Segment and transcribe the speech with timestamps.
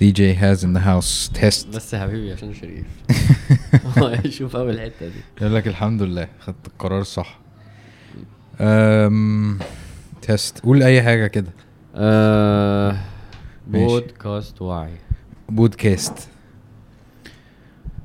[0.00, 2.86] دي جي هاز ان ذا هاوس تيست بس يا حبيبي عشان شريف.
[3.98, 5.20] هو يشوف أول الحته دي.
[5.40, 6.28] يقول لك الحمد لله.
[6.40, 7.38] خدت القرار الصح
[8.60, 9.58] أم...
[10.22, 11.52] تيست قول أي حاجة كده.
[13.66, 13.86] ماشي.
[13.86, 14.94] بودكاست وعي
[15.48, 16.28] بودكاست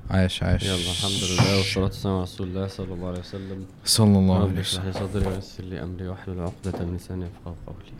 [0.10, 0.64] عاش عاش.
[0.64, 3.66] يلا الحمد لله والصلاة والسلام على رسول الله صلى الله عليه وسلم.
[3.86, 7.56] صلى الله عليه اشرح وسلم لي صدري ويسر لي أمري واحلل عقدة من لساني يفقهوا
[7.68, 7.92] قولي.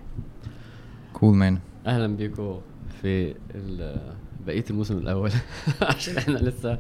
[1.14, 2.62] كول مان أهلا بيكم
[3.02, 3.36] في
[4.46, 5.32] بقية الموسم الأول.
[5.82, 6.78] عشان إحنا لسه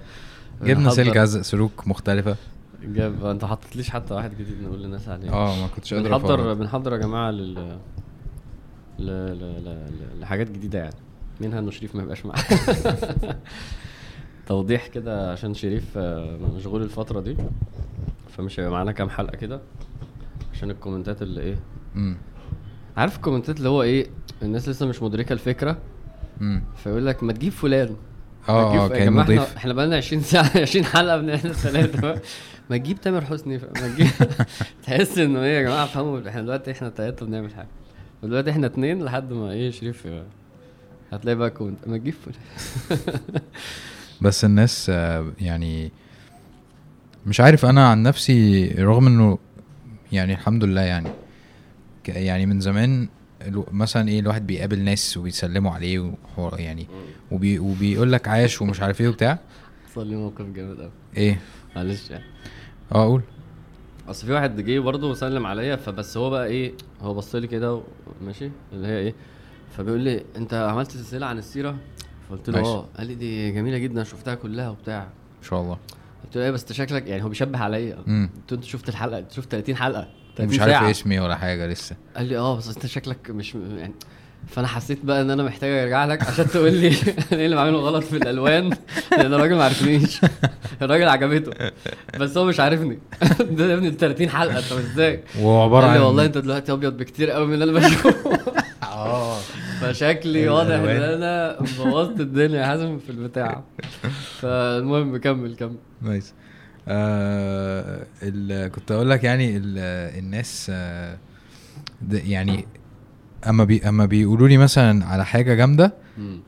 [0.63, 2.35] جبنا سلك عز سلوك مختلفة.
[2.83, 5.33] جاب انت حطيتليش حتى واحد جديد نقول للناس عليه.
[5.33, 6.53] آه ما كنتش قادر بنحضر.
[6.53, 7.53] بنحضر يا جماعة لل
[8.99, 9.05] ل...
[9.05, 9.39] ل...
[9.39, 9.65] ل...
[9.65, 10.19] ل...
[10.21, 10.95] لحاجات جديدة يعني.
[11.41, 12.43] منها إنه شريف ما يبقاش معانا.
[14.47, 17.37] توضيح كده عشان شريف آه، مشغول الفترة دي.
[18.37, 19.61] فمش هيبقى معانا كام حلقة كده.
[20.53, 21.59] عشان ال comments اللي إيه.
[21.95, 22.17] امم
[22.97, 24.07] عارف ال comments اللي هو إيه؟
[24.43, 25.77] الناس لسه مش مدركة الفكرة.
[26.83, 27.95] فيقول لك ما تجيب فلان.
[28.49, 32.21] آه يا كانه جماعة إحنا, إحنا بقالنا 20 ساعة 20 حلقة من إحنا ثلاثة
[32.69, 34.07] ما تجيب تامر حسني ما تجيب.
[34.83, 36.29] تحس إنه إيه يا جماعة فهموا.
[36.29, 37.67] إحنا دلوقتي إحنا ثلاثة بنعمل حاجة.
[38.23, 40.07] ودلوقتي إحنا اتنين لحد ما إيه شريف
[41.11, 41.87] هتلاقي بقى comment.
[41.87, 42.99] ما تجيب فلان.
[44.21, 45.91] بس الناس آه، يعني
[47.25, 49.37] مش عارف أنا عن نفسي رغم إنه
[50.11, 51.09] يعني الحمد لله يعني
[52.07, 53.07] يعني من زمان
[53.71, 56.87] مثلا إيه الواحد بيقابل ناس وبيسلموا عليه يعني
[57.31, 59.39] وبي وبيقول لك عاش ومش عارف إيه وبتاع.
[59.91, 61.39] حصل لي موقف جامد قوي إيه؟
[61.75, 62.23] معلش يعني.
[62.91, 63.21] آه أقول
[64.07, 67.81] أصل في واحد جه برضه وسلم عليا فبس هو بقى إيه هو بص لي كده
[68.21, 69.15] ماشي اللي هي إيه
[69.77, 71.77] فبيقول لي أنت عملت سلسلة عن السيرة؟
[72.29, 72.59] فقلت له.
[72.59, 72.85] آه.
[72.97, 75.03] قال لي دي جميلة جدا شفتها كلها وبتاع.
[75.03, 75.77] إن شاء الله.
[76.23, 77.95] قلت له إيه بس أنت شكلك يعني هو بيشبه عليا.
[77.95, 78.07] قلت
[78.51, 80.07] له أنت شفت الحلقة شفت 30 حلقة.
[80.37, 80.89] 30 مش عارف.
[80.89, 81.95] اسمي ولا حاجة لسه.
[82.17, 83.93] قال لي آه بس أنت شكلك مش يعني
[84.47, 86.95] فأنا حسيت بقى إن أنا محتاج أرجع لك عشان تقول لي أنا
[87.39, 88.69] إيه اللي بعمله غلط في الألوان؟
[89.11, 90.21] لأن الراجل ما عرفنيش.
[90.81, 91.71] الراجل عجبته.
[92.19, 92.99] بس هو مش عارفني.
[93.51, 96.97] ده يا ابني 30 حلقة طب إزاي؟ وهو عبارة قال عن والله أنت دلوقتي أبيض
[96.97, 98.39] بكتير قوي من اللي أنا بشوفه.
[98.83, 99.37] آه.
[99.81, 100.87] فشكلي واضح إن.
[100.87, 103.63] أنا بوظت الدنيا يا حازم في البتاع.
[104.39, 105.75] فالمهم كمل كمل.
[106.01, 106.33] نايس.
[106.87, 108.05] آه
[108.67, 111.17] كنت أقول لك يعني ال- الناس آه
[112.11, 112.65] يعني
[113.47, 115.93] أما بي أما بيقولوا لي مثلا على حاجة جامدة.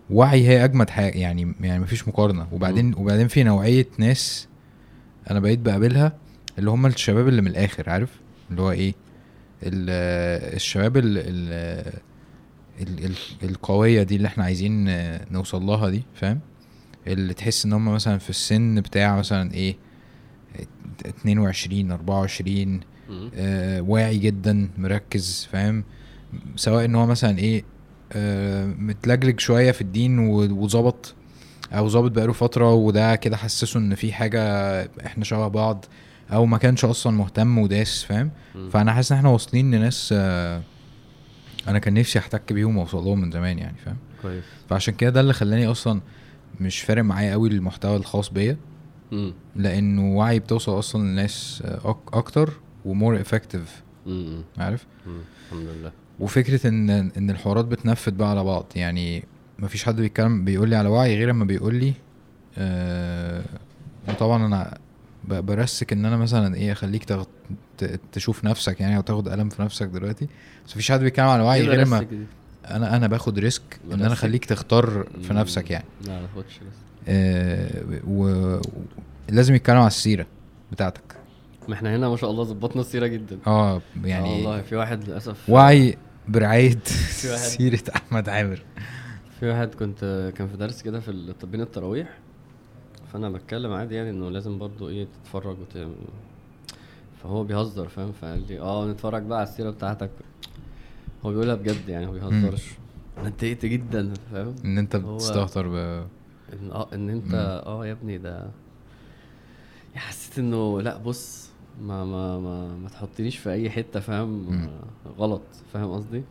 [0.09, 2.48] وعي هي أجمد حاجة يعني يعني مفيش مقارنة.
[2.52, 2.94] وبعدين.
[2.98, 4.48] وبعدين في نوعية ناس
[5.31, 6.14] أنا بقيت بقابلها
[6.59, 8.09] اللي هم الشباب اللي من الآخر عارف؟
[8.52, 8.94] اللي هو إيه؟
[9.64, 11.94] ال- الشباب ال ال
[12.81, 13.14] ال ال
[13.50, 14.86] القوية دي اللي إحنا عايزين
[15.31, 16.40] نوصل لها دي فاهم؟
[17.08, 19.75] اللي تحس إن هم مثلا في السن بتاع مثلا إيه؟
[21.06, 23.31] 22 24 مم.
[23.35, 25.84] آه واعي جدا مركز فاهم؟
[26.56, 27.63] سواء إن هو مثلا إيه
[28.13, 31.13] آه متلجلج شوية في الدين وظبط
[31.74, 34.41] أو ظابط بقاله فترة وده كده حسسه إن في حاجة
[35.06, 35.86] إحنا شبه بعض
[36.34, 38.31] أو ما كانش أصلا مهتم وداس فاهم.
[38.72, 40.62] فأنا حاسس إن إحنا واصلين لناس آه
[41.68, 44.44] أنا كان نفسي أحتك بيهم وأوصل لهم من زمان يعني فاهم؟ كويس.
[44.69, 46.02] فعشان كده ده اللي خلاني أصلا
[46.59, 48.57] مش فارق معايا قوي المحتوى الخاص بيا.
[49.12, 49.34] مم.
[49.56, 52.53] لأنه وعي بتوصل أصلا للناس آه، أكتر
[52.85, 53.81] و more effective.
[54.57, 54.85] عارف.
[55.07, 59.23] الحمد لله وفكرة إن إن الحوارات بتنفد بقى على بعض يعني
[59.59, 61.94] مفيش حد بيتكلم بيقول لي على وعي غير اما بيقول لي
[62.57, 63.44] آه
[64.07, 64.78] وطبعا أنا
[65.28, 67.24] برسك إن أنا مثلا إيه أخليك تغ...
[67.78, 70.28] ت- تشوف نفسك يعني أو تاخد قلم في نفسك دلوقتي
[70.68, 72.19] بس مفيش حد بيتكلم على وعي إيه غير دي؟
[72.68, 75.34] أنا أنا باخد ريسك إن أنا؟ أخليك تختار في.
[75.34, 78.57] نفسك يعني لا ما تاخدش بس آه و...
[79.29, 80.25] لازم يتكلم على السيرة
[80.72, 81.16] بتاعتك.
[81.68, 83.38] ما إحنا هنا ما شاء الله ظبطنا السيرة جدا.
[83.47, 85.97] آه يعني يعني والله في واحد للأسف وعي
[86.28, 86.79] برعاية
[87.57, 88.63] سيرة أحمد عامر.
[89.40, 92.18] في واحد كنت كان في درس كده في بين التراويح
[93.13, 95.88] فأنا بتكلم عادي يعني إنه لازم برضو إيه تتفرج وت...
[97.24, 100.09] فهو بيهزر فاهم؟ فقال لي آه نتفرج بقى على السيرة بتاعتك.
[101.25, 102.66] هو بيقولها بجد يعني هو بيهزرش.
[103.18, 106.06] أنا اتضايقت جدا فاهم؟ إن أنت بتستهتر ب
[106.53, 107.33] إن آه إن أنت.
[107.66, 108.48] آه يا ابني ده
[109.95, 111.50] حسيت إنه لأ بص
[111.81, 114.68] ما ما ما, ما تحطنيش في أي حتة فاهم.
[115.19, 115.42] غلط
[115.74, 116.24] فاهم قصدي.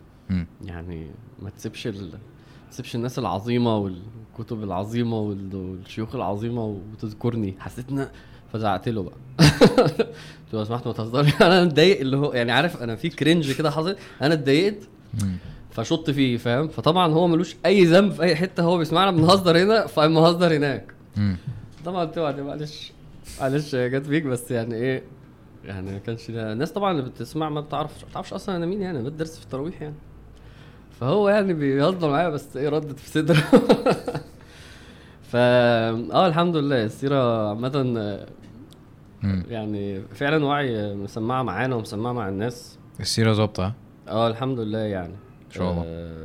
[0.64, 1.10] يعني
[1.42, 2.04] ما تسيبش ال...
[2.12, 8.08] ما تسيبش الناس العظيمة والكتب العظيمة وال- والشيوخ العظيمة وتذكرني حسيت إن
[8.52, 9.14] فزعقت له بقى
[10.52, 13.96] لو سمحت ما تهزرش أنا متضايق اللي هو يعني عارف أنا في كرنج كده حصل
[14.22, 14.88] أنا اتضايقت.
[15.76, 19.86] فشط فيه فاهم فطبعا هو ملوش أي ذنب في أي حتة هو بيسمعنا بنهزر هنا
[19.86, 20.92] فقام مهزر هناك.
[21.84, 22.92] طبعا يعني معلش
[23.40, 25.02] معلش جت فيك بس يعني إيه
[25.64, 28.82] يعني ما كانش لها- الناس طبعا اللي بتسمع ما بتعرفش ما بتعرفش أصلا أنا مين
[28.82, 29.94] يعني أنا بدرس في التراويح يعني
[31.00, 33.42] فهو يعني بيهزر معايا بس إيه ردت في صدره
[35.34, 38.26] آه الحمد لله السيرة عامة.
[39.48, 43.72] يعني فعلا وعي مسمعة معانا ومسمعة مع الناس السيرة ظابطة؟
[44.08, 45.14] آه الحمد لله يعني
[45.56, 45.82] شاء الله.
[45.86, 46.16] آه.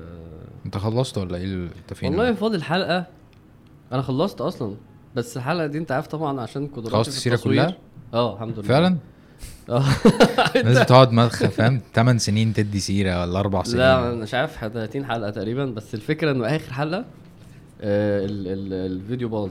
[0.65, 1.45] انت خلصت ولا إيه
[1.81, 3.05] انت فين والله فاضل حلقة.
[3.91, 4.75] أنا خلصت أصلا
[5.15, 7.55] بس الحلقة دي انت عارف طبعا عشان قدراتي خلصت التصوير.
[7.63, 7.77] كلها؟
[8.13, 8.67] آه الحمد لله.
[8.67, 8.97] فعلا؟
[9.69, 9.83] آه.
[10.55, 13.77] الناس بتقعد مدخل فاهم؟ 8 سنين تدي سيرة ولا أربع سنين.
[13.77, 17.05] لا أنا مش عارف 30 حلقة تقريبا بس الفكرة إنه آخر حلقة
[17.81, 19.49] آه ال ال الفيديو باظ.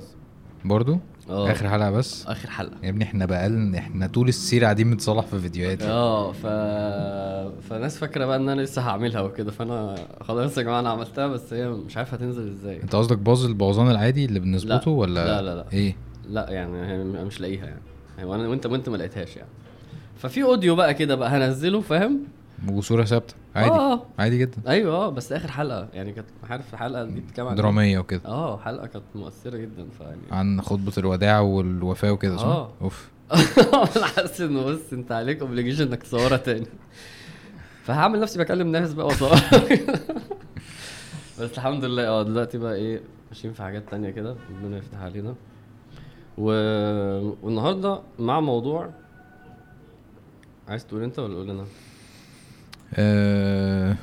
[0.64, 0.98] برضو؟
[1.30, 1.50] آه.
[1.52, 2.76] آخر حلقة بس؟ آخر حلقة.
[2.82, 6.46] يا ابني إحنا بقالنا إحنا طول السيرة قاعدين بنتصلح في فيديوهات آه ف
[7.70, 11.52] فناس فاكرة بقى إن أنا لسه هعملها وكده فأنا خلاص يا جماعة أنا عملتها بس
[11.52, 12.82] هي مش عارف هتنزل إزاي.
[12.82, 15.64] أنت قصدك باظ البوظان العادي اللي بنظبطه ولا لا لا لا.
[15.72, 15.96] إيه؟
[16.28, 17.80] لا يعني هي مش لاقيها يعني.
[18.24, 19.48] هو أنا وانت وأنت ما لقيتهاش يعني.
[20.16, 22.20] ففي audio بقى كده بقى هنزله فاهم؟
[22.68, 23.34] وصورة ثابتة.
[23.56, 23.70] عادي.
[23.70, 24.02] آه.
[24.18, 24.58] عادي جدا.
[24.68, 25.88] أيوه آه بس آخر حلقة.
[25.92, 28.20] يعني كانت عارف الحلقة دي بتتكلم عن إيه؟ درامية وكده.
[28.24, 32.72] آه حلقة كانت مؤثرة جدا فيعني عن خطبة الوداع والوفاة وكده صح؟ آه.
[32.80, 33.10] oof.
[33.96, 36.66] أنا حاسس إنه بص أنت عليك obligation إنك تصورها تاني.
[37.84, 39.42] فهعمل نفسي بكلم ناس بقى واصورها
[41.40, 45.34] بس الحمد لله آه دلوقتي بقى إيه ماشيين في حاجات تانية كده ربنا يفتح علينا.
[46.38, 46.44] و...
[47.42, 48.90] والنهاردة مع موضوع
[50.68, 51.64] عايز تقول أنت ولا أقول أنا؟
[52.94, 53.96] آه...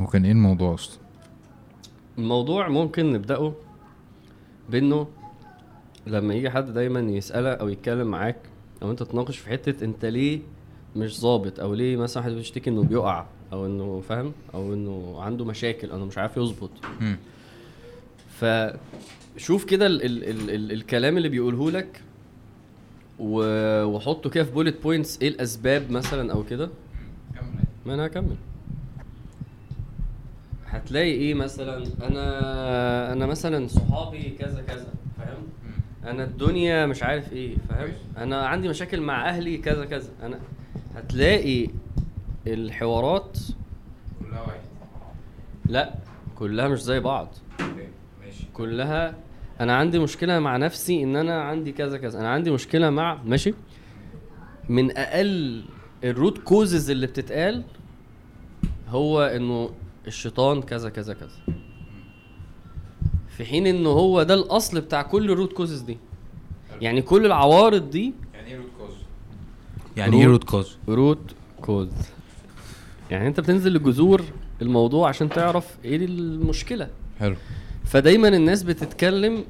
[0.00, 1.00] هو كان إيه الموضوع أصلا؟
[2.18, 3.54] الموضوع ممكن نبدأه
[4.70, 5.08] بإنه
[6.06, 8.36] لما يجي حد دايما يسألك أو يتكلم معاك
[8.82, 10.40] أو أنت تناقش في حتة أنت ليه
[10.96, 15.44] مش ظابط أو ليه مثلا حد بيشتكي إنه بيقع أو إنه فاهم أو إنه عنده
[15.44, 16.70] مشاكل إنه مش عارف يظبط.
[18.40, 22.02] فشوف كده ال ال ال ال الكلام اللي بيقوله لك
[23.20, 26.70] و- وحطه كده في bullet points إيه الأسباب مثلا أو كده؟
[27.86, 28.36] ما أنا هكمل.
[30.66, 34.86] هتلاقي إيه مثلا؟ أنا أنا مثلا صحابي كذا كذا
[35.18, 35.42] فاهم؟
[36.04, 40.10] أنا الدنيا مش عارف إيه فاهم؟ أنا عندي مشاكل مع أهلي كذا كذا.
[40.22, 40.38] أنا
[40.96, 41.68] هتلاقي
[42.46, 43.38] الحوارات
[44.20, 44.60] كلها واحد.
[45.66, 45.94] لا
[46.38, 47.28] كلها مش زي بعض.
[48.54, 49.14] كلها
[49.60, 52.20] أنا عندي مشكلة مع نفسي إن أنا عندي كذا كذا.
[52.20, 53.54] أنا عندي مشكلة مع ماشي؟
[54.68, 55.64] من أقل
[56.04, 57.62] ال root causes اللي بتتقال
[58.88, 59.70] هو إنه
[60.06, 61.56] الشيطان كذا كذا كذا.
[63.28, 65.98] في حين إنه هو ده الأصل بتاع كل ال root causes دي.
[66.80, 68.94] يعني كل العوارض دي يعني إيه روت كوز؟
[69.96, 71.88] يعني إيه روت كوز؟ روت كوز
[73.10, 74.22] يعني أنت بتنزل لجذور
[74.62, 76.88] الموضوع عشان تعرف إيه المشكلة.
[77.18, 77.36] حلو.
[77.90, 79.44] فدايما الناس بتتكلم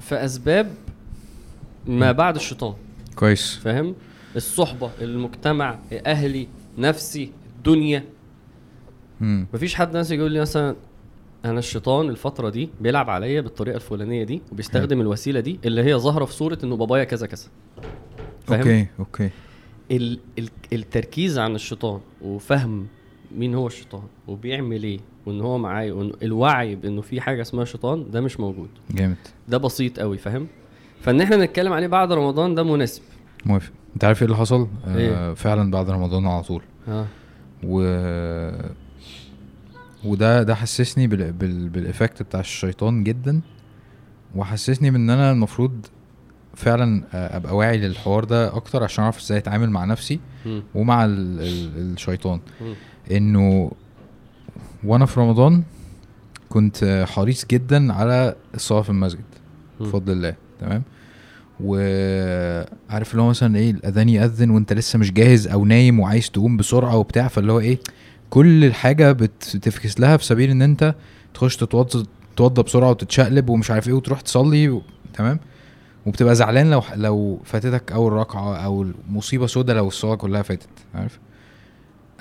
[0.00, 0.74] في أسباب
[1.86, 2.74] ما بعد الشيطان.
[3.14, 3.56] كويس.
[3.56, 3.94] فاهم؟
[4.36, 6.48] الصحبة المجتمع أهلي
[6.78, 8.04] نفسي الدنيا.
[9.20, 9.46] مم.
[9.54, 10.76] مفيش حد ناس يقول لي مثلا
[11.44, 16.24] أنا الشيطان الفترة دي بيلعب عليا بالطريقة الفلانية دي وبيستخدم الوسيلة دي اللي هي ظاهرة
[16.24, 17.46] في صورة إنه بابايا كذا كذا.
[18.46, 19.30] فاهم؟ okay okay.
[19.90, 22.86] ال ال التركيز عن الشيطان وفهم
[23.36, 28.10] مين هو الشيطان وبيعمل إيه وإن هو معايا وإن الوعي بإنه في حاجة اسمها شيطان
[28.10, 29.16] ده مش موجود جامد
[29.48, 30.46] ده بسيط قوي فاهم
[31.00, 33.02] فإن إحنا نتكلم عليه بعد رمضان ده مناسب
[33.46, 37.06] موافق أنت عارف إيه اللي حصل؟ آه إيه؟ فعلا بعد رمضان على طول آه
[37.64, 37.82] و
[40.04, 41.32] وده ده حسسني بال...
[41.32, 41.68] بال...
[41.68, 43.40] بالافكت بتاع الشيطان جدا
[44.36, 45.86] وحسسني بإن أنا المفروض
[46.54, 50.62] فعلا آه، أبقى واعي للحوار ده أكتر عشان أعرف إزاي أتعامل مع نفسي مم.
[50.74, 51.40] ومع ال...
[51.40, 51.92] ال...
[51.92, 52.74] الشيطان مم.
[53.10, 53.72] إنه
[54.84, 55.62] وأنا في رمضان
[56.48, 59.24] كنت حريص جدا على الصلاة في المسجد.
[59.80, 60.82] بفضل الله تمام؟
[61.60, 66.56] وعارف اللي هو مثلا إيه الأذان يأذن وأنت لسه مش جاهز أو نايم وعايز تقوم
[66.56, 67.78] بسرعة وبتاع فاللي هو إيه
[68.30, 70.94] كل الحاجة بتفكس لها في سبيل إن أنت
[71.34, 74.82] تخش تتوضى تتوضى بسرعة وتتشقلب ومش عارف إيه وتروح تصلي و...
[75.14, 75.40] تمام؟
[76.06, 81.18] وبتبقى زعلان لو لو فاتتك أول ركعة أو مصيبه سودة لو الصلاة كلها فاتت عارف؟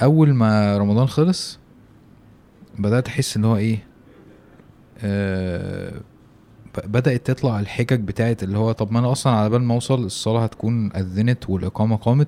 [0.04, 1.59] أول ما رمضان خلص
[2.80, 3.84] بدأت أحس إن هو إيه
[5.04, 6.02] آه
[6.86, 10.44] بدأت تطلع الحجج بتاعت اللي هو طب ما أنا أصلا على بال ما أوصل الصلاة
[10.44, 12.28] هتكون أذنت والإقامة قامت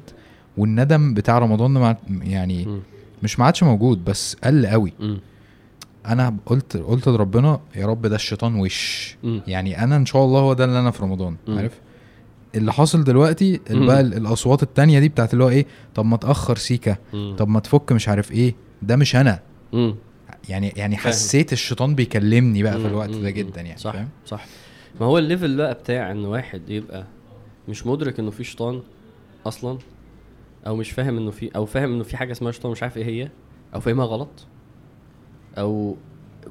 [0.58, 2.80] والندم بتاع رمضان مع- يعني مم.
[3.24, 5.20] مش ما عادش موجود بس قل قوي مم.
[6.06, 9.42] أنا قلت قلت لربنا يا رب ده الشيطان وش مم.
[9.48, 11.58] يعني أنا إن شاء الله هو ده اللي أنا في رمضان مم.
[11.58, 11.80] عارف
[12.56, 13.60] اللي حاصل دلوقتي.
[13.70, 15.66] بقى ال- الأصوات التانية دي بتاعت اللي هو إيه
[15.96, 16.96] طب ما تأخر سيكا.
[17.38, 19.40] طب ما تفك مش عارف إيه ده مش أنا.
[20.50, 20.98] يعني يعني.
[20.98, 22.88] حسيت الشيطان بيكلمني بقى في.
[22.88, 23.10] الوقت.
[23.10, 23.30] ده.
[23.30, 24.46] جدا يعني صح فاهم صح
[25.00, 27.06] ما هو الليفل بقى بتاع إن واحد يبقى
[27.70, 28.82] مش مدرك إنه في شيطان
[29.46, 29.78] أصلا
[30.68, 33.06] أو مش فاهم إنه في أو فاهم إنه في حاجة اسمها شيطان مش عارف إيه
[33.06, 33.30] هي
[33.76, 34.46] أو فاهمها غلط
[35.58, 35.96] أو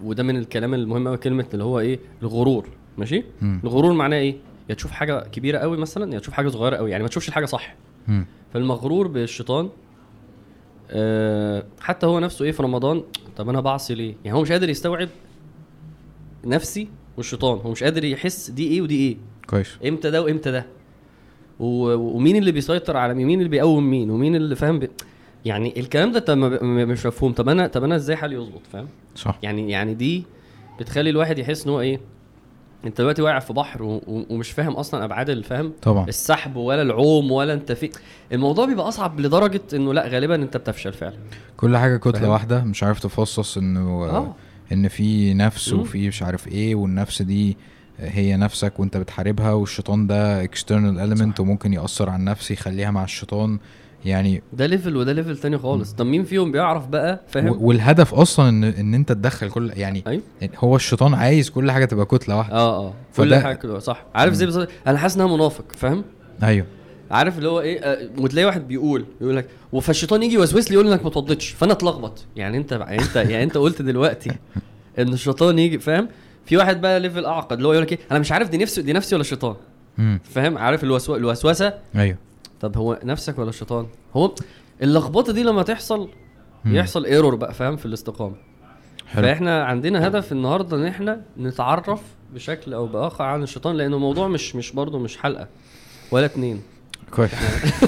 [0.02, 2.66] وده من الكلام المهم قوي كلمة اللي هو إيه الغرور
[2.98, 3.60] ماشي مم.
[3.64, 4.36] الغرور معناه إيه
[4.70, 7.44] يا تشوف حاجة كبيرة قوي مثلا يا تشوف حاجة صغيرة قوي يعني ما تشوفش الحاجة
[7.46, 7.74] صح
[8.08, 8.26] مم.
[8.54, 9.68] فالمغرور بالشيطان
[10.90, 13.02] آه حتى هو نفسه إيه في رمضان
[13.40, 15.08] طب أنا بعصي ليه؟ يعني هو مش قادر يستوعب
[16.44, 19.16] نفسي والشيطان هو مش قادر يحس دي إيه ودي إيه.
[19.46, 19.68] كويس.
[19.86, 20.66] إمتى ده وإمتى ده؟
[21.60, 24.88] و- ومين اللي بيسيطر على مين؟ مين اللي بيقوم مين؟ ومين اللي فاهم بي...
[25.44, 27.32] يعني الكلام ده طب ب- مش مفهوم.
[27.32, 29.38] طب أنا طب أنا إزاي حالي يظبط؟ فاهم؟ صح.
[29.42, 30.24] يعني يعني دي
[30.80, 32.00] بتخلي الواحد يحس إن هو إيه؟
[32.84, 33.94] انت دلوقتي واقع في بحر و...
[34.06, 37.90] و- ومش فاهم أصلا ابعاد الفهم طبعا السحب ولا العوم ولا انت في
[38.32, 41.16] الموضوع بيبقى اصعب لدرجة انه لا غالبا انت بتفشل فعلا
[41.56, 44.34] كل حاجة كتلة فاهم؟ واحدة مش عارف تفصص انه آه
[44.72, 45.72] ان في نفس.
[45.72, 47.56] وفي مش عارف إيه والنفس دي
[47.98, 51.40] هي نفسك وانت بتحاربها والشيطان ده element صح.
[51.40, 53.58] وممكن يأثر على النفس يخليها مع الشيطان
[54.04, 55.92] يعني ده level وده level تاني خالص.
[55.92, 60.22] طب مين فيهم بيعرف بقى؟ فاهم؟ والهدف أصلا ان إن أنت تدخل كل يعني أيوه
[60.58, 62.54] هو الشيطان عايز كل حاجة تبقى كتلة واحدة.
[62.54, 62.94] آه آه.
[63.16, 64.04] كل حاجة كده صح.
[64.14, 66.04] عارف زي بالظبط؟ أنا حاسس ان أنا منافق فاهم؟
[66.42, 66.66] أيوه.
[67.10, 69.46] عارف اللي هو إيه؟ آه، وتلاقي واحد بيقول يقول لك
[69.82, 72.24] فالشيطان يجي يوسوس لي يقول إنك ما توضتش فأنا اتلخبط.
[72.36, 74.30] يعني أنت يعني انت يعني أنت قلت دلوقتي
[74.98, 76.08] إن الشيطان يجي فاهم؟
[76.46, 78.82] في واحد بقى level أعقد اللي هو يقول لك إيه؟ أنا مش عارف دي نفسي
[78.82, 79.54] دي نفسي ولا الشيطان
[79.98, 81.16] امم فاهم؟ عارف الوسو...
[81.16, 82.16] الوسوسة؟ أيوه.
[82.60, 83.86] طب هو نفسك ولا الشيطان؟
[84.16, 84.34] هو
[84.82, 86.08] اللخبطة دي لما تحصل.
[86.64, 88.34] يحصل error بقى فاهم؟ في الاستقامة.
[89.06, 89.22] حلو.
[89.22, 92.02] فاحنا عندنا هدف النهارده إن إحنا نتعرف
[92.34, 95.48] بشكل أو بآخر عن الشيطان لأنه الموضوع مش مش برضه مش حلقة
[96.10, 96.62] ولا اتنين.
[97.10, 97.30] كويس.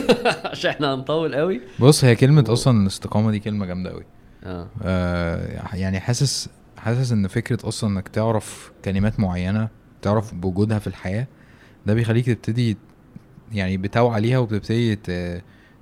[0.45, 1.61] عشان إحنا هنطول قوي.
[1.81, 4.05] بص هي كلمة أصلا الاستقامة دي كلمة جامدة قوي.
[4.45, 4.69] آه.
[4.83, 9.69] آه يعني حاسس حاسس إن فكرة أصلا إنك تعرف كلمات معينة
[10.03, 11.27] تعرف بوجودها في الحياة
[11.87, 12.77] ده بيخليك تبتدي
[13.53, 14.97] يعني بتوعى ليها وبتبتدي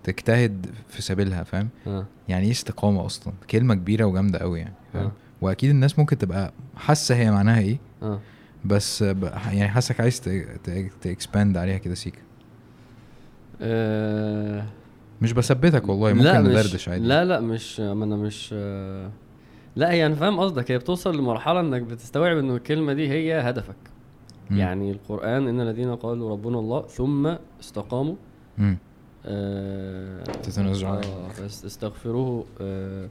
[0.04, 2.06] تجتهد في سبيلها فاهم؟ آه.
[2.28, 5.12] يعني إيه استقامة أصلا كلمة كبيرة وجامدة قوي يعني فاهم؟ آه.
[5.40, 8.20] وأكيد الناس ممكن تبقى حاسة هي معناها إيه آه.
[8.64, 10.20] بس يعني حاسك عايز
[11.00, 12.18] ت expand عليها كده سيكا.
[13.62, 14.64] آه،
[15.22, 17.06] مش بثبتك والله ممكن ندردش عادي.
[17.06, 18.52] لا لا مش ما أنا مش
[19.76, 23.76] لا هي أنا فاهم قصدك هي بتوصل لمرحلة إنك بتستوعب إنه الكلمة دي هي هدفك.
[24.50, 24.58] مم.
[24.58, 28.14] يعني القرآن إن الذين قالوا ربنا الله ثم استقاموا
[28.58, 28.76] مم.
[29.26, 33.08] آه تتنازع عن- آه فاست- استغفروه آه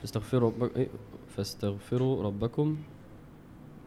[0.00, 0.88] فاستغفروا ربك إيه؟
[1.36, 2.76] فاستغفروا ربكم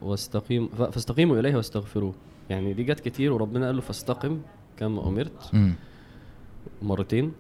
[0.02, 2.14] واستقيم فاستقيموا إليه واستغفروه
[2.50, 4.42] يعني دي جت كتير وربنا قال له فاستقم
[4.78, 5.74] كما أمرت مم.
[6.82, 7.32] مرتين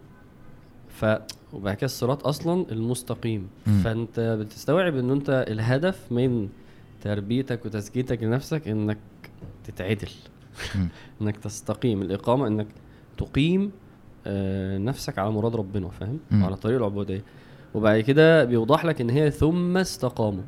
[0.90, 1.06] ف
[1.54, 3.48] وبعد كده الصراط أصلا المستقيم.
[3.84, 6.50] فأنت بتستوعب إن أنت الهدف من
[7.02, 8.98] تربيتك وتزكيتك لنفسك إنك
[9.64, 10.10] تتعدل.
[11.22, 12.02] إنك تستقيم.
[12.02, 12.68] الإقامة إنك
[13.18, 13.72] تقيم
[14.28, 16.20] آه، نفسك على مراد ربنا فاهم.
[16.32, 17.24] على طريق العبودية.
[17.74, 20.44] وبعد كده بيوضح لك إن هي ثم استقاموا.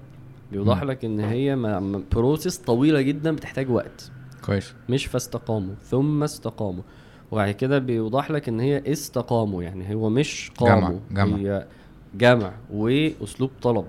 [0.52, 0.84] بيوضح.
[0.84, 1.56] لك إن هي
[2.12, 4.12] بروسيس طويلة جدا بتحتاج وقت.
[4.46, 4.74] كويس.
[4.90, 6.84] مش فاستقاموا ثم استقاموا.
[7.32, 11.00] وبعد كده بيوضح لك إن هي استقاموا يعني هو مش قاموا.
[11.12, 11.38] جمع- جمع.
[11.38, 11.66] هي
[12.16, 13.86] جمع وأسلوب طلب.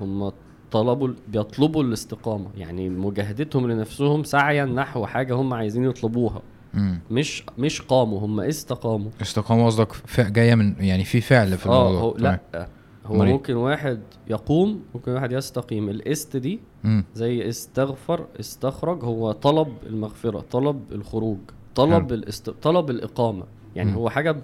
[0.00, 0.32] هم
[0.72, 6.42] طلبوا بيطلبوا الاستقامة يعني مجاهدتهم لنفسهم سعيا نحو حاجة هم عايزين يطلبوها
[6.74, 7.00] مم.
[7.10, 9.88] مش مش قاموا هم استقاموا استقامة قصدك
[10.18, 12.14] جاية من يعني في فعل في آه الموضوع هو.
[12.18, 12.68] لا
[13.06, 14.00] هو أمال إيه؟ ممكن واحد
[14.30, 17.04] يقوم ممكن واحد يستقيم الإست دي مم.
[17.14, 21.38] زي استغفر استخرج هو طلب المغفرة طلب الخروج
[21.74, 22.12] طلب.
[22.12, 22.50] الاست...
[22.50, 23.44] طلب الإقامة
[23.76, 23.96] يعني مم.
[23.96, 24.36] هو حاجة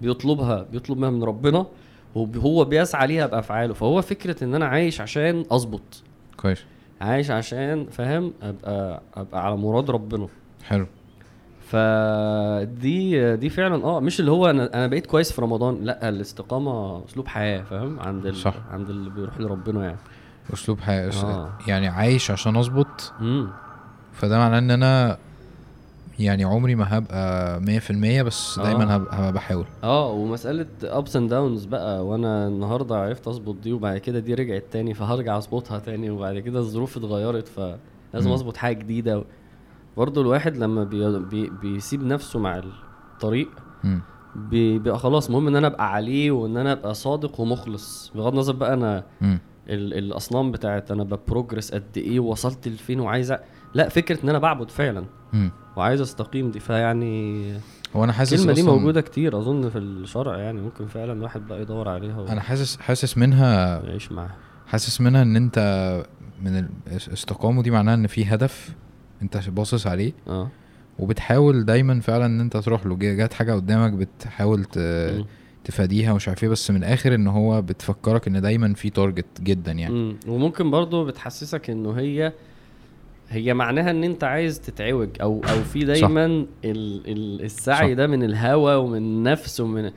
[0.00, 1.66] بيطلبها بيطلب منها من ربنا
[2.16, 3.74] وهو بيسعى ليها بأفعاله.
[3.74, 6.02] فهو فكرة إن أنا عايش عشان أظبط.
[6.36, 6.64] كويس.
[7.00, 10.28] عايش عشان فاهم؟ أبقى أبقى على مراد ربنا.
[10.64, 10.86] حلو.
[11.68, 15.84] فدي دي فعلا آه مش اللي هو أنا أنا بقيت كويس في رمضان.
[15.84, 18.36] لا الاستقامة أسلوب حياة فاهم؟ عند ال...
[18.36, 18.54] صح.
[18.70, 19.98] عند اللي بيروح لربنا يعني.
[20.52, 21.50] أسلوب حياة أس- آه.
[21.68, 23.12] يعني عايش عشان أظبط.
[24.12, 25.18] فده معناه إن أنا
[26.18, 28.62] يعني عمري ما هبقى مية في المية بس آه.
[28.62, 33.72] دايما هبقى, هبقى بحاول آه ومسألة ups and downs بقى وأنا النهارده عرفت أظبط دي
[33.72, 38.30] وبعد كده دي رجعت تاني فهرجع أظبطها تاني وبعد كده الظروف اتغيرت فلازم.
[38.32, 39.24] أظبط حاجة جديدة
[39.96, 41.18] برضه الواحد لما بي...
[41.18, 41.50] بي...
[41.62, 42.62] بيسيب نفسه مع
[43.14, 43.48] الطريق
[44.36, 48.74] بيبقى خلاص المهم إن أنا أبقى عليه وإن أنا أبقى صادق ومخلص بغض النظر بقى
[48.74, 49.04] أنا.
[49.68, 53.36] ال- الأصنام بتاعت أنا ببروجرس قد إيه ووصلت لفين وعايز أ-
[53.76, 55.04] لا فكرة إن أنا بعبد فعلا.
[55.32, 55.50] مم.
[55.76, 57.52] وعايز أستقيم دي فيعني
[57.96, 61.62] هو أنا حاسس الكلمة دي موجودة كتير أظن في الشرع يعني ممكن فعلا الواحد بقى
[61.62, 64.34] يدور عليها أنا حاسس حاسس منها ويعيش معاها.
[64.66, 65.58] حاسس منها إن أنت
[66.42, 68.74] من الاستقامة دي معناها إن في هدف
[69.22, 70.12] أنت باصص عليه.
[70.28, 70.48] آه.
[70.98, 72.96] وبتحاول دايما فعلا إن أنت تروح له.
[72.96, 74.78] جا- جات حاجة قدامك بتحاول ت...
[75.64, 79.72] تفاديها ومش عارف إيه بس من الآخر إن هو بتفكرك إن دايما في تارجت جدا
[79.72, 79.94] يعني.
[79.94, 80.16] مم.
[80.28, 82.32] وممكن برضو بتحسسك إنه هي
[83.28, 87.92] هي معناها إن أنت عايز تتعوج أو أو في دايما ال ال السعي صح.
[87.96, 89.90] ده من الهوى ومن النفس ومن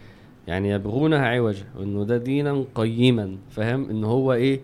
[0.47, 4.61] يعني يبغونها عوجا وإنه ده دينا قيما فاهم إن هو إيه.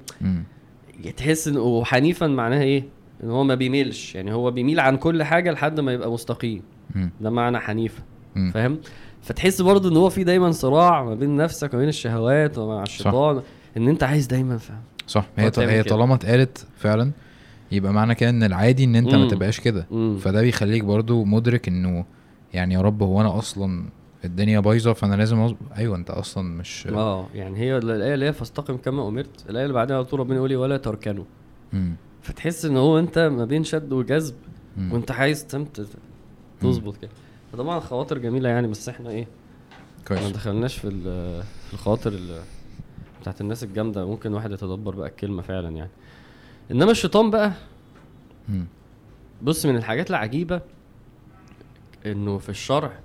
[1.18, 2.84] تحس إن وحنيفا معناها إيه
[3.24, 6.62] إن هو ما بيميلش يعني هو بيميل عن كل حاجة لحد ما يبقى مستقيم.
[7.22, 8.04] ده معنى حنيفة.
[8.54, 8.78] فاهم
[9.22, 13.42] فتحس برضه إن هو في دايما صراع ما بين نفسك وما بين الشهوات ومع الشيطان
[13.78, 15.84] إن أنت عايز دايما فاهم صح هي هي.
[15.84, 17.12] طالما اتقالت فعلا
[17.76, 19.28] يبقى معنى كده إن العادي إن أنت ما.
[19.28, 19.86] تبقاش كده.
[20.20, 22.06] فده بيخليك برضو مدرك إنه
[22.54, 23.86] يعني يا رب هو أنا أصلا
[24.26, 25.56] الدنيا بايظة فأنا لازم أصب...
[25.78, 29.74] أيوه أنت أصلا مش آه يعني هي الآية اللي هي فاستقم كما أمرت الآية اللي
[29.74, 31.24] بعدها على طول ربنا يقول لي ولا تركنوا.
[32.22, 34.36] فتحس إن هو أنت ما بين شد وجذب
[34.78, 34.94] مم.
[34.94, 35.88] وأنت عايز تمت
[36.62, 37.12] تظبط كده
[37.52, 39.28] فطبعا خواطر جميلة يعني بس إحنا إيه
[40.12, 40.90] ما كويس دخلناش في
[41.68, 42.42] في الخواطر ال-
[43.22, 45.90] بتاعت الناس الجامدة ممكن واحد يتدبر بقى الكلمة فعلا يعني
[46.72, 47.52] إنما الشيطان بقى.
[49.42, 50.62] بص من الحاجات العجيبة
[52.06, 53.00] إنه في الشرع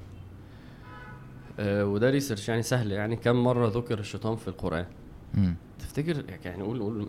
[1.59, 4.87] آه وده ريسيرش يعني سهل يعني كم مرة ذكر الشيطان في القرآن.
[5.35, 5.55] مم.
[5.79, 7.09] تفتكر؟ يعني قول قول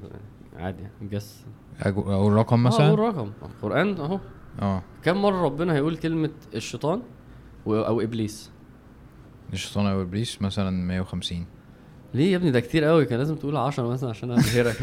[0.55, 1.45] عادي يعني جس
[1.81, 3.31] أقول رقم آه مثلا؟ قول رقم.
[3.43, 4.19] القرآن أهو.
[4.61, 4.81] آه.
[5.03, 7.01] كم مرة ربنا هيقول كلمة الشيطان
[7.67, 8.51] أو إبليس؟
[9.53, 11.45] الشيطان أو إبليس مثلا 150
[12.13, 13.05] ليه يا ابني؟ ده كتير قوي.
[13.05, 14.75] كان لازم تقول 10 مثلا عشان أبهرك.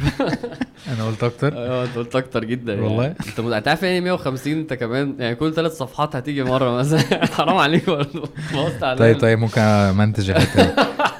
[0.94, 1.52] أنا قلت أكتر.
[1.52, 2.86] أيوه أنت قلت أكتر جدا يعني.
[2.86, 7.24] والله؟ أنت أنت عارف يعني 150 أنت كمان يعني كل ثلاث صفحات هتيجي مرة مثلا.
[7.36, 8.28] حرام عليك برضه.
[8.98, 9.60] طيب طيب ممكن
[9.96, 10.34] دي.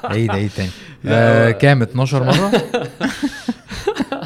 [0.04, 0.70] عيد عيد تاني.
[1.06, 2.62] آه كام؟ 12 مرة؟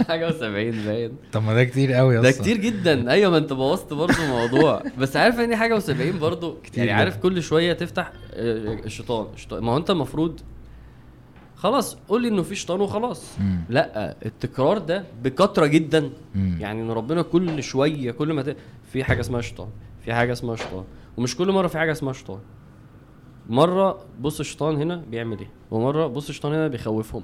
[0.08, 0.84] حاجة و70 باين.
[0.84, 3.10] باين ما ده كتير قوي ده أصلا كتير جدا.
[3.10, 4.82] أيوه ما أنت بوظت برضه الموضوع.
[4.98, 7.00] بس عارف يعني حاجة و70 برضه؟ كتير يعني.
[7.00, 10.40] عارف كل شوية تفتح آه، الشيطان الشيطان ما هو أنت المفروض
[11.62, 13.38] خلاص قول لي إنه في شيطان وخلاص.
[13.40, 13.64] مم.
[13.68, 16.10] لأ التكرار ده بكثره جدا.
[16.34, 16.56] مم.
[16.60, 18.56] يعني إن ربنا كل شوية كل ما ت...
[18.92, 19.68] في حاجة اسمها شيطان
[20.04, 20.84] في حاجة اسمها شيطان.
[21.16, 22.38] ومش كل مرة في حاجة اسمها شيطان.
[23.48, 27.22] مرة بص الشيطان هنا بيعمل إيه؟ ومرة بص الشيطان هنا بيخوفهم.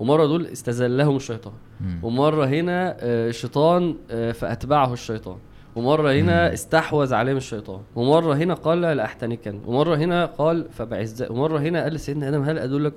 [0.00, 1.54] ومرة دول استزلهم الشيطان.
[1.80, 2.00] مم.
[2.02, 5.36] ومرة هنا آه، الشيطان آه، فأتبعه الشيطان.
[5.76, 6.52] ومرة هنا مم.
[6.52, 7.80] استحوذ عليهم الشيطان.
[7.96, 12.94] ومرة هنا قال لاحتنكن ومرة هنا قال فبعز ومرة هنا قال لسيدنا آدم هل أدلك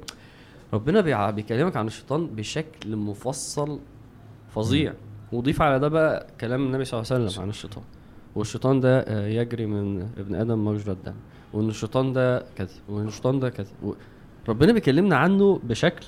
[0.73, 3.79] ربنا بيكلمك عن الشيطان بشكل مفصل
[4.49, 4.93] فظيع.
[5.31, 7.83] وضيف على ده بقى كلام النبي صلى الله عليه وسلم عن الشيطان.
[8.35, 11.13] والشيطان ده آه، يجري من ابن آدم مجرى الدم
[11.53, 13.67] وإن الشيطان ده كذا وإن الشيطان ده كذا
[14.49, 16.05] ربنا بيكلمنا عنه بشكل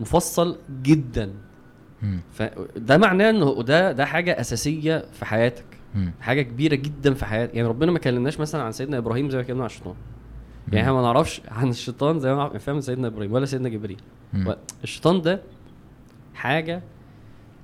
[0.00, 1.32] مفصل جدا.
[2.32, 5.64] فده معناه إنه ده ده حاجة أساسية في حياتك.
[6.20, 7.54] حاجة كبيرة جدا في حياتك.
[7.54, 9.94] يعني ربنا ما كلمناش مثلا عن سيدنا إبراهيم زي ما كلمنا عن الشيطان.
[10.68, 14.00] يعني إحنا ما نعرفش عن الشيطان زي ما نعرف- فاهم سيدنا إبراهيم ولا سيدنا جبريل.
[14.84, 15.42] الشيطان ده
[16.34, 16.82] حاجة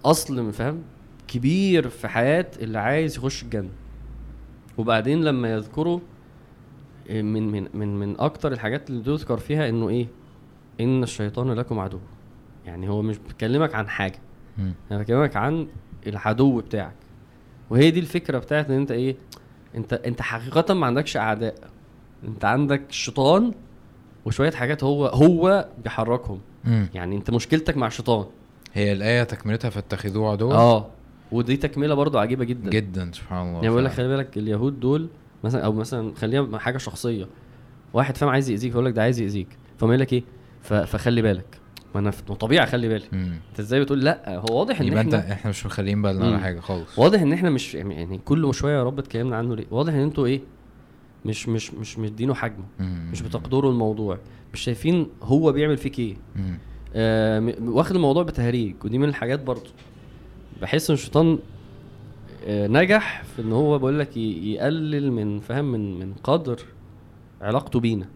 [0.05, 0.83] أصل من فاهم
[1.29, 3.69] كبير في حياة اللي عايز يخش الجنة.
[4.79, 6.01] وبعدين لما يذكروا
[7.09, 10.07] إيه، من من من من أكتر الحاجات اللي تذكر فيها إنه إيه؟
[10.81, 11.99] إن الشيطان لكم عدو.
[12.67, 14.19] يعني هو مش بيكلمك عن حاجة.
[14.91, 15.67] أنا بكلمك عن
[16.07, 16.95] العدو بتاعك.
[17.71, 19.17] وهي دي الفكرة بتاعت إن أنت إيه؟
[19.75, 21.55] انت أنت حقيقة ما عندكش أعداء.
[22.29, 23.53] انت عندك الشيطان
[24.25, 26.39] وشوية حاجات هو هو بيحركهم.
[26.65, 26.89] مم.
[26.95, 28.25] يعني انت مشكلتك مع الشيطان.
[28.75, 30.87] هي الآية تكملتها فاتخذوه عدوا آه
[31.33, 32.71] ودي تكملة برضو عجيبة جدا.
[32.71, 35.09] جدا سبحان الله يعني بقول لك خلي بالك اليهود دول
[35.45, 37.27] مثلا أو مثلا خليها حاجة شخصية.
[37.93, 39.49] واحد فاهم عايز يأذيك يقول لك ده عايز يأذيك.
[39.79, 40.23] فما لك إيه؟
[40.63, 41.61] فخلي بالك.
[41.95, 43.05] ما أنا طبيعي اخلي بالي.
[43.13, 43.39] مم.
[43.51, 46.35] أنت إزاي بتقول لأ؟ هو واضح إن يبقى أنت إحنا إحنا مش مخليين بالنا على
[46.37, 46.41] مم.
[46.41, 46.99] حاجة خالص.
[46.99, 50.27] واضح إن إحنا مش يعني كل شوية يا رب اتكلمنا عنه ليه؟ واضح إن أنتوا
[50.27, 50.41] إيه؟
[51.25, 52.65] مش مش مش مدينه حجمه.
[52.81, 54.19] مش بتقدروا الموضوع.
[54.53, 56.17] مش شايفين هو بيعمل فيك إيه.
[56.95, 59.71] آه واخد الموضوع بتهريج ودي من الحاجات برضو
[60.63, 61.39] بحس إن الشيطان
[62.47, 66.61] آه نجح في إن هو بقول لك يقلل من فاهم من من قدر
[67.41, 68.07] علاقته بينا.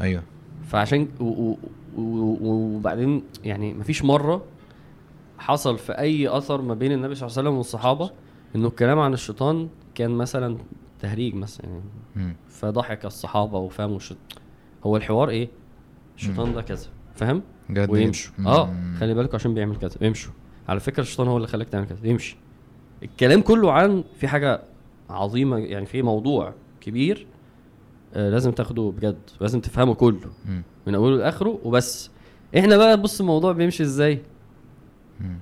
[0.00, 0.22] أيوه.
[0.68, 1.08] فعشان
[1.98, 4.42] وبعدين يعني مفيش مرة
[5.38, 8.10] حصل في أي أثر ما بين النبي صلى الله عليه وسلم والصحابة
[8.56, 10.56] إنه الكلام عن الشيطان كان مثلا
[11.00, 11.82] تهريج مثلا يعني.
[12.16, 12.36] مم.
[12.48, 14.24] فضحك الصحابة وفهموا الشيطان
[14.86, 15.48] هو الحوار إيه؟
[16.16, 16.86] الشيطان ده كذا.
[17.14, 17.42] فاهم
[17.88, 18.32] ويمشوا.
[18.46, 18.74] آه.
[19.00, 19.96] خلي بالكوا عشان بيعمل كذا.
[20.00, 20.32] يمشوا.
[20.68, 21.98] على فكرة الشيطان هو اللي خلاك تعمل كذا.
[22.08, 22.36] يمشي.
[23.02, 24.62] الكلام كله عن في حاجة
[25.10, 27.26] عظيمة يعني في موضوع كبير
[28.14, 29.18] آه لازم تاخده بجد.
[29.40, 30.30] لازم تفهمه كله.
[30.48, 30.62] مم.
[30.86, 32.10] من أوله لآخره وبس.
[32.58, 34.22] إحنا بقى بص الموضوع بيمشي إزاي.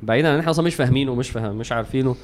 [0.02, 2.16] بعيدا عن إحنا أصلا مش فاهمينه ومش فاهم مش عارفينه.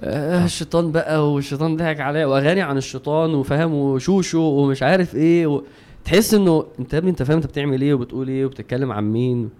[0.00, 5.62] آه الشيطان بقى والشيطان ضحك عليا وأغاني عن الشيطان وفاهم وشوشو ومش عارف إيه و...
[6.04, 9.50] تحس إنه أنت يا ابني أنت فاهم أنت بتعمل إيه وبتقول إيه وبتتكلم عن مين؟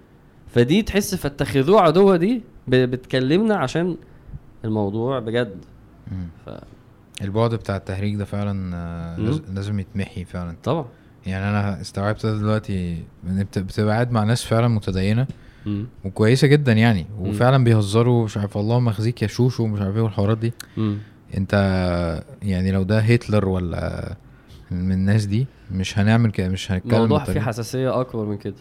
[0.46, 3.96] فدي تحس فاتخذوه عدوة دي بتكلمنا عشان
[4.64, 5.56] الموضوع بجد.
[6.46, 6.50] ف...
[7.22, 10.56] البعد بتاع التهريج ده فعلا آه، لازم يتمحي فعلا.
[10.64, 10.86] طبعا.
[11.26, 15.26] يعني أنا استوعبت دلوقتي بتبقى قاعد مع ناس فعلا متدينة
[15.66, 15.86] مم.
[16.04, 17.06] وكويسة جدا يعني.
[17.20, 20.98] وفعلا بيهزروا مش عارف اللهم يخزيك يا شوشو ومش عارف إيه والحوارات دي مم.
[21.36, 21.52] أنت
[22.42, 24.14] يعني لو ده هتلر ولا
[24.70, 27.40] من الناس دي مش هنعمل كده مش هنتكلم الموضوع فيه.
[27.40, 28.54] حساسية أكبر من كده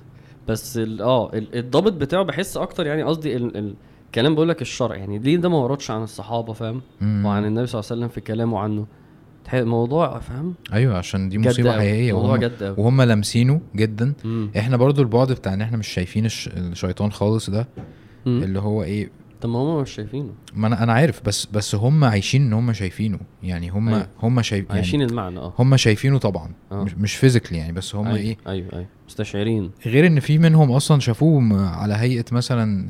[0.47, 3.73] بس ال- آه ال- الضابط بتاعه بحس أكتر يعني قصدي ال- ال-
[4.05, 6.81] الكلام بقول لك الشرع يعني ليه ده ما وردش عن الصحابة فاهم.
[7.01, 8.85] وعن النبي صلى الله عليه وسلم في كلامه عنه
[9.53, 11.71] موضوع فاهم أيوه عشان دي مصيبة.
[11.71, 12.75] حقيقية موضوع وهم, جد.
[12.77, 14.49] وهم لامسينه جدا مم.
[14.57, 16.47] إحنا برضو البعد بتاع إن إحنا مش شايفين الش...
[16.47, 17.67] الشيطان خالص ده
[18.25, 18.43] مم.
[18.43, 19.09] اللي هو إيه
[19.41, 22.73] طب ما هم مش شايفينه ما أنا أنا عارف بس بس هم عايشين إن هم
[22.73, 24.07] شايفينه يعني هم أيوة.
[24.23, 26.83] هم شايف يعني عايشين المعنى آه هم شايفينه طبعا آه.
[26.83, 28.17] مش, مش فيزيكلي يعني بس هم أيوة.
[28.17, 32.89] إيه أيوه أيوه مستشعرين غير إن في منهم أصلا شافوه على هيئة مثلا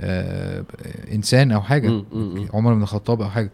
[0.00, 0.64] آه
[1.12, 2.48] إنسان أو حاجة مم، مم،.
[2.54, 3.50] عمر بن الخطاب أو حاجة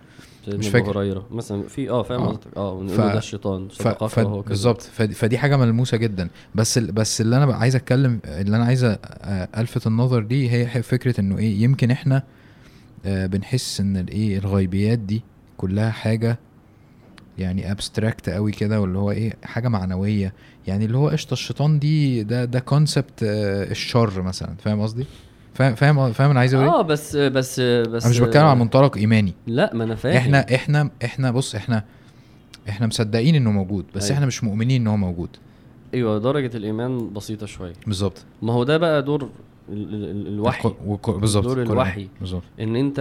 [0.49, 0.99] مش فاكر.
[0.99, 2.27] هريره مثلا في آه فاهم آه.
[2.29, 2.57] قصدك.
[2.57, 3.89] آه ونقول ف- ده الشيطان ف...
[3.89, 4.21] ف...
[4.21, 4.83] بالظبط.
[4.83, 6.29] فدي, فدي حاجة ملموسة جدا.
[6.55, 6.93] بس ال...
[6.93, 8.97] بس اللي أنا عايز أتكلم اللي أنا عايز
[9.57, 12.23] ألفت النظر دي هي فكرة إنه إيه يمكن إحنا
[13.07, 15.23] آه بنحس إن الايه الغيبيات دي
[15.57, 16.39] كلها حاجة
[17.39, 20.33] يعني abstract قوي كده واللي هو إيه حاجة معنوية.
[20.67, 24.55] يعني اللي هو قشطة الشيطان دي ده ده concept آه الشر مثلا.
[24.65, 25.07] فاهم قصدي؟
[25.55, 28.59] فاهم فاهم فاهم أنا عايز أقول إيه؟ آه بس بس بس أنا مش بتكلم عن
[28.59, 29.35] منطلق إيماني.
[29.47, 30.17] لا ما أنا فاهم.
[30.17, 31.85] إحنا إحنا إحنا بص إحنا
[32.69, 34.15] إحنا مصدقين إنه موجود بس أيوة.
[34.15, 35.29] إحنا مش مؤمنين إن هو موجود.
[35.95, 37.73] أيوه درجة الإيمان بسيطة شوية.
[37.87, 38.25] بالظبط.
[38.43, 40.71] ما هو ده بقى دور ال- ال- ال- الوحي.
[41.09, 41.63] بالظبط دور.
[41.63, 42.09] الوحي.
[42.21, 42.43] بالظبط.
[42.61, 42.99] إن انت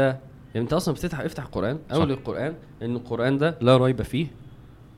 [0.55, 1.77] يعني أنت أصلا بتفتح افتح القران.
[1.93, 4.27] أول القرآن إن القرآن ده لا ريب فيه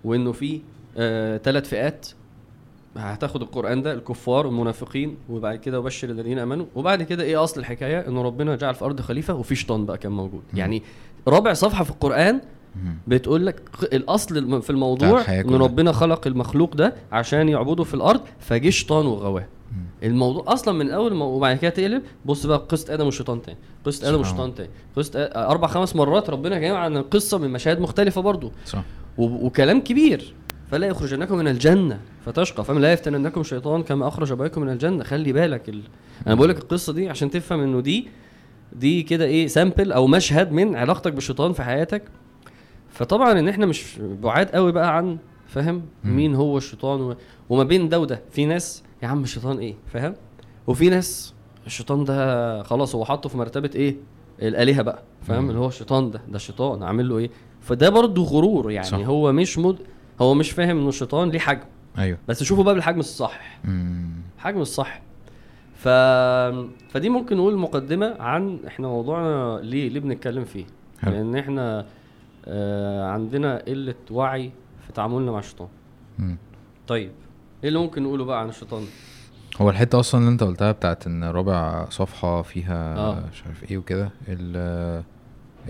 [0.03, 0.59] وإنه فيه
[0.97, 2.07] آه ثلاث فئات.
[2.97, 8.07] هتاخد القرآن ده الكفار والمنافقين وبعد كده وبشر الذين آمنوا وبعد كده إيه أصل الحكاية
[8.07, 10.59] انه ربنا جعل في الأرض خليفة وفي شيطان بقى كان موجود مم.
[10.59, 10.83] يعني
[11.27, 12.41] رابع صفحة في القرآن.
[13.07, 13.61] بتقول لك
[13.93, 15.21] الأصل في الموضوع
[15.55, 15.61] إن.
[15.61, 19.45] ربنا خلق المخلوق ده عشان يعبده في الأرض فجه شيطان وغواه.
[20.03, 24.09] الموضوع أصلا من أول ما وبعد كده تقلب بص بقى قصة آدم والشيطان تاني قصة
[24.09, 28.51] آدم والشيطان تاني قصة أربع خمس مرات ربنا جاي عن القصة من مشاهد مختلفة برضو
[28.65, 28.83] صح
[29.17, 30.33] وكلام كبير
[30.73, 32.63] فلا يخرجنكم من الجنة فتشقى.
[32.63, 35.03] فاهم لا يفتننكم شيطان كما أخرج ابويكم من الجنة.
[35.03, 35.81] خلي بالك ال...
[36.27, 38.07] أنا بقول لك القصة دي عشان تفهم إنه دي
[38.73, 42.03] دي كده إيه سامبل أو مشهد من علاقتك بالشيطان في حياتك.
[42.89, 45.81] فطبعا إن إحنا مش بعاد قوي بقى عن فاهم.
[46.03, 47.15] مين هو الشيطان و...
[47.49, 48.21] وما بين ده وده.
[48.31, 50.13] في ناس يا عم الشيطان إيه؟ فاهم؟
[50.67, 51.33] وفي ناس
[51.65, 53.95] الشيطان ده خلاص هو حاطه في مرتبة إيه؟
[54.41, 55.49] الآلهة بقى فاهم.
[55.49, 57.29] اللي هو الشيطان ده ده الشيطان عامل له إيه؟
[57.61, 58.87] فده برضه غرور يعني.
[58.87, 58.97] صح.
[58.97, 59.77] هو مش مد...
[60.21, 61.63] هو مش فاهم إنه الشيطان ليه حجم
[61.97, 64.09] أيوه بس شوفوا بقى بالحجم الصح مم.
[64.37, 65.01] حجم الصح
[65.75, 65.87] ف...
[66.89, 70.65] فدي ممكن نقول مقدمة عن إحنا موضوعنا ليه ليه بنتكلم فيه
[71.01, 71.13] حلو.
[71.13, 71.85] لأن إحنا
[72.45, 74.51] آه عندنا قلة وعي
[74.87, 75.67] في تعاملنا مع الشيطان
[76.19, 76.37] مم.
[76.87, 77.11] طيب
[77.63, 78.83] إيه اللي ممكن نقوله بقى عن الشيطان
[79.61, 83.23] هو الحتة أصلا اللي أنت قلتها بتاعت إن رابع صفحة فيها آه.
[83.33, 84.57] مش عارف إيه وكده ال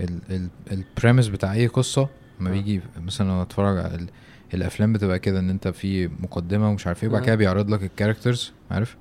[0.00, 2.08] ال ال البريمس بتاع أي قصة
[2.40, 2.52] لما آه.
[2.52, 4.06] بيجي مثلا لو أتفرج على
[4.54, 7.22] الأفلام بتبقى كده إن أنت في مقدمة ومش عارف إيه وبعد.
[7.22, 8.96] كده بيعرض لك الكاركترز عارف؟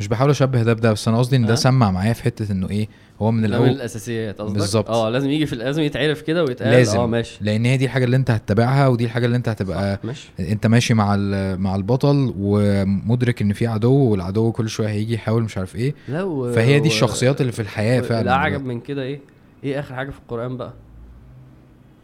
[0.00, 1.56] مش بحاول أشبه ده بده بس أنا قصدي إن ده آه.
[1.56, 2.88] سمع معايا في حتة إنه إيه
[3.22, 4.90] هو من ده من الأول الأساسيات قصدك؟ بالظبط.
[4.90, 6.70] آه لازم يجي في لازم يتعرف كده ويتقال.
[6.70, 6.98] لازم.
[6.98, 7.38] آه ماشي.
[7.40, 10.28] لأن هي دي الحاجة اللي أنت هتتابعها ودي الحاجة اللي أنت هتبقى ماشي.
[10.40, 11.16] أنت ماشي مع
[11.56, 15.94] مع البطل ومدرك إن في عدو والعدو كل شوية هيجي يحاول مش عارف إيه.
[16.08, 16.52] لا و...
[16.52, 18.20] فهي دي الشخصيات اللي في الحياة فعلا.
[18.20, 19.20] الأعجب من كده إيه؟
[19.64, 20.72] إيه آخر حاجة في القرآن بقى؟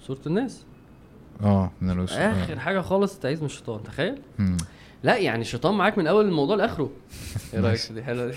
[0.07, 0.65] سورة الناس.
[1.43, 2.13] آه من الوس...
[2.13, 4.19] آخر حاجة خالص تعيذ من الشيطان تخيل.
[4.39, 4.57] مم.
[5.03, 6.91] لا يعني الشيطان معاك من أول الموضوع لآخره.
[7.55, 8.33] إيه رأيك دي؟ حلوة دي.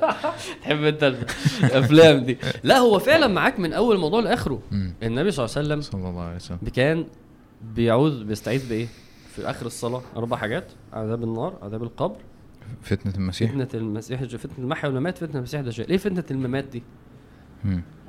[0.62, 1.14] تحب أنت
[1.64, 2.38] الأفلام دي.
[2.62, 4.62] لا هو فعلا معاك من أول الموضوع لآخره.
[5.02, 6.58] النبي صلى الله عليه وسلم صلى الله عليه وسلم.
[6.74, 7.06] كان
[7.74, 8.86] بيعوذ بيستعيذ بإيه؟
[9.36, 12.16] في آخر الصلاة أربع حاجات عذاب النار عذاب القبر.
[12.82, 13.50] فتنة المسيح.
[13.50, 15.90] فتنة المسيح فتنة المحيا والممات فتنة المسيح الدجال.
[15.90, 16.82] إيه فتنة الممات دي.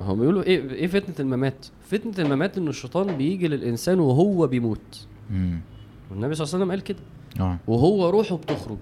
[0.00, 5.06] هم بيقولوا إيه إيه فتنة الممات؟ فتنة الممات إن الشيطان بيجي للإنسان وهو بيموت.
[5.30, 5.60] مم.
[6.10, 6.98] والنبي صلى الله عليه وسلم قال كده.
[7.40, 7.58] آه.
[7.66, 8.78] وهو روحه بتخرج.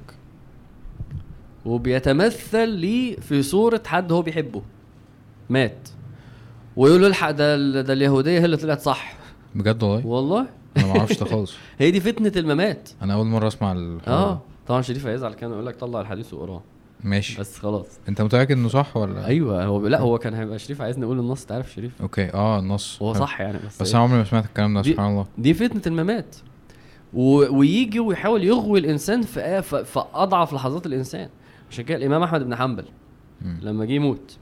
[1.67, 4.63] وبيتمثل ليه في صورة حد هو بيحبه.
[5.51, 5.89] مات.
[6.77, 9.17] ويقول له الحق ده ده اليهودية هي اللي طلعت صح.
[9.55, 10.47] بجد والله؟ والله.
[10.77, 11.55] أنا ما أعرفش ده خالص.
[11.79, 12.89] هي دي فتنة الممات.
[13.03, 14.41] أنا أول مرة أسمع الحوار آه.
[14.67, 16.63] طبعا شريف هيزعل كان يقول لك طلع الحديث وقراه.
[17.05, 17.41] ماشي.
[17.41, 17.87] بس خلاص.
[18.09, 21.45] انت متأكد انه صح ولا؟ أيوه هو لا هو كان هيبقى شريف عايزني أقول النص
[21.45, 22.35] تعرف شريف؟ أوكي.
[22.35, 23.03] آه النص.
[23.03, 23.15] هو.
[23.15, 25.27] صح يعني بس, بس؟ أنا عمري ما سمعت الكلام ده سبحان الله.
[25.39, 26.37] دي فتنة الممات.
[27.15, 27.57] و...
[27.59, 31.29] ويجي ويحاول يغوي الإنسان في في في أضعف لحظات الإنسان.
[31.71, 32.85] عشان كده الإمام أحمد بن حنبل.
[33.63, 34.37] لما جه يموت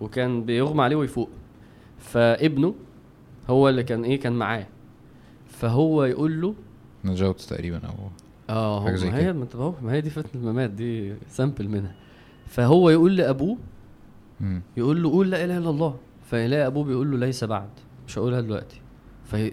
[0.00, 1.30] وكان بيغمى عليه ويفوق
[1.98, 2.74] فابنه
[3.50, 4.66] هو اللي كان إيه كان معاه.
[5.48, 6.54] فهو يقول له
[7.04, 7.94] نجاوت تقريبا أو
[8.50, 9.18] آه هو ما.
[9.18, 11.94] هي انت ما هي دي فتنة الممات دي سامبل منها.
[12.46, 13.58] فهو يقول لأبوه
[14.40, 14.62] مم.
[14.76, 15.96] يقول له قول لا إله إلا الله.
[16.30, 17.68] فيلاقي أبوه بيقول له ليس بعد.
[18.08, 18.80] مش هقولها دلوقتي.
[19.24, 19.52] فهي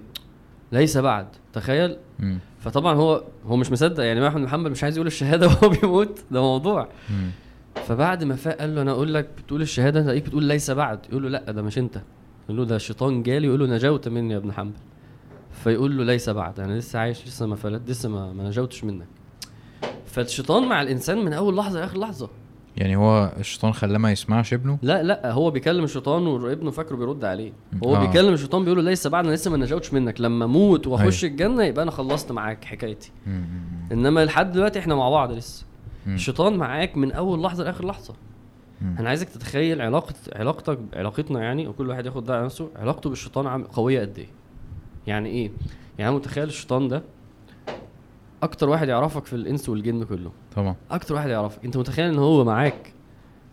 [0.72, 1.28] ليس بعد.
[1.54, 2.40] تخيل؟ مم.
[2.60, 4.04] فطبعا هو هو مش مصدق.
[4.04, 6.20] يعني احمد بن محمد مش عايز يقول الشهادة وهو بيموت.
[6.32, 6.88] ده موضوع.
[7.10, 7.30] مم.
[7.76, 11.00] فبعد ما فاق قال له أنا أقول لك بتقول الشهادة أنت بتقول ليس بعد.
[11.10, 12.02] يقول له لا ده مش أنت.
[12.46, 14.78] يقول له ده الشيطان جالي يقول له نجوت مني يا ابن حنبل.
[15.64, 16.60] فيقول له ليس بعد.
[16.60, 19.08] أنا لسه عايش لسه ما فلت لسه ما, ما نجوتش منك.
[20.06, 22.30] فالشيطان مع الإنسان من أول لحظة لآخر لحظة.
[22.78, 27.26] يعني هو الشيطان خلاه ما يسمعش ابنه؟ لا لا هو بيكلم الشيطان وابنه فاكره بيرد
[27.26, 27.52] عليه.
[27.84, 28.06] هو آه.
[28.08, 30.22] بيكلم الشيطان بيقول له ليس بعد أنا لسه ما نجوتش منك.
[30.22, 33.12] لما أموت وأخش الجنة يبقى أنا خلصت معاك حكايتي.
[33.28, 33.44] مم.
[33.92, 35.66] إنما لحد دلوقتي إحنا مع بعض لسه.
[36.08, 36.16] مم.
[36.16, 38.14] الشيطان معاك من أول لحظة لآخر لحظة.
[38.82, 38.96] مم.
[39.00, 42.70] أنا عايزك تتخيل علاقة علاقتك علاقتنا يعني وكل واحد ياخد ده على نفسه.
[42.76, 44.28] علاقته بالشيطان قوية قد إيه؟
[45.08, 45.52] يعني إيه؟
[46.00, 47.04] يعني متخيل الشيطان ده
[48.44, 50.32] أكتر واحد يعرفك في الإنس والجن كله.
[50.56, 50.76] طبعا.
[50.92, 51.66] أكتر واحد يعرفك.
[51.66, 52.94] أنت متخيل إن هو معاك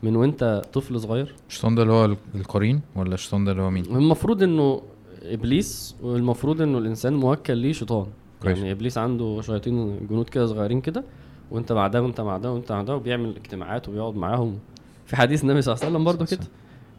[0.03, 3.85] من وأنت طفل صغير؟ الشيطان ده اللي هو القرين ولا الشيطان ده اللي هو مين؟
[3.85, 4.83] المفروض إنه
[5.22, 8.07] إبليس والمفروض إنه الإنسان موكل ليه شيطان.
[8.42, 8.59] كويس.
[8.59, 11.05] يعني إبليس عنده شياطين جنود كده صغيرين كده
[11.51, 14.59] وأنت مع ده وأنت مع ده وأنت مع ده وبيعمل اجتماعات وبيقعد معاهم.
[15.07, 16.46] في حديث النبي صلى الله عليه وسلم برضه كده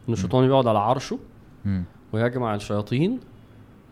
[0.09, 1.19] ان الشيطان بيقعد على عرشه.
[2.13, 3.19] ويجمع الشياطين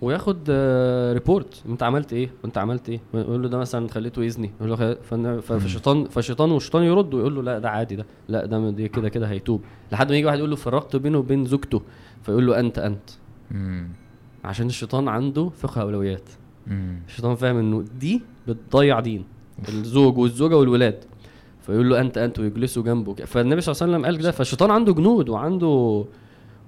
[0.01, 4.51] وياخد آه، ريبورت انت عملت إيه؟ وانت عملت إيه؟ يقول له ده مثلا خليته يزني.
[4.57, 8.05] يقول له خ- فن- ف- فالشيطان فالشيطان والشيطان يرد ويقول له لا ده عادي ده.
[8.29, 9.61] لا ده دي كده كده هيتوب.
[9.91, 11.81] لحد ما يجي واحد يقول له فرقت بينه وبين زوجته.
[12.23, 13.09] فيقول له أنت أنت.
[13.51, 13.89] مم.
[14.43, 16.29] عشان الشيطان عنده فقه أولويات.
[16.67, 16.99] مم.
[17.07, 19.23] الشيطان فاهم إنه دي بتضيع دين.
[19.69, 21.03] الزوج والزوجة والولاد.
[21.61, 23.13] فيقول له أنت أنت ويجلسوا جنبه.
[23.13, 24.31] فالنبي صلى الله عليه وسلم قال كده.
[24.31, 26.05] فالشيطان عنده جنود وعنده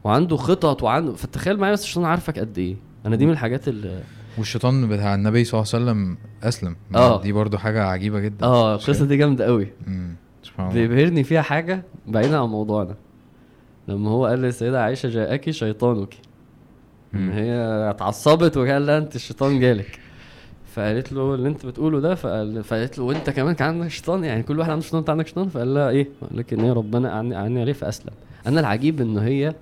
[0.03, 1.13] وعنده خطط وعنده.
[1.13, 4.03] فتخيل معايا بس الشيطان عارفك قد إيه؟ أنا دي من الحاجات اللي
[4.37, 6.75] والشيطان بتاع النبي صلى الله عليه وسلم أسلم.
[6.95, 7.21] آه.
[7.21, 8.45] دي برضو حاجة عجيبة جدا.
[8.45, 9.67] آه القصة دي جامدة قوي
[10.59, 12.95] بيبهرني فيها حاجة بعيدا عن موضوعنا.
[13.87, 16.13] لما هو قال للسيدة عائشة جاءك شيطانك.
[17.13, 17.31] ان مم.
[17.31, 17.53] هي
[17.89, 19.99] اتعصبت وقال لها أنت الشيطان جالك.
[20.73, 24.43] فقالت له اللي أنت بتقوله ده فقال فقالت له وأنت كمان كان عندك شيطان؟ يعني
[24.43, 27.13] كل واحد عنده شيطان أنت عندك شيطان؟ فقال لها إيه؟ قال لك إن هي ربنا
[27.13, 28.13] أعني عليه فأسلم.
[28.47, 29.55] أنا العجيب إن هي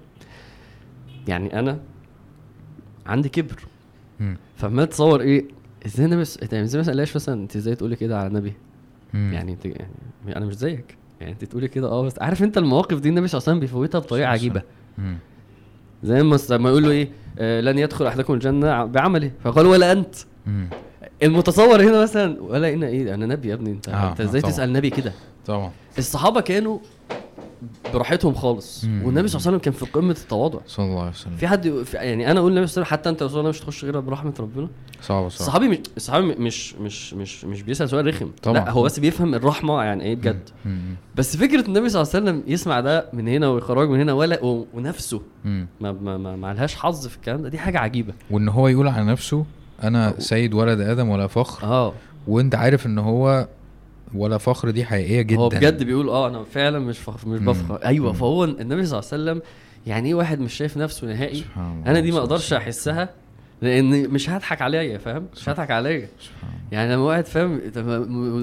[1.27, 1.79] يعني أنا
[3.07, 3.63] عندي كبر.
[4.55, 5.45] فما تصور إيه
[5.85, 8.53] إزاي أنا بس انت إزاي ما سالهاش مثلا أنت إزاي تقولي كده على النبي
[9.13, 9.33] مم.
[9.33, 12.99] يعني أنت يعني أنا مش زيك يعني أنت تقولي كده آه بس عارف أنت المواقف
[12.99, 14.61] دي النبي صلى الله عليه وسلم بيفوتها بطريقة عجيبة.
[16.03, 20.15] زي ما لما يقول له إيه آه لن يدخل أحدكم الجنة بعمله فقال ولا أنت
[20.47, 20.69] مم.
[21.23, 24.45] المتصور هنا مثلا ولا أنا إيه أنا نبي يا ابني أنت آه، أنت إزاي آه،.
[24.45, 25.13] تسأل نبي كده
[25.45, 26.79] طبعا الصحابة كانوا
[27.93, 28.83] براحتهم خالص.
[28.85, 29.01] مم.
[29.05, 30.59] والنبي صلى الله عليه وسلم كان في قمة التواضع.
[30.67, 31.35] صلى الله عليه وسلم.
[31.35, 33.39] في حد في يعني أنا أقول للنبي صلى الله عليه وسلم حتى أنت يا رسول
[33.39, 34.67] الله مش تخش غير برحمة ربنا؟
[35.01, 35.25] صعب صعب.
[35.25, 38.29] الصحابي مش الصحابي مش مش مش مش بيسأل سؤال رخم.
[38.43, 38.55] طبعا.
[38.55, 40.49] لا هو بس بيفهم الرحمة يعني إيه بجد.
[41.15, 44.43] بس فكرة النبي صلى الله عليه وسلم يسمع ده من هنا ويخرج من هنا ولا
[44.43, 45.21] و- ونفسه.
[45.45, 45.67] مم.
[45.81, 47.49] ما ما ما, ما لهاش حظ في الكلام ده.
[47.49, 48.13] دي حاجة عجيبة.
[48.31, 49.45] وإن هو يقول على نفسه
[49.83, 51.67] أنا سيد ولد آدم ولا فخر.
[51.67, 51.93] آه.
[52.27, 53.47] وأنت عارف إن هو
[54.15, 57.45] ولا فخر دي حقيقية جدا هو بجد بيقول آه أنا فعلا مش فخر مش مم.
[57.45, 58.13] بفخر أيوه مم.
[58.13, 59.41] فهو النبي صلى الله عليه وسلم
[59.87, 61.43] يعني إيه واحد مش شايف نفسه نهائي
[61.85, 62.53] أنا دي ما أقدرش.
[62.53, 63.09] أحسها
[63.61, 66.07] لأن مش هضحك عليا فاهم مش هضحك عليا.
[66.71, 67.61] يعني لما واحد فاهم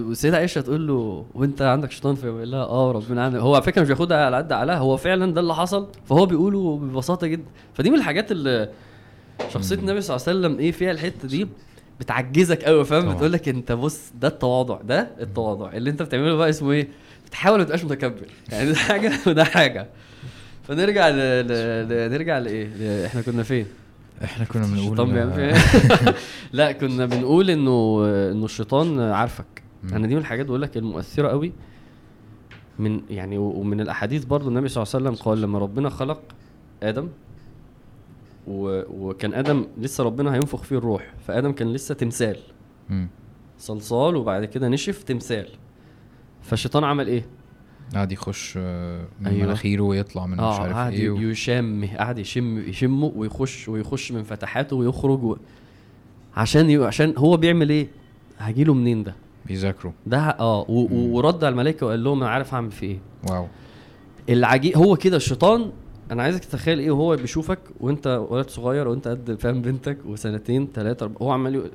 [0.09, 3.83] والسيده عائشة تقول له وأنت عندك شيطان فيقول لها آه ربنا عندك هو على فكرة
[3.83, 7.91] مش بياخدها على قد عقلها هو فعلا ده اللي حصل فهو بيقوله ببساطة جدا فدي
[7.91, 8.71] من الحاجات اللي
[9.53, 9.77] شخصية.
[9.77, 11.49] النبي صلى الله عليه وسلم إيه فيها الحتة دي
[12.01, 13.15] بتعجزك قوي فاهم.
[13.15, 15.73] بتقول لك انت بص ده التواضع ده التواضع.
[15.73, 16.89] اللي انت بتعمله بقى اسمه إيه؟
[17.27, 18.27] بتحاول ما تبقاش متكبر.
[18.53, 19.87] يعني ده حاجة وده حاجة.
[20.63, 21.15] فنرجع ل...
[21.17, 21.49] ل...
[21.89, 22.13] ل...
[22.13, 23.05] نرجع لإيه؟ ل...
[23.05, 23.67] إحنا كنا فين؟
[24.25, 25.55] إحنا كنا بنقول فيها إيه؟
[26.53, 29.63] لا كنا بنقول إنه إنه الشيطان عارفك.
[29.93, 31.53] أنا دي من الحاجات بقول لك المؤثرة قوي.
[32.79, 36.23] من يعني ومن الأحاديث برضو النبي صلى الله عليه وسلم قال لما ربنا خلق
[36.83, 37.09] آدم
[38.47, 38.83] و...
[39.09, 42.37] وكان آدم لسه ربنا هينفخ فيه الروح فآدم كان لسه تمثال
[42.91, 43.09] مم.
[43.59, 45.49] صلصال وبعد كده نشف تمثال
[46.43, 47.27] فالشيطان عمل إيه؟
[47.95, 49.47] قعد يخش آه، من أيوة.
[49.47, 51.17] مناخيره ويطلع من مش آه عارف إيه و...
[51.17, 55.37] يشم قعد يشم يشمه ويخش ويخش من فتحاته ويخرج و...
[56.37, 56.77] عشان ي...
[56.77, 57.89] عشان هو بيعمل إيه؟
[58.39, 59.15] هجيله منين ده؟
[59.47, 60.89] بيذاكروا ده آه و...
[61.17, 62.99] ورد على الملائكة وقال لهم أنا عارف هعمل فيه إيه
[63.31, 63.47] واو
[64.29, 65.71] العجيب هو كده الشيطان
[66.11, 71.11] أنا عايزك تتخيل إيه وهو بيشوفك وانت ولد صغير وانت قد فاهم بنتك وسنتين ثلاثة
[71.23, 71.71] هو عمال يقول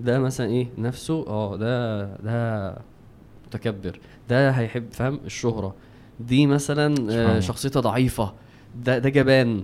[0.00, 2.74] ده مثلا إيه نفسه؟ آه ده ده
[3.46, 5.74] متكبر ده هيحب فاهم؟ الشهرة.
[6.20, 6.94] دي مثلا
[7.36, 7.40] آه.
[7.40, 8.32] شخصيته ضعيفة.
[8.84, 9.62] ده ده جبان.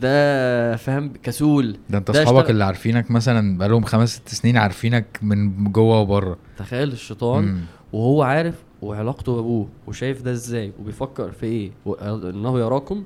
[0.00, 1.76] ده فاهم؟ كسول.
[1.90, 6.36] ده انت اصحابك اللي عارفينك مثلا بقالهم خمس ست سنين عارفينك من جوه وبره.
[6.58, 7.60] تخيل الشيطان مم.
[7.92, 11.94] وهو عارف وعلاقته بأبوه وشايف ده إزاي وبيفكر في إيه و-
[12.30, 13.02] إنه يراكم.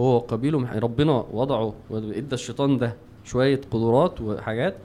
[0.00, 4.76] هو وقبيله ربنا وضعه وإدى الشيطان ده شوية قدرات وحاجات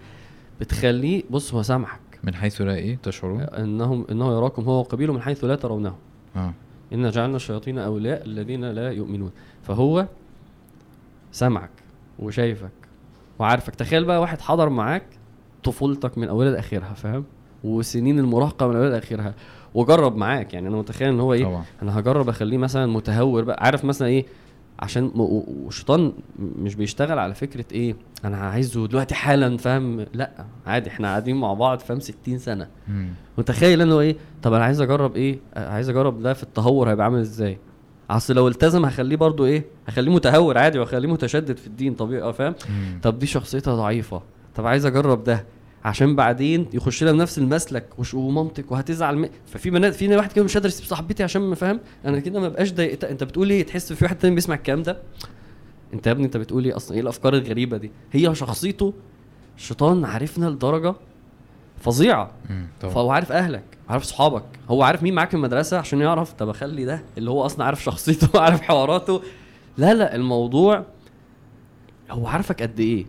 [0.61, 1.99] بتخليه بص هو سامحك.
[2.23, 5.95] من حيث لا إيه؟ تشعرون؟ إنهم إنه يراكم هو وقبيله من حيث لا ترونه.
[6.35, 6.53] آه.
[6.93, 9.31] إنا جعلنا الشياطين أولياء الذين لا يؤمنون.
[9.63, 10.05] فهو
[11.31, 11.69] سامعك
[12.19, 12.71] وشايفك
[13.39, 13.75] وعارفك.
[13.75, 15.03] تخيل بقى واحد حضر معاك
[15.63, 17.23] طفولتك من أولها لآخرها فاهم؟
[17.63, 19.33] وسنين المراهقة من أولها لآخرها
[19.73, 20.53] وجرب معاك.
[20.53, 21.63] يعني أنا متخيل إن هو إيه؟ طبعا.
[21.81, 23.65] أنا هجرب أخليه مثلا متهور بقى.
[23.65, 24.25] عارف مثلا إيه؟
[24.79, 31.07] عشان والشيطان مش بيشتغل على فكرة إيه أنا عايزه دلوقتي حالا فاهم؟ لأ عادي إحنا
[31.07, 32.67] قاعدين مع بعض فاهم؟ 60 سنة.
[32.87, 33.09] مم.
[33.37, 37.05] متخيل انه إيه؟ طب أنا عايز أجرب إيه؟ آه، عايز أجرب ده في التهور هيبقى
[37.05, 37.57] عامل إزاي؟
[38.09, 42.31] أصل لو التزم هخليه برضو إيه؟ هخليه متهور عادي وهخليه متشدد في الدين طبيعي آه
[42.31, 42.55] فاهم.
[43.03, 44.21] طب دي شخصيتها ضعيفة.
[44.55, 45.45] طب عايز أجرب ده.
[45.85, 49.29] عشان بعدين يخش لها بنفس المسلك وش- ومامتك وهتزعل م...
[49.45, 51.79] ففي بنات في واحد كده مش قادر يسيب صاحبتي عشان ما فاهم.
[52.05, 54.97] أنا كده ما بقاش ضايقت أنت بتقول إيه؟ تحس في واحد تاني بيسمع الكلام ده؟
[55.93, 58.93] أنت يا ابني أنت بتقول إيه أصلا؟ إيه الأفكار الغريبة دي؟ هي شخصيته
[59.57, 60.95] الشيطان عارفنا لدرجة
[61.81, 62.31] فظيعة.
[62.81, 64.43] فهو عارف أهلك عارف صحابك.
[64.69, 67.83] هو عارف مين معاك في المدرسة عشان يعرف طب أخلي ده اللي هو أصلا عارف
[67.83, 69.21] شخصيته وعارف حواراته.
[69.77, 70.85] لا لا الموضوع
[72.11, 73.05] هو عارفك قد إيه.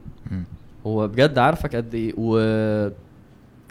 [0.87, 2.37] هو بجد عارفك قد إيه و...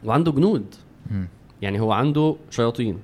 [0.06, 0.76] وعنده جنود.
[1.12, 1.28] مم.
[1.62, 3.00] يعني هو عنده شياطين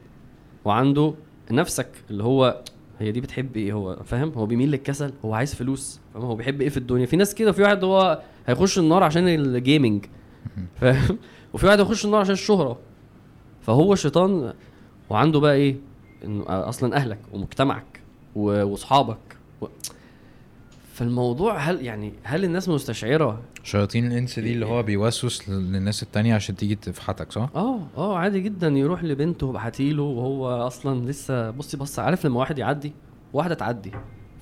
[0.65, 1.13] وعنده
[1.51, 2.61] نفسك اللي هو
[2.99, 6.61] هي دي بتحب إيه هو فاهم؟ هو بيميل للكسل هو عايز فلوس فاهم؟ هو بيحب
[6.61, 10.05] إيه في الدنيا؟ في ناس كده في واحد هو هيخش النار عشان الجيمنج
[10.75, 11.17] فاهم؟
[11.53, 12.77] وفي واحد هيخش النار عشان الشهرة.
[13.61, 14.53] فهو شيطان
[15.09, 15.75] وعنده بقى إيه؟
[16.25, 18.01] إنه أصلا أهلك ومجتمعك
[18.35, 19.65] وأصحابك و...
[20.95, 26.55] فالموضوع هل يعني هل الناس مستشعرة؟ شياطين الإنس دي اللي هو بيوسوس للناس التانية عشان
[26.55, 28.67] تيجي تفحتك صح؟ آه آه عادي جدا.
[28.67, 32.93] يروح لبنته وبعتيله وهو أصلا لسه بصي بص عارف لما واحد يعدي؟
[33.33, 33.91] واحدة تعدي.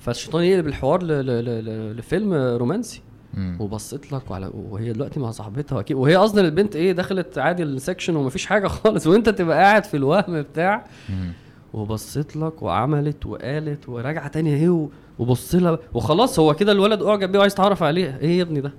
[0.00, 1.06] فالشيطان يقلب الحوار ل...
[1.06, 1.26] ل...
[1.26, 1.64] ل...
[1.64, 1.96] ل...
[1.96, 3.02] لفيلم رومانسي.
[3.34, 3.56] مم.
[3.60, 5.96] وبصيت لك وعلى وهي دلوقتي مع صاحبتها أكيد.
[5.96, 9.06] وهي أصلا البنت إيه دخلت عادي السكشن ومفيش حاجة خالص.
[9.08, 10.84] وأنت تبقى قاعد في الوهم بتاع.
[11.08, 11.32] مم.
[11.72, 14.54] وبصيت لك وعملت وقالت وراجعه تاني.
[14.54, 18.18] اهي و- وبص لها وخلاص هو كده الولد أعجب بيه وعايز يتعرف عليه.
[18.20, 18.72] إيه يا ابني ده.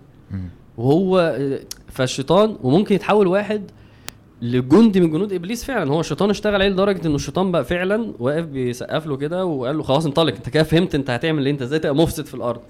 [0.78, 1.38] وهو
[1.88, 3.71] فالشيطان وممكن يتحول واحد
[4.41, 5.91] لجندي من جنود إبليس فعلا.
[5.91, 9.84] هو الشيطان اشتغل عليه لدرجة إنه الشيطان بقى فعلا واقف بيسقف له كده وقال له
[9.84, 10.36] خلاص انطلق.
[10.36, 12.62] أنت كده فهمت أنت هتعمل إيه؟ أنت إزاي تبقى مفسد في الأرض؟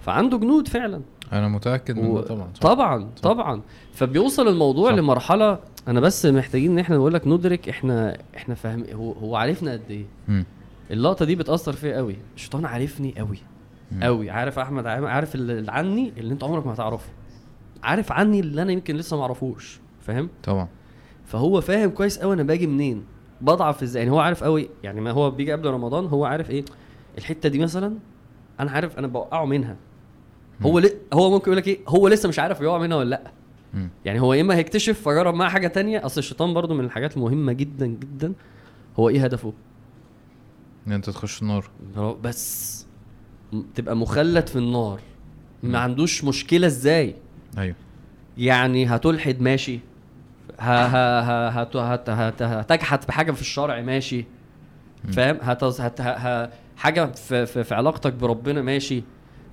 [0.00, 1.00] فعنده جنود فعلا.
[1.32, 2.20] أنا متأكد من و...
[2.20, 2.60] ده طبعا صح.
[2.60, 3.60] طبعا طبعا.
[3.92, 4.96] فبيوصل الموضوع صح.
[4.96, 9.72] لمرحلة أنا بس محتاجين إن إحنا نقول لك ندرك إحنا إحنا فاهم هو هو عارفنا
[9.72, 10.04] قد إيه.
[10.92, 12.16] اللقطة دي بتأثر فيا قوي.
[12.36, 13.38] الشيطان عارفني قوي.
[14.02, 14.30] قوي.
[14.30, 17.10] عارف أحمد عارف اللي عني اللي أنت عمرك ما هتعرفه.
[17.82, 19.80] عارف عني اللي أنا يمكن لسه ما أعرفوش.
[20.00, 20.68] فاهم؟ طبعا.
[21.24, 23.04] فهو فاهم كويس قوي أنا باجي منين.
[23.40, 24.02] بضعف إزاي.
[24.02, 26.64] يعني هو عارف قوي يعني ما هو بيجي قبل رمضان هو عارف إيه
[27.18, 27.94] الحتة دي مثلا
[28.60, 29.76] أنا عارف أنا بوقعه منها.
[30.62, 30.90] هو ل...
[31.12, 33.32] هو ممكن يقول لك إيه هو لسه مش عارف يقع منها ولا لأ.
[34.04, 36.06] يعني هو يا إما هيكتشف فجرب معاه حاجة تانية.
[36.06, 38.32] أصل الشيطان برضو من الحاجات المهمة جدا جدا
[38.98, 39.52] هو إيه هدفه.
[40.86, 41.70] إن أنت تخش النار.
[42.22, 42.86] بس
[43.74, 45.00] تبقى مخلد في النار.
[45.62, 47.14] ما عندوش مشكلة إزاي؟
[47.58, 47.74] أيوه.
[48.38, 49.80] يعني هتلحد ماشي.
[52.40, 54.24] هتجحد بحاجة في الشرع ماشي.
[55.12, 56.04] فاهم؟ هتز هت ه
[56.44, 59.02] ه حاجة في, في, في علاقتك بربنا ماشي.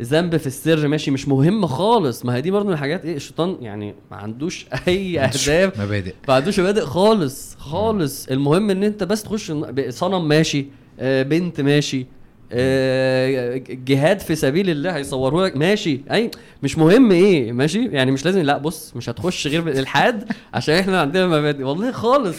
[0.02, 1.12] ذنب في السر ماشي.
[1.12, 2.26] مش مهم خالص.
[2.26, 5.80] ما هي دي برضه من الحاجات إيه الشيطان يعني ما عندوش أي أهداف.
[5.82, 6.14] مبادئ.
[6.28, 8.28] ما عندوش مبادئ خالص خالص.
[8.28, 9.52] المهم إن أنت بس تخش
[9.90, 10.66] صنم ماشي.
[11.02, 12.06] بنت ماشي.
[12.52, 15.58] آه، جهاد في سبيل الله هيصوروه لك.
[15.58, 16.02] ماشي.
[16.12, 16.32] أي
[16.64, 17.86] مش مهم إيه ماشي.
[17.86, 21.64] يعني مش لازم لا بص مش هتخش غير بالإلحاد عشان إحنا عندنا مبادئ.
[21.64, 22.38] والله خالص.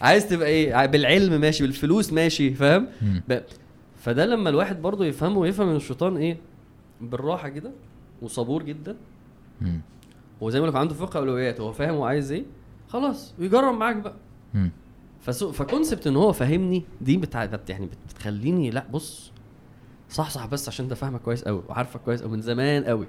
[0.00, 1.62] عايز تبقى إيه؟ بالعلم ماشي.
[1.64, 2.86] بالفلوس ماشي فاهم؟
[3.96, 6.36] فده لما الواحد برضه يفهمه ويفهم إن الشيطان إيه؟
[7.00, 7.70] بالراحة كده
[8.22, 8.96] وصبور جدا.
[10.40, 12.44] وزي ما لك عنده فقه أولويات هو فاهم هو عايز إيه؟
[12.88, 14.14] خلاص ويجرب معاك بقى.
[15.30, 17.44] فكونسبت إن هو فاهمني دي بتع...
[17.44, 19.32] بت- يعني بت- بتخليني لا بص
[20.10, 23.06] صح صح بس عشان ده فاهمك كويس قوي وعارفك كويس قوي من زمان قوي.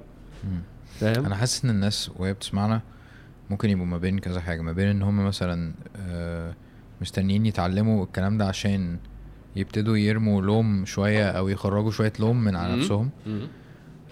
[0.99, 2.81] فاهم أنا حاسس إن الناس وهي بتسمعنا
[3.49, 6.55] ممكن يبقوا ما بين كذا حاجة ما بين إن هم مثلا آه،
[7.01, 8.97] مستنيين يتعلموا الكلام ده عشان
[9.55, 12.75] يبتدوا يرموا لوم شوية أو يخرجوا شوية لوم من على.
[12.75, 13.09] نفسهم.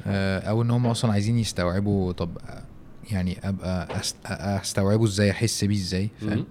[0.07, 2.37] آه، أو إن هم أصلا عايزين يستوعبوا طب
[3.11, 3.87] يعني أبقى
[4.61, 6.45] أستوعبه إزاي أحس بيه إزاي فاهم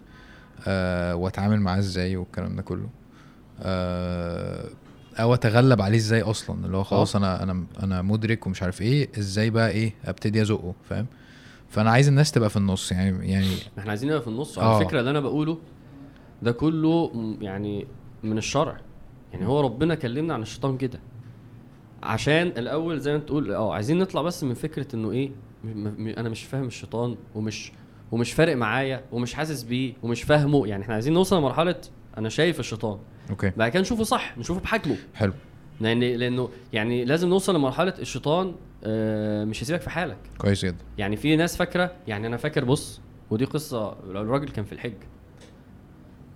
[0.66, 2.88] آه واتعامل معاه إزاي والكلام ده كله.
[3.62, 4.68] آه
[5.20, 9.08] أو اتغلب عليه إزاي أصلا؟ اللي هو خلاص أنا أنا أنا مدرك ومش عارف إيه
[9.18, 11.06] إزاي بقى إيه ابتدي ازقه فاهم؟
[11.68, 14.58] فانا عايز الناس تبقى في النص يعني يعني إحنا عايزين نبقى في النص.
[14.58, 14.74] آه.
[14.76, 15.58] على فكرة اللي أنا بقوله
[16.42, 17.86] ده كله يعني
[18.22, 18.76] من الشرع.
[19.32, 21.00] يعني هو ربنا كلمنا عن الشيطان كده.
[22.02, 25.30] عشان الأول زي ما تقول آه عايزين نطلع بس من فكرة إنه إيه
[25.64, 27.72] م م أنا مش فاهم الشيطان ومش
[28.14, 30.66] ومش فارق معايا ومش حاسس بيه ومش فاهمه.
[30.66, 31.76] يعني إحنا عايزين نوصل لمرحلة
[32.18, 32.98] أنا شايف الشيطان.
[33.30, 33.52] أوكي.
[33.56, 35.32] بعد كده نشوفه صح نشوفه بحجمه حلو.
[35.80, 38.54] لأن لأنه يعني لازم نوصل لمرحلة الشيطان
[38.84, 40.16] آه، مش هيسيبك في حالك.
[40.38, 40.84] كويس جدا.
[40.98, 43.00] يعني في ناس فاكرة يعني أنا فاكر بص
[43.30, 44.94] ودي قصة الراجل كان في الحج.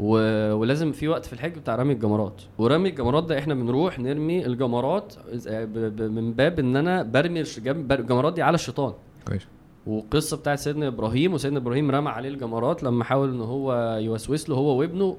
[0.01, 0.13] و...
[0.53, 2.43] ولازم في وقت في الحج بتاع رمي الجمرات.
[2.59, 5.15] ورمي الجمرات ده إحنا بنروح نرمي الجمرات
[5.47, 5.79] ب...
[5.97, 6.03] ب...
[6.03, 8.93] من باب إن أنا برمي الجمرات دي على الشيطان.
[9.29, 9.47] كويس.
[9.87, 14.57] والقصة بتاعت سيدنا إبراهيم وسيدنا إبراهيم رمى عليه الجمرات لما حاول إن هو يوسوس له
[14.57, 15.17] هو وابنه.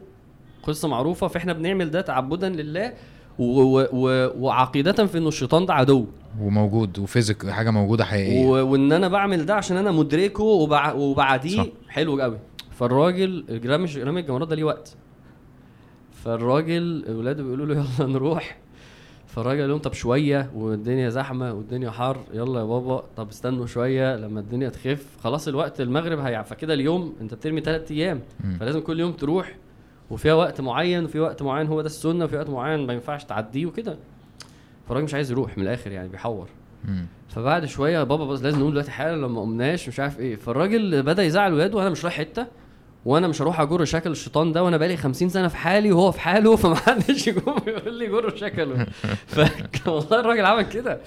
[0.63, 2.93] قصة معروفة فإحنا بنعمل ده تعبدا لله
[3.39, 3.83] و...
[3.91, 4.29] و...
[4.39, 6.05] وعقيده في إنه الشيطان ده عدو.
[6.41, 8.47] وموجود وفيزيك حاجة موجودة حقيقية.
[8.47, 8.71] و...
[8.71, 10.93] وإن أنا بعمل ده عشان أنا مدركه وبع...
[10.93, 11.65] وبعديه.
[11.89, 12.37] حلو قوي.
[12.71, 13.45] فالراجل
[13.97, 14.95] رمي الجمرات ده ليه وقت.
[16.11, 18.57] فالراجل اولاده بيقولوا له يلا نروح.
[19.39, 23.03] فالراجل قال لهم طب شوية والدنيا زحمة والدنيا حر يلا يا بابا.
[23.17, 27.91] طب استنوا شوية لما الدنيا تخف خلاص الوقت المغرب هيع فكده اليوم انت بترمي ثلاث
[27.91, 28.21] أيام.
[28.59, 29.55] فلازم كل يوم تروح
[30.09, 33.65] وفيها وقت معين وفي وقت معين هو ده السنة وفي وقت معين ما ينفعش تعديه
[33.65, 33.97] وكده.
[34.87, 36.47] فالراجل مش عايز يروح من الآخر يعني بيحور.
[37.27, 40.35] فبعد شوية بابا بس لازم نقول دلوقتي حالا لما قمناش مش عارف إيه.
[40.35, 42.47] فالراجل بدأ يزعل ولاده وأنا مش رايح حتة.
[43.05, 46.19] وأنا مش هروح اجر شكل الشيطان ده وأنا بقالي 50 سنة في حالي وهو في
[46.19, 48.87] حاله فمحدش يقوم يقول لي جر شكله
[49.87, 50.99] والله الراجل عمل كده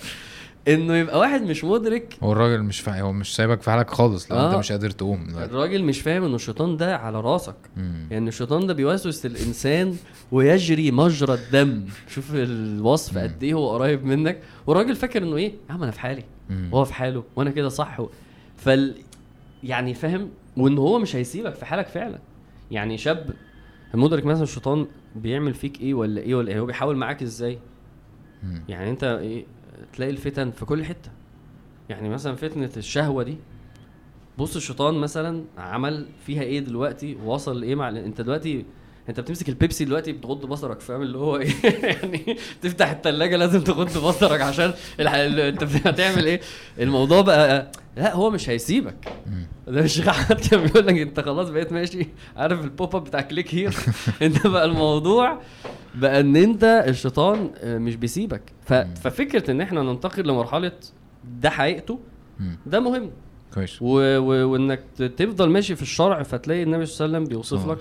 [0.69, 3.01] انه يبقى واحد مش مدرك هو الراجل مش فا...
[3.01, 4.49] هو مش سايبك في حالك خالص لو آه.
[4.49, 5.29] انت مش قادر تقوم.
[5.39, 8.07] الراجل مش فاهم إنه الشيطان ده على راسك مم.
[8.11, 9.97] يعني الشيطان ده بيوسوس الانسان
[10.33, 13.23] ويجري مجرى الدم شوف الوصف مم.
[13.23, 16.69] قد إيه هو قريب منك والراجل فاكر إنه إيه يا عم أنا في حالي مم.
[16.73, 18.09] وهو في حاله وأنا كده صح و...
[18.57, 18.95] فال
[19.65, 22.19] يعني فاهم وإن هو مش هيسيبك في حالك فعلا.
[22.71, 23.31] يعني شاب
[23.95, 24.87] المدرك مثلا الشيطان
[25.17, 27.59] بيعمل فيك إيه ولا إيه ولا إيه؟ هو بيحاول معاك إزاي.
[28.69, 29.45] يعني أنت إيه
[29.93, 31.11] تلاقي الفتن في كل حتة.
[31.89, 33.37] يعني مثلا فتنة الشهوة دي
[34.39, 38.65] بص الشيطان مثلا عمل فيها إيه دلوقتي؟ وصل لإيه مع أنت دلوقتي
[39.09, 41.53] انت بتمسك البيبسي دلوقتي بتغض بصرك فاهم؟ اللي هو إيه؟
[41.89, 45.15] يعني تفتح التلاجة لازم تغض بصرك عشان الح...
[45.15, 46.41] انت هتعمل إيه؟
[46.79, 49.13] الموضوع بقى لا هو مش هيسيبك.
[49.69, 52.07] ده الشيخ احمد كان بيقول لك انت خلاص بقيت ماشي.
[52.37, 53.75] عارف ال pop up بتاع click here
[54.23, 55.41] انت بقى الموضوع
[55.95, 58.43] بقى إن أنت الشيطان مش بيسيبك.
[58.65, 58.73] ف...
[58.75, 60.73] ففكرة إن إحنا ننتقل لمرحلة
[61.41, 62.01] ده حقيقته.
[62.67, 63.11] ده مهم.
[63.55, 63.83] كويس.
[63.83, 63.87] و...
[64.19, 64.53] و...
[64.53, 64.83] وإنك
[65.17, 67.79] تفضل ماشي في الشرع فتلاقي النبي صلى الله عليه وسلم بيوصف لك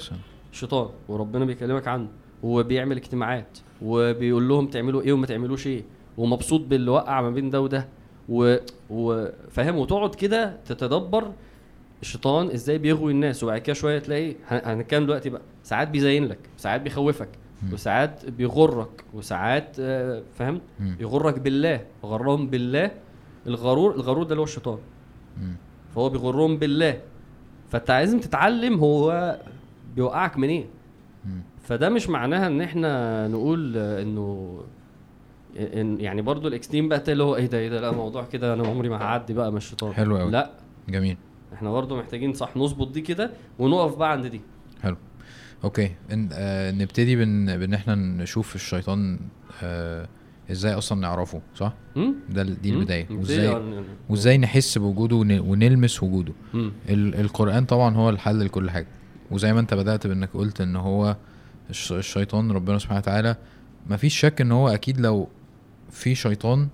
[0.51, 2.07] الشيطان وربنا بيكلمك عنه
[2.43, 5.83] وبيعمل اجتماعات وبيقول لهم تعملوا إيه وما تعملوش إيه
[6.17, 7.87] ومبسوط باللي وقع ما بين ده وده
[8.29, 8.55] و...
[8.89, 11.31] وفاهم وتقعد كده تتدبر
[12.01, 16.39] الشيطان إزاي بيغوي الناس وبعد كده شوية تلاقي هن- هنتكلم دلوقتي بقى ساعات بيزين لك
[16.57, 17.29] ساعات بيخوفك.
[17.73, 20.61] وساعات بيغرك وساعات آه، فاهم.
[20.99, 22.91] يغرك بالله غرهم بالله
[23.47, 24.77] الغرور الغرور ده اللي هو الشيطان.
[25.95, 26.99] فهو بيغرهم بالله
[27.69, 29.37] فأنت لازم تتعلم هو
[29.95, 30.65] بيوقعك منين.
[31.25, 31.41] مم.
[31.63, 34.59] فده مش معناها إن إحنا نقول إنه
[35.57, 38.53] إن يعني برضو ال extreme بقى اللي هو إيه ده إيه ده لا موضوع كده
[38.53, 39.93] أنا عمري ما هعدي بقى من الشيطان.
[39.93, 40.31] حلو أوي.
[40.31, 40.51] لا.
[40.89, 41.17] جميل.
[41.53, 44.41] إحنا برضو محتاجين صح نظبط دي كده ونقف بقى عند دي.
[44.81, 44.97] حلو.
[45.63, 45.91] okay.
[46.11, 49.19] إن آه نبتدي بإن بإن إحنا نشوف الشيطان
[49.63, 50.07] آه
[50.51, 51.73] إزاي أصلا نعرفه صح؟
[52.29, 53.07] ده دي؟ البداية.
[53.11, 56.33] وإزاي عن- وإزاي نحس بوجوده ون- ونلمس وجوده.
[56.55, 58.87] ال القرآن طبعا هو الحل لكل حاجة.
[59.31, 61.15] وزي ما انت بدأت بانك قلت ان هو
[61.69, 63.35] الش الشيطان ربنا سبحانه وتعالى
[63.89, 65.27] مفيش شك ان هو أكيد لو
[65.91, 66.67] في شيطان.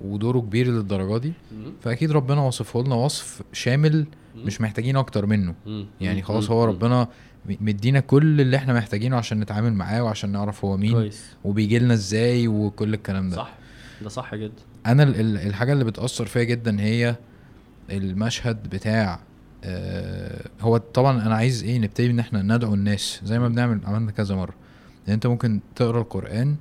[0.00, 1.32] ودوره كبير للدرجة دي.
[1.80, 4.06] فأكيد ربنا وصفه لنا وصف شامل.
[4.36, 5.54] مش محتاجين أكتر منه.
[6.00, 6.22] يعني.
[6.22, 6.50] خلاص.
[6.50, 6.64] هو.
[6.64, 7.08] ربنا
[7.60, 11.94] مدينا كل اللي إحنا محتاجينه عشان نتعامل معاه وعشان نعرف هو مين كويس وبيجي لنا
[11.94, 13.54] إزاي وكل الكلام ده صح
[14.02, 14.52] ده صح جدا
[14.86, 17.16] أنا ال- ال- الحاجة اللي بتأثر فيا جدا هي
[17.90, 19.20] المشهد بتاع
[20.60, 24.34] هو طبعا أنا عايز إيه نبتدي إن إحنا ندعو الناس زي ما بنعمل عملنا كذا
[24.34, 24.54] مرة.
[25.08, 26.56] إن أنت ممكن تقرأ القرآن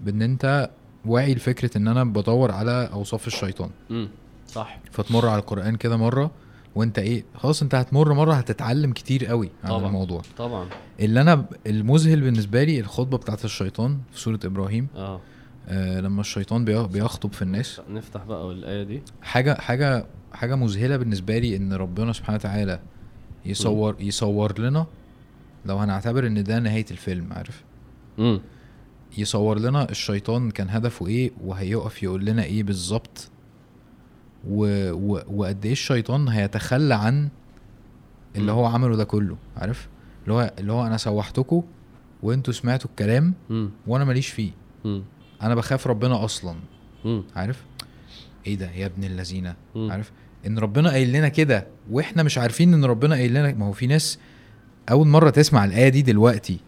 [0.00, 0.70] بإن أنت
[1.06, 3.70] واعي لفكرة إن أنا بدور على أوصاف الشيطان.
[3.90, 4.08] مم.
[4.48, 4.78] صح.
[4.92, 6.30] فتمر على القرآن كده مرة
[6.74, 9.86] وأنت إيه خلاص أنت هتمر مرة هتتعلم كتير قوي عن طبعا.
[9.86, 10.22] الموضوع.
[10.38, 10.68] طبعا.
[11.00, 14.86] اللي أنا المذهل بالنسبة لي الخطبة بتاعت الشيطان في سورة إبراهيم.
[14.96, 15.20] آه.
[15.68, 17.80] آه لما الشيطان بي- بيخطب في الناس.
[17.90, 19.02] نفتح بقى الآية دي.
[19.22, 22.80] حاجة حاجة حاجة مذهلة بالنسبة لي إن ربنا سبحانه وتعالى
[23.46, 24.86] يصور يصور لنا
[25.66, 27.64] لو هنعتبر إن ده نهاية الفيلم عارف؟
[28.18, 28.40] امم
[29.18, 33.30] يصور لنا الشيطان كان هدفه إيه وهيقف يقول لنا إيه بالظبط
[34.48, 34.90] و...
[34.92, 35.20] و...
[35.28, 37.28] وقد إيه الشيطان هيتخلى عن
[38.36, 38.58] اللي مم.
[38.58, 39.88] هو عمله ده كله عارف؟
[40.22, 41.62] اللي هو اللي هو أنا سوحتكم
[42.22, 44.50] وأنتوا سمعتوا الكلام امم وأنا ماليش فيه.
[44.86, 45.02] امم
[45.42, 46.54] أنا بخاف ربنا أصلا
[47.36, 47.64] عارف؟
[48.46, 49.92] إيه ده يا ابن اللذينة؟ مم.
[49.92, 50.12] عارف؟
[50.46, 53.86] إن ربنا قايل لنا كده وإحنا مش عارفين إن ربنا قايل لنا ما هو في
[53.86, 54.18] ناس
[54.90, 56.58] أول مرة تسمع الآية دي دلوقتي.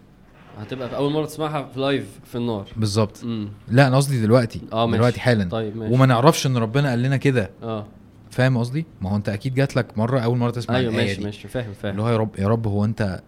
[0.58, 2.68] هتبقى في أول مرة تسمعها في لايف في النار.
[2.76, 3.24] بالظبط.
[3.68, 4.96] لا أنا قصدي دلوقتي آه ماشي.
[4.98, 5.44] دلوقتي حالا.
[5.48, 5.94] طيب ماشي.
[5.94, 7.50] وما نعرفش إن ربنا قال لنا كده.
[7.62, 7.86] آه.
[8.30, 11.24] فاهم قصدي؟ ما هو أنت أكيد جات لك مرة أول مرة تسمع أيوه ماشي دي.
[11.24, 13.22] ماشي فاهم اللي فاهم هو يا رب يا رب هو أنت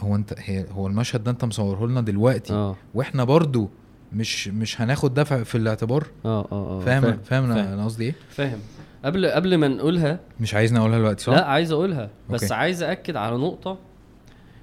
[0.00, 2.52] هو أنت هي هو المشهد ده أنت مصوره لنا دلوقتي.
[2.52, 2.76] آه.
[2.94, 3.70] وإحنا برضو
[4.14, 6.06] مش مش هناخد ده في الاعتبار.
[6.24, 8.58] آه آه آه فاهم فاهم أنا قصدي إيه؟ فاهم.
[9.04, 12.10] قبل قبل ما نقولها مش عايزني أقولها دلوقتي صح؟ لا عايز أقولها.
[12.30, 12.54] بس أوكي.
[12.54, 13.78] عايز اكد على نقطة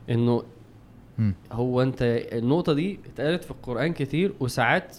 [0.10, 0.44] إنه.
[1.52, 1.98] هو أنت
[2.34, 4.98] النقطة دي اتقالت في القرآن كتير وساعات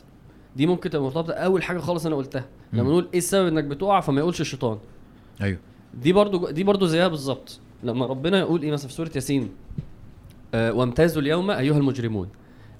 [0.56, 2.44] دي ممكن تبقى مرتبطة أول حاجة خالص أنا قلتها.
[2.72, 2.82] لما.
[2.82, 4.78] نقول إيه السبب إنك بتقع فما يقولش الشيطان.
[5.42, 5.58] أيوه.
[5.94, 7.60] دي برضو دي برضو زيها بالظبط.
[7.82, 9.50] لما ربنا يقول إيه مثلا في سورة ياسين
[10.54, 12.28] آه وامتازوا اليوم أيها المجرمون.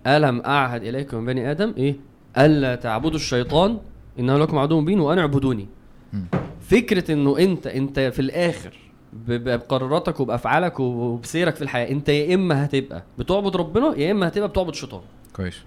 [0.07, 1.97] ألم أعهد إليكم من بني آدم؟ إيه؟
[2.39, 3.79] ألا تعبدوا الشيطان
[4.19, 5.69] إنه لكم عدو مبين وان اعبدوني.
[6.13, 6.25] مم.
[6.61, 8.21] فكرة إنه انت أنت في
[9.13, 14.49] ب- بقراراتك وبأفعالك وبسيرك في الحياة أنت يا إما هتبقى بتعبد ربنا يا إما هتبقى
[14.49, 15.01] بتعبد الشيطان.
[15.37, 15.59] كويس.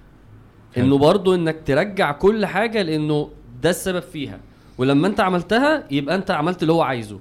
[0.77, 3.29] إنه برضو إنك ترجع كل حاجة لإنه
[3.63, 4.39] ده السبب فيها.
[4.77, 7.19] ولما أنت عملتها يبقى أنت عملت اللي هو عايزه.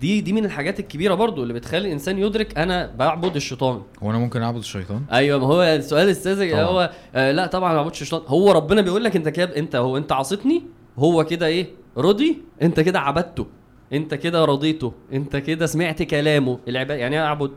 [0.00, 3.82] دي دي من الحاجات الكبيرة برضو اللي بتخلي الإنسان يدرك أنا بعبد الشيطان.
[4.02, 6.52] هو أنا ممكن أعبد الشيطان؟ أيوه ما هو السؤال الساذج.
[6.52, 8.22] هو آه لا طبعا ما بعبدش الشيطان.
[8.26, 10.62] هو ربنا بيقول لك أنت كده أنت هو أنت عصيتني
[10.98, 11.66] هو كده إيه؟
[11.98, 13.46] رضي أنت كده عبدته
[13.92, 16.58] أنت كده رضيته أنت كده سمعت كلامه.
[16.68, 17.50] العباد يعني إيه أعبد.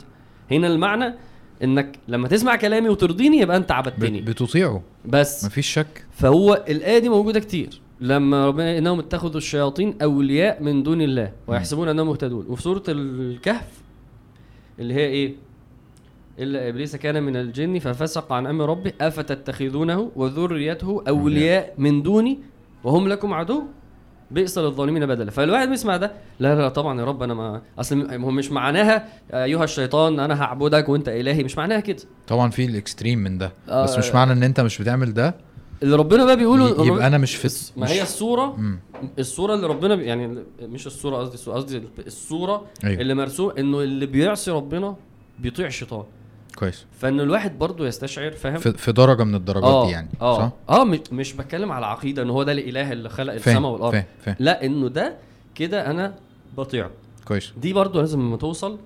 [0.50, 1.14] هنا المعنى
[1.64, 4.20] إنك لما تسمع كلامي وترضيني يبقى أنت عبدتني.
[4.20, 4.82] بتطيعه.
[5.04, 5.44] بس.
[5.44, 6.04] مفيش شك.
[6.10, 7.80] فهو الآية دي موجودة كتير.
[8.00, 12.46] لما ربنا إنهم اتخذوا الشياطين أولياء من دون الله ويحسبون أنهم مهتدون.
[12.48, 13.82] وفي سورة الكهف
[14.78, 15.34] اللي هي إيه؟
[16.38, 22.38] إلا إبليس كان من الجن ففسق عن أمر ربه أفتتخذونه؟ وذريته أولياء من دوني
[22.84, 23.62] وهم لكم عدو؟
[24.30, 25.30] بئس للظالمين بدلا.
[25.30, 29.64] فالواحد بيسمع ده لا لا طبعا يا رب أنا ما أصل هو مش معناها أيها
[29.64, 32.02] الشيطان أنا هعبدك وأنت إلهي مش معناها كده.
[32.26, 35.34] طبعا في الإكستريم من ده آه، بس مش معنى إن أنت مش بتعمل ده.
[35.82, 38.78] اللي ربنا بقى بيقوله يبقى أنا مش في ما هي الصورة مم.
[39.18, 43.00] الصورة اللي ربنا بي يعني مش الصورة قصدي قصدي الصورة أيوه.
[43.00, 44.96] اللي مرسوم إنه اللي بيعصي ربنا
[45.38, 46.04] بيطيع الشيطان.
[46.56, 46.86] كويس.
[46.98, 50.38] فإن الواحد برضه يستشعر فاهم؟ في, في درجة من الدرجات دي يعني آه.
[50.38, 53.92] صح؟ آه مش, مش بتكلم على عقيدة إن هو ده الإله اللي خلق السماء والأرض.
[53.92, 54.36] فاهم فاهم.
[54.38, 55.16] لا إنه ده
[55.54, 56.14] كده أنا
[56.56, 56.90] بطيعه.
[57.24, 57.52] كويس.
[57.56, 58.78] دي برضه لازم لما توصل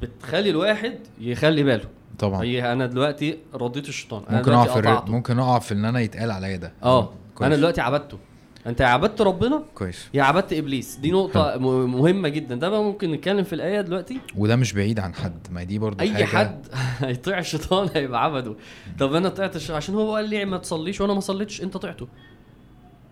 [0.00, 1.84] بتخلي الواحد يخلي باله.
[2.18, 2.42] طبعا.
[2.42, 4.22] هي أنا دلوقتي رضيت الشيطان.
[4.28, 5.04] أنا ممكن اقع في الر-.
[5.10, 6.72] ممكن اقع في إن أنا يتقال عليا ده.
[6.82, 7.12] آه.
[7.42, 8.18] أنا دلوقتي عبدته.
[8.66, 10.08] أنت يا عبدت ربنا؟ كويس.
[10.14, 10.96] يا عبدت إبليس.
[10.96, 12.54] دي نقطة م- مهمة جدا.
[12.54, 15.46] ده بقى ممكن نتكلم في الآية دلوقتي؟ وده مش بعيد عن حد.
[15.50, 16.46] ما دي برضو أي حاجة.
[16.46, 16.66] حد
[17.08, 18.54] هيطيع الشيطان هيبقى عبده.
[18.98, 19.70] طب أنا طلعت الش...
[19.70, 22.08] عشان هو قال لي ما تصليش وأنا ما صليتش أنت طعته.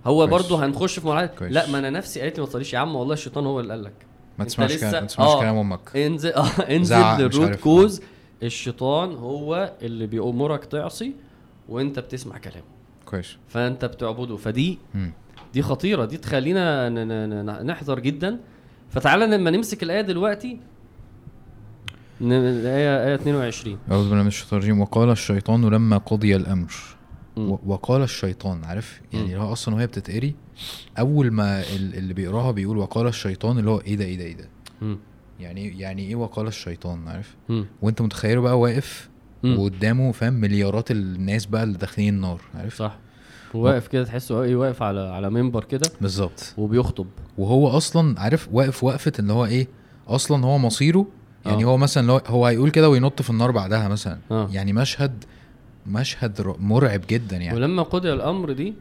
[0.06, 0.26] هو.
[0.26, 1.30] برضه هنخش في مرحله.
[1.40, 2.72] لا ما أنا نفسي قالت لي ما تصليش.
[2.72, 3.92] يا عم والله الشيطان هو اللي قال لك.
[4.38, 5.40] ما تسمعش كلام ما تسمعش آه.
[5.40, 5.96] كلام أمك.
[5.96, 6.46] انزل آه.
[6.46, 7.54] انزل للروت.
[7.54, 8.02] كوز.
[8.42, 11.14] الشيطان هو اللي بيأمرك تعصي
[11.68, 12.66] وانت بتسمع كلامه.
[13.04, 13.36] كويس.
[13.48, 14.36] فانت بتعبده.
[14.36, 14.78] فدي.
[15.54, 16.04] دي خطيرة.
[16.04, 16.88] دي تخلينا
[17.62, 18.38] نحذر جدا.
[18.90, 20.58] فتعالى لما نمسك الآية دلوقتي.
[22.20, 24.80] الايه إيه 22 أعوذ بالله من الشيطان الرجيم.
[24.80, 26.72] وقال الشيطان لما قضي الأمر.
[27.66, 29.36] وقال الشيطان عارف؟ يعني.
[29.38, 30.34] هو أصلا وهي بتتقري
[30.98, 34.36] أول ما ال- اللي بيقراها بيقول وقال الشيطان اللي هو إيه ده إيه ده إيه
[34.36, 34.48] ده.
[35.42, 37.66] يعني يعني إيه وقال الشيطان عارف؟ مم.
[37.82, 39.08] وأنت متخيله بقى واقف.
[39.44, 42.98] وقدامه فاهم؟ مليارات الناس بقى اللي داخلين النار عارف؟ صح.
[43.54, 45.90] واقف كده تحسه إيه واقف على على منبر كده.
[46.00, 46.54] بالظبط.
[46.58, 47.06] وبيخطب.
[47.38, 49.68] وهو أصلا عارف؟ واقف وقفه اللي هو إيه
[50.08, 51.06] أصلا هو مصيره
[51.46, 51.66] يعني آه.
[51.66, 54.18] هو مثلا لو هو هيقول كده وينط في النار بعدها مثلا.
[54.30, 54.48] آه.
[54.52, 55.24] يعني مشهد
[55.86, 57.56] مشهد مرعب جدا يعني.
[57.56, 58.74] ولما قضي الأمر دي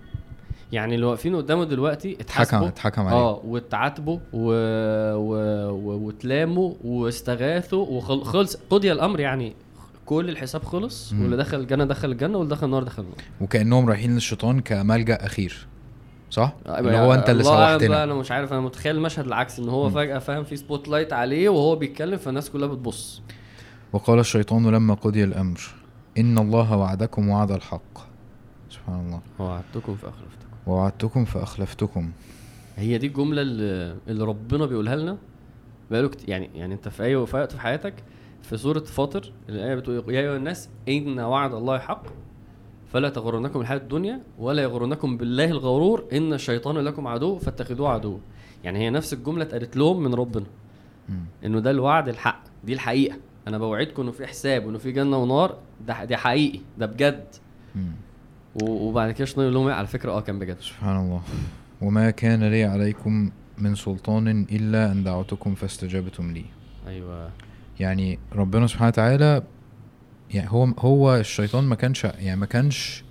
[0.71, 2.67] يعني اللي واقفين قدامه دلوقتي اتحكم اتحاسبوا.
[2.67, 3.17] اتحكم عليه.
[3.17, 4.51] آه واتعاتبوا و...
[5.13, 5.35] و...
[5.71, 6.05] و...
[6.05, 9.53] واتلاموا واستغاثوا وخلص قضي الأمر يعني.
[10.05, 11.13] كل الحساب خلص.
[11.13, 13.17] واللي دخل الجنة دخل الجنة واللي دخل النار دخل النار.
[13.41, 15.67] وكأنهم رايحين للشيطان كملجأ أخير
[16.29, 18.03] صح؟ اللي يعني هو أنت اللي سوحتنا.
[18.03, 19.89] أنا مش عارف أنا متخيل المشهد العكس إن هو.
[19.89, 23.21] فجأة فاهم في spotlight عليه وهو بيتكلم فالناس كلها بتبص.
[23.93, 25.61] وقال الشيطان لما قضي الأمر
[26.17, 27.97] إن الله وعدكم وعد الحق.
[28.69, 29.21] سبحان الله.
[29.39, 32.11] وعدتكم فاخلفتكم ووعدتكم فأخلفتكم.
[32.77, 35.17] هي دي الجملة اللي, اللي ربنا بيقولها لنا
[35.91, 36.29] بقاله كت...
[36.29, 37.93] يعني يعني انت في أي في وقت في حياتك
[38.41, 42.03] في سورة فاطر الآية بتقول يا أيها الناس إن وعد الله حق
[42.93, 48.19] فلا تغرنكم الحياة الدنيا ولا يغرنكم بالله الغرور إن الشيطان لكم عدو فاتخذوه عدو.
[48.63, 50.45] يعني هي نفس الجملة اتقالت لهم من ربنا.
[51.45, 53.17] إنه ده الوعد الحق دي الحقيقة.
[53.47, 55.57] أنا بوعدكم إنه في حساب وانه في جنة ونار
[55.87, 57.25] ده دي حقيقي ده بجد.
[58.63, 60.57] وبعد كده الشيطان يقول لهم إيه؟ على فكرة آه كان بجد.
[60.59, 61.21] سبحان الله.
[61.81, 66.45] وما كان لي عليكم من سلطان إلا أن دعوتكم فاستجبتم لي.
[66.87, 67.29] أيوه.
[67.79, 69.43] يعني ربنا سبحانه وتعالى
[70.33, 73.03] يعني هو هو الشيطان ما كانش يعني ما كانش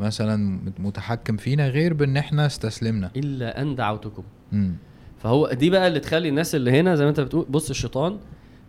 [0.00, 3.10] مثلا متحكم فينا غير بإن إحنا استسلمنا.
[3.16, 4.22] إلا أن دعوتكم.
[4.52, 4.76] امم
[5.18, 8.18] فهو دي بقى اللي تخلي الناس اللي هنا زي ما أنت بتقول بص الشيطان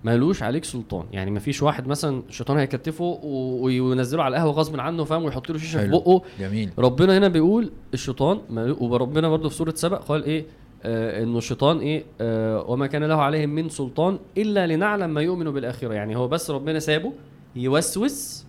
[0.06, 1.06] مالوش عليك سلطان.
[1.12, 5.58] يعني ما فيش واحد مثلا الشيطان هيكتفه وينزله على القهوة غصب عنه فاهم؟ ويحط له
[5.58, 5.88] شيشة في.
[5.88, 6.22] بقه.
[6.40, 6.70] جميل.
[6.78, 8.40] ربنا هنا بيقول الشيطان
[8.80, 10.46] وربنا برضه في سورة سبأ قال إيه؟
[10.84, 15.52] آه إنه الشيطان إيه؟ آه وما كان له عليهم من سلطان إلا لنعلم ما يؤمن
[15.52, 15.94] بالآخرة.
[15.94, 17.14] يعني هو بس ربنا سابه
[17.56, 18.46] يوسوس.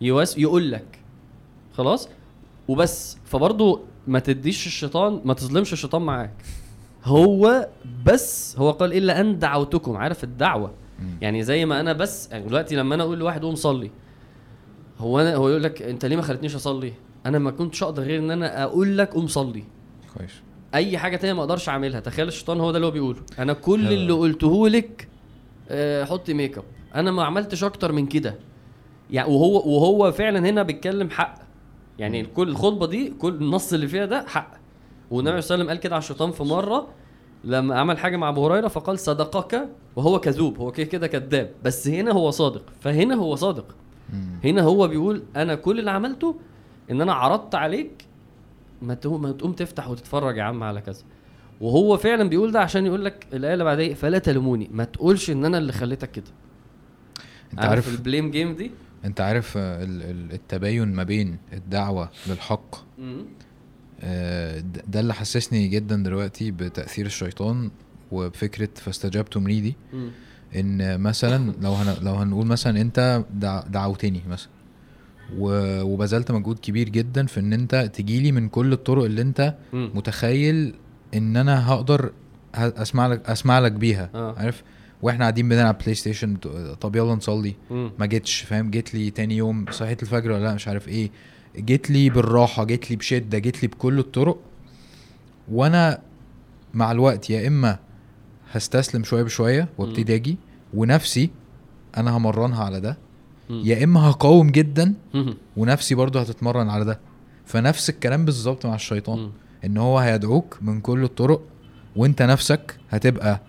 [0.00, 0.98] يوس يقول لك.
[1.72, 2.08] خلاص؟
[2.68, 3.18] وبس.
[3.24, 6.34] فبرضه ما تديش الشيطان ما تظلمش الشيطان معاك.
[7.06, 7.68] هو
[8.06, 11.18] بس هو قال إلا أن دعوتكم عارف الدعوة؟ مم.
[11.20, 13.90] يعني زي ما أنا بس يعني دلوقتي لما أنا أقول لواحد قوم صلي
[14.98, 16.92] هو أنا هو يقول لك أنت ليه ما خلتنيش أصلي؟
[17.26, 19.64] أنا ما كنتش أقدر غير إن أنا أقول لك قوم صلي.
[20.18, 20.30] كويس.
[20.74, 22.00] أي حاجة تانية ما أقدرش أعملها.
[22.00, 23.20] تخيل الشيطان هو ده اللي هو بيقوله.
[23.38, 23.92] أنا كل.
[23.92, 25.08] اللي قلته لك
[25.68, 28.34] آه، حطي ميك اب أنا ما عملتش أكتر من كده.
[29.10, 31.38] يعني وهو وهو فعلا هنا بيتكلم حق.
[31.98, 34.55] يعني كل الخطبة دي كل النص اللي فيها ده حق.
[35.10, 36.88] والنبي صلى الله عليه وسلم قال كده على الشيطان في مرة
[37.44, 41.50] لما عمل حاجة مع أبو هريرة فقال صدقك وهو كذوب هو كده كده كذاب.
[41.64, 43.74] بس هنا هو صادق فهنا هو صادق.
[44.44, 46.36] هنا هو بيقول أنا كل اللي عملته
[46.90, 48.04] إن أنا عرضت عليك
[48.82, 51.02] ما تقوم تفتح وتتفرج يا عم على كذا.
[51.60, 54.68] وهو فعلا بيقول ده عشان يقول لك الآية اللي بعدها إيه؟ فلا تلوموني.
[54.72, 56.24] ما تقولش إن أنا اللي خليتك كده.
[57.52, 58.70] أنت عارف البليم جيم دي؟
[59.04, 62.76] أنت عارف ال- ال- التباين ما بين الدعوة للحق
[64.88, 67.70] ده اللي حسسني جدا دلوقتي بتأثير الشيطان
[68.12, 70.10] وبفكرة فاستجبتم لي دي مم.
[70.56, 74.48] إن مثلا لو هن لو هنقول مثلا أنت دع دعوتني مثلا
[75.38, 79.54] و- وبذلت مجهود كبير جدا في إن أنت تجيلي من كل الطرق اللي أنت.
[79.72, 80.74] متخيل
[81.14, 82.12] إن أنا هقدر
[82.54, 84.34] أسمع لك أسمع لك بيها آه.
[84.38, 84.62] عارف
[85.02, 86.36] وإحنا قاعدين بنلعب PlayStation
[86.80, 87.54] طب يلا نصلي.
[87.70, 91.10] ما جيتش فاهم جيت لي تاني يوم صحيت الفجر ولا لأ مش عارف إيه
[91.58, 94.38] جيت لي بالراحة جيت لي بشدة جيت لي بكل الطرق
[95.52, 95.98] وأنا
[96.74, 97.78] مع الوقت يا إما
[98.52, 100.36] هستسلم شوية بشوية وابتدي أجي
[100.74, 101.30] ونفسي
[101.96, 102.96] أنا همرنها على ده.
[103.50, 104.94] يا إما هقاوم جدا.
[105.56, 107.00] ونفسي برضو هتتمرن على ده
[107.46, 109.18] فنفس الكلام بالظبط مع الشيطان.
[109.64, 111.42] إن هو هيدعوك من كل الطرق
[111.96, 113.40] وأنت نفسك هتبقى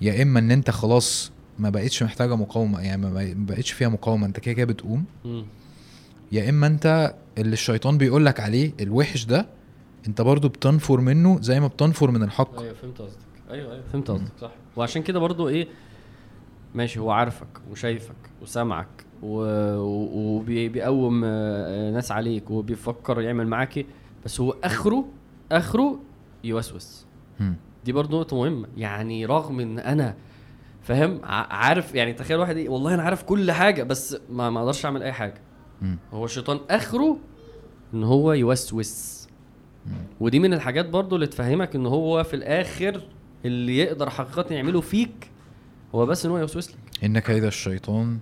[0.00, 3.88] يا إما إن أنت خلاص ما بقتش محتاجة مقاومة يعني ما بق- ما بقتش فيها
[3.88, 5.04] مقاومة أنت كده كده بتقوم.
[6.34, 9.46] يا إما أنت اللي الشيطان بيقول لك عليه الوحش ده
[10.08, 12.60] أنت برضو بتنفر منه زي ما بتنفر من الحق.
[12.60, 13.18] أيوه فهمت قصدك.
[13.50, 14.50] أيوه أيوه فهمت قصدك صح.
[14.76, 15.68] وعشان كده برضو إيه
[16.74, 19.04] ماشي هو عارفك وشايفك وسامعك
[20.02, 21.24] وبيقوم
[21.94, 23.86] ناس عليك وبيفكر يعمل معاك إيه
[24.24, 25.04] بس هو آخره
[25.52, 26.00] آخره
[26.44, 27.06] يوسوس.
[27.84, 28.68] دي برضو نقطة مهمة.
[28.76, 30.14] يعني رغم إن أنا
[30.82, 35.02] فاهم عارف يعني تخيل واحد إيه والله أنا عارف كل حاجة بس ما أقدرش أعمل
[35.02, 35.40] أي حاجة.
[35.82, 35.98] مم.
[36.12, 37.16] هو الشيطان آخره
[37.94, 39.14] إن هو يوسوس.
[40.20, 43.00] ودي من الحاجات برضو اللي تفهمك إن هو في الآخر
[43.44, 45.30] اللي يقدر حقيقة يعمله فيك
[45.94, 48.18] هو بس إن هو يوسوس لك ان كيد الشيطان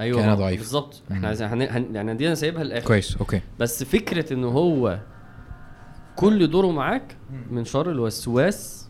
[0.00, 0.60] أيوه كان ما- ضعيف.
[0.60, 1.02] بالظبط.
[1.12, 1.62] إحنا هن...
[1.62, 1.94] هن...
[1.94, 4.98] يعني دي أنا سايبها للآخر كويس أوكي بس فكرة إن هو
[6.16, 7.16] كل دوره معاك
[7.50, 8.88] من شر الوسواس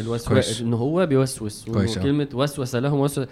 [0.00, 0.60] الوسواس.
[0.60, 1.94] إن هو بيوسوس أوي.
[1.94, 3.26] كلمة وسوس لهم وسوس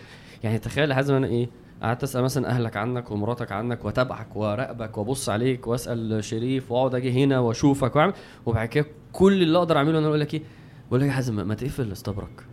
[0.44, 1.48] يعني تخيل حازم أنا إيه
[1.82, 7.24] قعدت أسأل مثلا أهلك عنك ومراتك عنك وأتابعك وأراقبك وأبص عليك وأسأل شريف وأقعد أجي
[7.24, 8.12] هنا وأشوفك وأعمل.
[8.46, 10.42] وبعد كده كل اللي أقدر أعمله إن أنا أقول لك إيه؟
[10.88, 12.44] بقول لك يا حازم ما- تقفل استبرك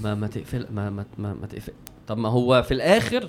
[0.00, 1.72] ما ما تقفل ما ما ما, ما تقفل.
[2.06, 3.28] طب ما هو في الآخر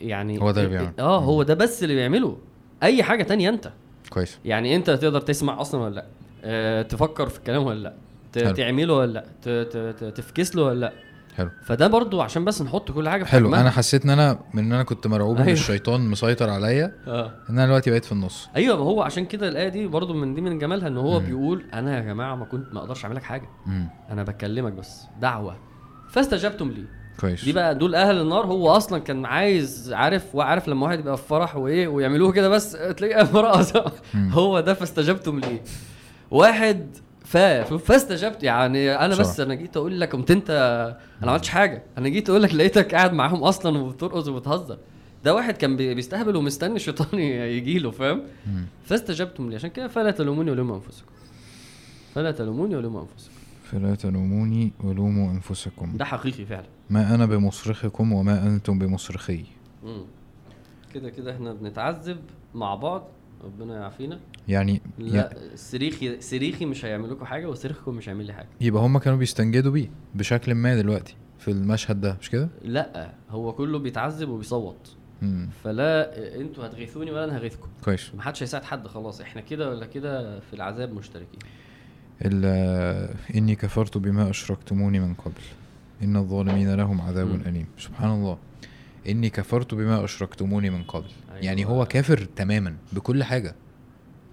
[0.00, 0.92] يعني هو ده اللي بيعمل.
[0.98, 2.36] آه هو ده بس اللي بيعمله.
[2.82, 3.72] أي حاجة تانية أنت.
[4.10, 4.38] كويس.
[4.44, 6.06] يعني أنت تقدر تسمع أصلا ولا لأ؟
[6.44, 7.94] أه تفكر في الكلام ولا
[8.36, 8.52] لأ.
[8.52, 9.12] تعمله ولا
[9.44, 10.92] لأ؟ تفكس له ولا لأ؟
[11.36, 11.50] حلو.
[11.62, 13.46] فده برضو عشان بس نحط كل حاجة في حلو.
[13.46, 13.60] حجمها.
[13.60, 15.52] أنا حسيت إن أنا من إن أنا كنت مرعوب إن أيوه.
[15.52, 16.92] الشيطان مسيطر عليا.
[17.06, 17.26] آه.
[17.50, 18.48] إن أنا دلوقتي بقيت في النص.
[18.56, 21.26] أيوه ما هو عشان كده الآية دي برضو من دي من جمالها إن هو مم.
[21.26, 23.48] بيقول أنا يا جماعة ما كنت ما أقدرش أعمل لك حاجة.
[23.66, 23.88] مم.
[24.10, 25.02] أنا بكلمك بس.
[25.20, 25.56] دعوة.
[26.10, 26.84] فاستجبتم لي.
[27.20, 27.44] كويس.
[27.44, 28.46] دي بقى دول أهل النار.
[28.46, 32.72] هو أصلا كان عايز عارف وعارف لما واحد يبقى في فرح وإيه ويعملوه كده بس
[32.96, 33.72] تلاقيه مرقص
[34.14, 34.30] مم.
[34.32, 35.62] هو ده فاستجبتم ليه
[36.30, 38.42] واحد ف فاستجبت.
[38.42, 39.40] يعني أنا بس.
[39.40, 41.82] أنا جيت أقول لك قمت أنت أنا ما عملتش حاجة.
[41.98, 44.78] أنا جيت أقول لك لقيتك قاعد معاهم أصلا وبترقص وبتهزر.
[45.24, 47.20] ده واحد كان بي- بيستهبل ومستني الشيطان
[47.58, 48.22] يجي له فاهم.
[48.84, 51.06] فاستجبتم لي عشان كده فلا تلوموني ولوموا أنفسكم.
[52.14, 53.34] فلا تلوموني ولوموا أنفسكم.
[53.70, 55.96] فلا تلوموني ولوموا أنفسكم.
[55.96, 56.66] ده حقيقي فعلا.
[56.90, 59.44] ما أنا بمصرخكم وما أنتم بمصرخي.
[60.94, 62.18] كده كده إحنا بنتعذب
[62.54, 63.08] مع بعض.
[63.44, 64.18] ربنا يعافينا.
[64.48, 68.48] يعني لا صريخي صريخي مش هيعمل لكم حاجة وصريخكم مش هيعمل لي حاجة.
[68.60, 73.52] يبقى هم كانوا بيستنجدوا بيه بشكل ما دلوقتي في المشهد ده مش كده؟ لا هو
[73.52, 74.96] كله بيتعذب وبيصوت.
[75.22, 75.48] مم.
[75.64, 77.68] فلا أنتوا هتغيثوني ولا أنا هغيثكم.
[77.84, 78.14] كويس.
[78.14, 81.40] محدش هيساعد حد خلاص إحنا كده ولا كده في العذاب مشتركين.
[83.34, 85.42] إني كفرت بما أشركتموني من قبل.
[86.02, 87.40] إن الظالمين لهم عذاب مم.
[87.46, 87.66] أليم.
[87.78, 88.38] سبحان الله.
[89.08, 91.44] إني كفرت بما أشركتموني من قبل أيوة.
[91.44, 93.54] يعني هو كافر تماما بكل حاجة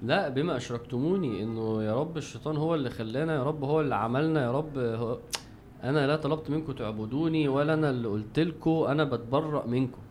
[0.03, 4.43] لا بما أشركتموني إنه يا رب الشيطان هو اللي خلانا يا رب هو اللي عملنا
[4.43, 5.17] يا رب هو
[5.83, 10.01] أنا لا طلبت منكم تعبدوني ولا أنا اللي قلت لكم أنا بتبرأ منكم.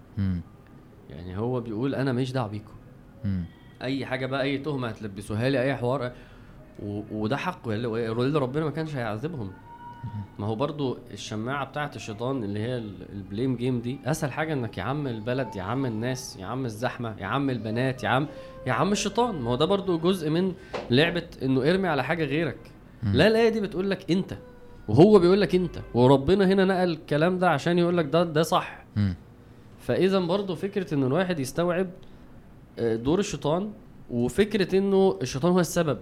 [1.11, 2.73] يعني هو بيقول أنا ماليش دعوة بيكم.
[3.83, 6.13] أي حاجة بقى أي تهمة هتلبسوها لي أي حوار.
[7.13, 9.53] وده حقه اللي ربنا ما كانش هيعذبهم
[10.39, 14.79] ما هو برضو الشماعة بتاعه الشيطان اللي هي ال- البليم جيم دي أسهل حاجة إنك
[14.79, 18.27] يا عم البلد يا عم الناس يا عم الزحمة يا عم البنات يا عم
[18.67, 20.53] يا عم الشيطان ما هو ده برضو جزء من
[20.91, 22.59] لعبة إنه ارمي على حاجة غيرك.
[23.03, 24.37] لا الآية دي بتقول لك أنت
[24.89, 28.85] وهو بيقول لك أنت وربنا هنا نقل الكلام ده عشان يقول لك ده ده صح.
[29.81, 31.91] فإذا برضه فكرة إن الواحد يستوعب
[32.79, 33.71] آه، دور الشيطان
[34.11, 35.99] وفكرة إنه الشيطان هو السبب.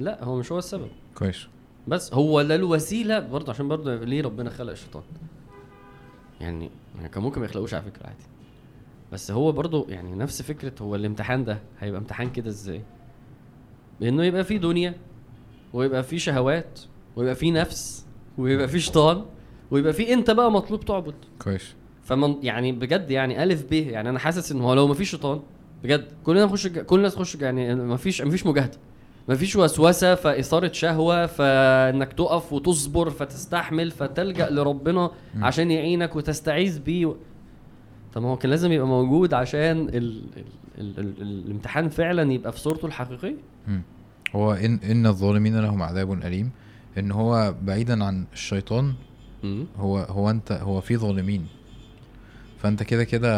[0.00, 1.46] لا هو مش هو السبب كويس
[1.88, 5.02] بس هو ده الوسيلة برضه عشان برضه ليه ربنا خلق الشيطان؟
[6.40, 8.24] يعني يعني كان ممكن ما يخلقوش على فكرة عادي.
[9.12, 12.82] بس هو برضه يعني نفس فكرة هو الامتحان ده هيبقى امتحان كده إزاي؟
[14.00, 14.94] بإنه يبقى فيه دنيا
[15.72, 16.80] ويبقى فيه شهوات
[17.16, 18.06] ويبقى فيه نفس
[18.38, 19.24] ويبقى فيه شيطان
[19.70, 21.14] ويبقى فيه أنت بقى مطلوب تعبد.
[21.38, 21.74] كويس.
[22.02, 25.40] فمن يعني بجد يعني ألف ب يعني أنا حاسس ان هو لو مفيش شيطان
[25.84, 28.78] بجد كلنا نخش كل الناس تخش يعني مفيش مفيش مجاهدة.
[29.28, 35.10] مفيش وسوسة فإثارة شهوة فإنك تقف وتصبر فتستحمل فتلجأ لربنا.
[35.40, 37.14] عشان يعينك وتستعيذ بيه.
[38.14, 39.94] طب ما هو كان لازم يبقى موجود عشان ال...
[39.94, 40.44] ال...
[40.78, 40.98] ال...
[40.98, 41.22] ال...
[41.22, 43.36] الامتحان فعلا يبقى في صورته الحقيقية.
[44.34, 46.50] هو إن إن الظالمين لهم عذاب أليم.
[46.98, 48.94] إن هو بعيدا عن الشيطان
[49.76, 51.46] هو هو أنت هو في ظالمين.
[52.58, 53.30] فأنت كده كده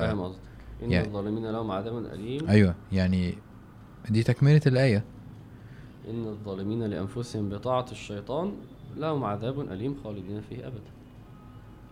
[0.00, 0.38] فاهم قصدك.
[0.82, 2.48] إن يعني- الظالمين لهم عذاب أليم.
[2.48, 3.34] أيوه يعني
[4.10, 5.04] دي تكملة الآية.
[6.10, 8.52] إن الظالمين لأنفسهم بطاعة الشيطان
[8.96, 10.80] لهم عذاب أليم خالدين فيه أبدا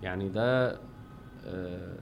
[0.03, 0.79] يعني ده
[1.47, 1.95] آه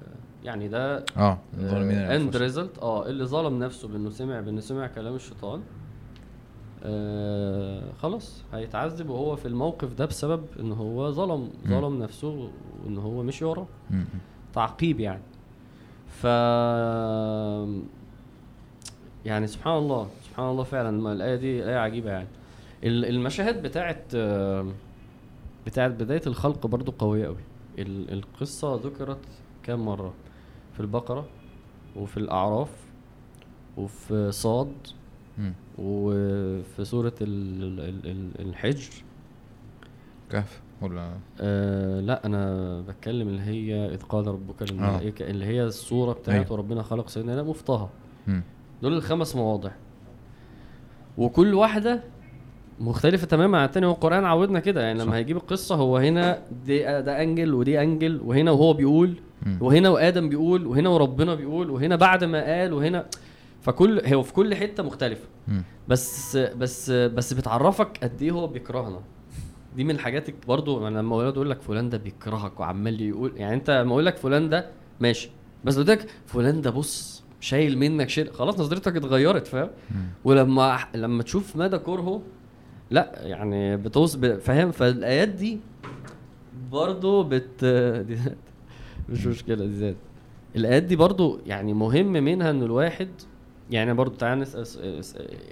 [0.44, 2.42] يعني ده آه الظالمين end لأنفسهم.
[2.42, 5.60] result آه اللي ظلم نفسه بإنه سمع بإنه سمع كلام الشيطان
[6.84, 11.50] آه خلاص هيتعذب وهو في الموقف ده بسبب إن هو ظلم.
[11.68, 12.50] ظلم نفسه
[12.84, 13.66] وإن هو مشي وراه.
[14.54, 15.22] تعقيب يعني
[16.06, 16.24] ف
[19.24, 22.28] يعني سبحان الله سبحان الله فعلا الآية دي آية عجيبة يعني.
[22.84, 24.66] ال- المشاهد بتاعت آه،
[25.66, 27.36] بتاعت بداية الخلق برضو قوية قوي
[27.78, 29.18] ال- القصة ذكرت
[29.62, 30.14] كام مرة؟
[30.74, 31.26] في البقرة
[31.96, 32.70] وفي الأعراف
[33.76, 34.72] وفي صاد.
[35.78, 36.84] وفي
[38.06, 38.90] ال- الحجر.
[40.30, 46.12] كهف ولا؟ آه لا أنا بتكلم اللي هي إذ قال ربك للملائكة اللي هي الصورة
[46.12, 46.52] بتاعت أيوة.
[46.52, 47.90] وربنا خلق سيدنا طه
[48.26, 48.42] مم.
[48.82, 49.70] دول الخمس مواضع.
[51.18, 52.00] وكل واحدة
[52.80, 54.98] مختلفة تماما عن التانية هو القرآن عودنا كده يعني.
[54.98, 59.14] لما هيجيب القصة هو هنا دي ده أنجل ودي أنجل وهنا وهو بيقول.
[59.60, 63.06] وهنا وآدم بيقول وهنا وربنا بيقول وهنا بعد ما قال وهنا
[63.62, 65.24] فكل هو في كل حتة مختلفة.
[65.88, 69.00] بس بس بس بتعرفك قد إيه هو بيكرهنا
[69.76, 73.92] دي من الحاجات برضو لما أقول لك فلان ده بيكرهك وعمال يقول يعني أنت لما
[73.92, 74.66] أقول لك فلان ده
[75.00, 75.30] ماشي
[75.64, 77.11] بس قلت لك فلان ده بص
[77.42, 78.32] شايل منك شيء.
[78.32, 79.70] خلاص نظرتك اتغيرت فاهم.
[80.24, 82.22] ولما لما تشوف مدى كرهه
[82.90, 85.60] لا يعني بتوص فاهم؟ فالآيات دي
[86.72, 87.64] برضو بت
[88.08, 88.36] دي ذات.
[89.08, 89.96] مش مشكلة دي ذات
[90.56, 93.08] الآيات دي برضو يعني مهم منها إن الواحد
[93.70, 94.66] يعني برضو تعالى نسأل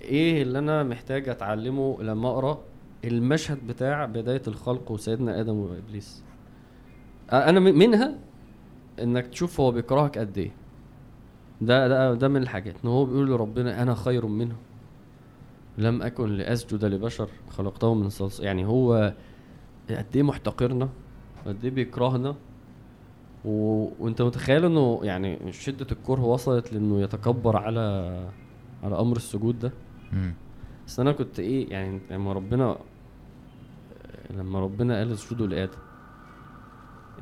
[0.05, 2.61] إيه اللي أنا محتاج أتعلمه لما أقرأ
[3.05, 6.23] المشهد بتاع بداية الخلق وسيدنا آدم وإبليس؟
[7.33, 8.15] أنا منها
[9.03, 10.51] إنك تشوف هو بيكرهك قد إيه.
[11.61, 12.75] ده ده ده من الحاجات.
[12.85, 14.57] إن هو بيقول لربنا أنا خير منه.
[15.79, 19.15] لم أكن لأسجد لبشر خلقته من صلصال يعني هو
[19.91, 20.89] قد إيه محتقرنا
[21.47, 22.35] قد إيه بيكرهنا.
[23.45, 23.85] و...
[24.01, 27.81] وأنت متخيل إنه يعني شدة الكره وصلت لإنه يتكبر على
[28.83, 29.73] على أمر السجود ده؟
[30.13, 30.35] مم.
[30.87, 32.79] بس أنا كنت إيه يعني لما ربنا
[34.31, 35.79] لما ربنا قال اسجدوا لآدم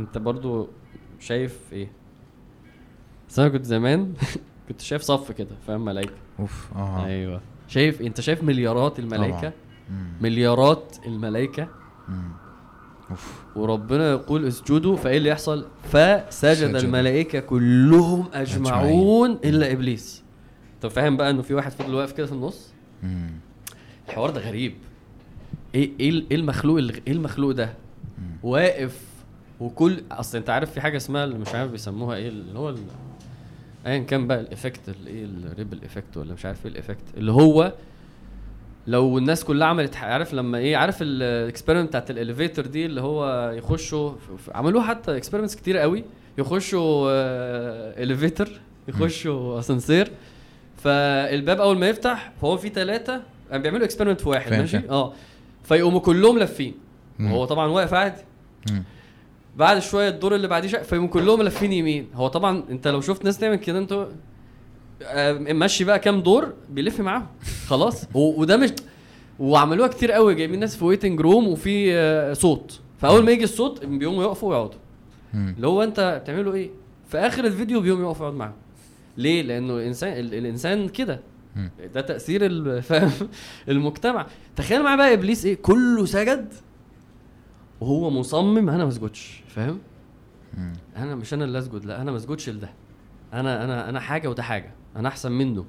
[0.01, 0.68] أنت برضو
[1.18, 1.91] شايف إيه؟
[3.28, 4.12] بس أنا كنت زمان
[4.68, 9.52] كنت شايف صف كده فاهم ملايكة أوف آه أيوه شايف أنت شايف مليارات الملائكه.
[10.20, 11.68] مليارات الملائكه.
[13.10, 16.76] أوف وربنا يقول اسجدوا فإيه اللي يحصل فسجد سجد.
[16.76, 19.30] الملائكة كلهم أجمعون.
[19.44, 20.22] إلا إبليس
[20.74, 22.72] انت فاهم بقى إنه في واحد فضل واقف كده في النص
[23.02, 23.30] مم.
[24.08, 24.74] الحوار ده غريب
[25.74, 27.74] إيه إيه إيه المخلوق إيه المخلوق ده
[28.18, 28.36] مم.
[28.42, 29.00] واقف
[29.60, 32.74] وكل أصل أنت عارف في حاجة اسمها اللي مش عارف بيسموها إيه اللي هو
[33.89, 37.04] ايا كان بقى ال effect الايه ال ripple effect ولا مش عارف إيه ال effect
[37.16, 37.72] اللي هو
[38.86, 43.01] لو الناس كلها عملت عارف لما إيه عارف ال experiment بتاعت ال elevator دي اللي
[43.01, 44.12] هو يخشوا
[44.55, 46.05] عملوها حتى experiments كتير قوي
[46.39, 47.09] يخشوا
[48.02, 48.48] elevator
[48.89, 50.11] يخشوا اسانسير
[50.76, 54.76] فالباب أول ما يفتح فهو في ثلاثة يعني بيعملوا experiment في واحد ماشي.
[54.91, 55.12] آه
[55.64, 56.74] فيقوموا كلهم لافين.
[57.20, 58.22] وهو طبعا واقف عادي.
[59.59, 62.09] بعد شوية الدور اللي بعديه شا- فيقوموا كلهم لافين يمين.
[62.14, 64.06] هو طبعا انت لو شفت ناس تعمل كده أنتوا
[65.02, 67.26] آه، ماشي بقى كام دور بيلف معاهم.
[67.66, 68.04] خلاص.
[68.14, 68.70] وده مش
[69.38, 70.34] وعملوها كتير قوي.
[70.34, 72.80] جايبين ناس في waiting room وفي آه، صوت.
[72.98, 74.78] فأول ما يجي الصوت بيقوموا يقفوا ويقعدوا.
[75.34, 76.70] اللي هو انت بتعملوا إيه؟
[77.09, 78.52] في آخر الفيديو بيقوم يقف يقعد معاهم.
[79.16, 81.20] ليه؟ لأنه الإنسان ال- الإنسان كده.
[81.94, 82.40] ده تأثير
[82.80, 83.11] فاهم؟
[83.68, 84.26] المجتمع.
[84.56, 86.52] تخيل معايا بقى إبليس إيه؟ كله سجد
[87.80, 89.78] وهو مصمم أنا ما أسجدش فاهم.
[90.96, 92.70] أنا مش أنا اللي أسجد لا أنا ما أسجدش لده.
[93.32, 95.64] أنا أنا أنا حاجة وده حاجة أنا أحسن منه.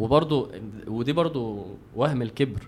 [0.00, 0.50] وبرضو
[0.86, 1.66] ودي برضو
[1.96, 2.62] وهم الكبر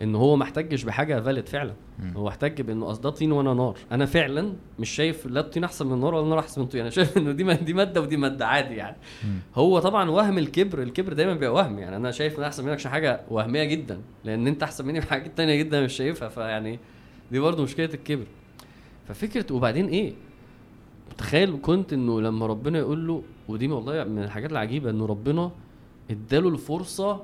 [0.00, 1.72] إن هو ما احتجش بحاجة فالid فعلا.
[1.98, 2.12] مم.
[2.16, 3.78] هو احتج بإنه ده طين وأنا نار.
[3.92, 6.90] أنا فعلا مش شايف لا الطين أحسن من النار ولا النار أحسن من الطين أنا
[6.90, 8.96] شايف إنه دي دي مادة ودي مادة عادي يعني.
[9.24, 9.38] مم.
[9.54, 11.96] هو طبعا وهم الكبر الكبر دايما بيبقى وهم يعني.
[11.96, 15.10] أنا شايف إن أنا أحسن منك عشان حاجة وهمية جدا لأن أنت أحسن مني في
[15.10, 16.78] حاجات تانية جدا مش شايفها فيعني
[17.32, 18.26] دي برضه مشكلة الكبر.
[19.08, 20.12] ففكرة وبعدين إيه؟
[21.18, 25.50] تخيل كنت إنه لما ربنا يقول له ودي والله من الحاجات العجيبة إنه ربنا
[26.10, 27.22] إداله الفرصة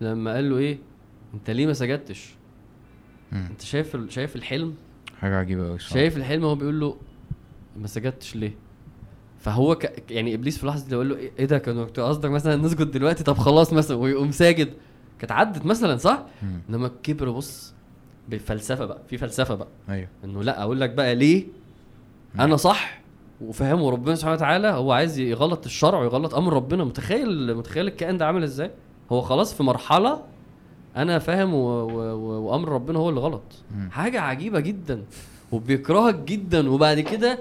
[0.00, 0.78] لما قال له إيه؟
[1.34, 2.34] أنت ليه ما سجدتش.
[3.32, 4.74] أنت شايف شايف الحلم؟
[5.20, 6.96] حاجة عجيبة قوي شايف الحلم هو بيقول له
[7.76, 8.54] ما سجدتش ليه؟
[9.38, 10.10] فهو ك...
[10.10, 13.24] يعني إبليس في اللحظه دي يقول له إيه إيه ده؟ كانوا قصدك مثلا نسجد دلوقتي؟
[13.24, 14.72] طب خلاص مثلا ويقوم ساجد.
[15.18, 16.26] كانت عدت مثلا صح.
[16.68, 17.74] إنما الكبر بص
[18.28, 19.68] بفلسفه بقى في فلسفة بقى.
[19.88, 20.08] أيوه.
[20.24, 21.44] إنه لأ أقول لك بقى ليه
[22.40, 23.00] أنا صح
[23.40, 26.84] وفاهم وربنا سبحانه وتعالى هو عايز يغلط الشرع ويغلط أمر ربنا.
[26.84, 28.70] متخيل متخيل الكائن ده عامل إزاي؟
[29.12, 30.22] هو خلاص في مرحلة
[30.96, 31.58] أنا فاهم و...
[31.58, 32.12] و...
[32.14, 32.42] و...
[32.42, 33.42] وأمر ربنا هو اللي غلط.
[33.76, 33.90] مم.
[33.90, 35.04] حاجة عجيبة جدا
[35.52, 36.70] وبيكرهك جدا.
[36.70, 37.38] وبعد كده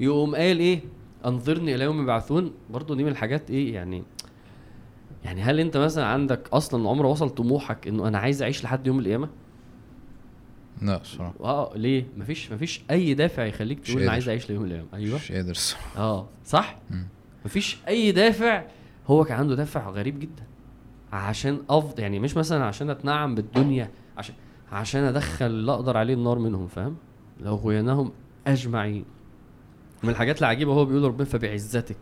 [0.00, 0.80] يقوم قايل إيه؟
[1.26, 2.52] أنظرني إلى يوم يبعثون.
[2.70, 4.02] برضو دي من الحاجات إيه يعني
[5.24, 8.98] يعني هل أنت مثلا عندك أصلا عمر وصل طموحك إنه أنا عايز أعيش لحد يوم
[8.98, 9.28] القيامة؟
[10.82, 14.10] لا الصراحه آه ليه؟ مفيش مفيش أي دافع يخليك تقول أنا.
[14.10, 15.16] عايز أعيش ليوم القيامه أيوه.
[15.16, 15.54] مش قادر
[15.96, 16.78] آه صح.
[17.44, 18.64] مفيش أي دافع.
[19.06, 20.42] هو كان عنده دافع غريب جدا.
[21.12, 24.34] عشان افضل يعني مش مثلا عشان أتنعم بالدنيا عشان
[24.72, 26.96] عشان أدخل اللي أقدر عليه النار منهم فاهم؟
[27.40, 28.12] لو غويناهم
[28.46, 29.04] أجمعين.
[30.02, 31.96] من الحاجات العجيبة هو بيقول ربنا فبعزتك.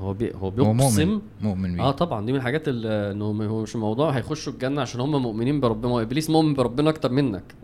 [0.00, 1.82] هو بي هو بيقسم مؤمن مؤمن بيه.
[1.82, 2.26] آه طبعا.
[2.26, 6.00] دي من الحاجات اللي إنه هو مش الموضوع هيخشوا الجنة عشان هم مؤمنين بربنا هو
[6.00, 7.54] إبليس مؤمن بربنا أكتر منك.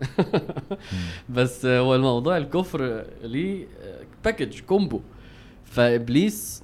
[1.35, 3.67] بس هو الموضوع الكفر ليه
[4.25, 4.99] package combo
[5.63, 6.63] فإبليس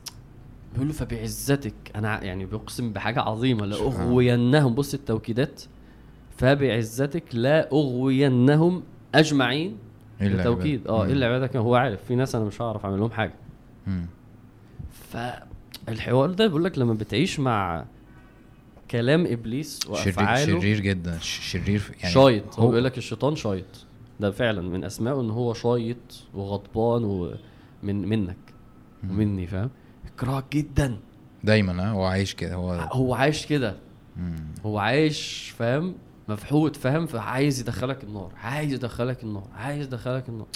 [0.74, 3.66] بيقول له فبعزتك أنا يعني بيقسم بحاجة عظيمة.
[3.66, 5.62] لاغوينهم بص التوكيدات.
[6.38, 8.84] فبعزتك لأغوينهم
[9.16, 9.78] أجمعين
[10.22, 11.10] إلا بالتوكيد عباد.
[11.10, 11.14] آه.
[11.14, 12.04] إلا عبادك هو عارف.
[12.04, 13.34] في ناس أنا مش هعرف أعمل لهم حاجة.
[13.88, 14.06] مم.
[15.88, 17.86] فالحوار ده بيقول لك لما بتعيش مع
[18.92, 21.18] كلام إبليس شرير وأفعاله شرير جدا.
[21.20, 22.60] ش- شرير يعني شايط.
[22.60, 23.86] هو هو بيقول لك الشيطان شايط.
[24.20, 28.38] ده فعلا من أسمائه إن هو شايط وغضبان ومن منك.
[29.10, 29.70] ومني فاهم؟
[30.08, 30.98] يكرهك جدا.
[31.44, 32.56] دايما ها هو عايش كده.
[32.56, 33.76] هو هو عايش كده.
[34.66, 35.96] هو عايش فاهم؟
[36.28, 38.32] مفحوط فاهم؟ فعايز يدخلك النار.
[38.44, 39.48] عايز يدخلك النار.
[39.56, 40.48] عايز يدخلك النار.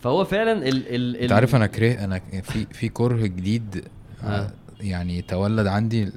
[0.00, 3.84] فهو فعلا ال ال أنت عارف أنا كره أنا في في كره جديد
[4.24, 4.28] آه.
[4.28, 4.50] آه.
[4.80, 6.12] يعني تولد عندي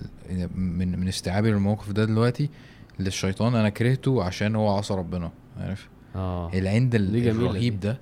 [0.56, 2.50] من من استيعابي للموقف ده دلوقتي
[3.00, 7.80] للشيطان أنا كرهته عشان هو عصى ربنا عارف آه العند الرهيب.
[7.80, 7.98] ده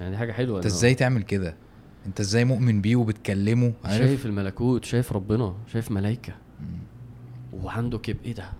[0.00, 1.54] يعني حاجة حلوة أنت إزاي تعمل كده
[2.06, 6.32] أنت إزاي مؤمن بيه وبتكلمه عارف شايف الملكوت شايف ربنا شايف ملائكه.
[7.52, 8.52] وعنده كب إيه ده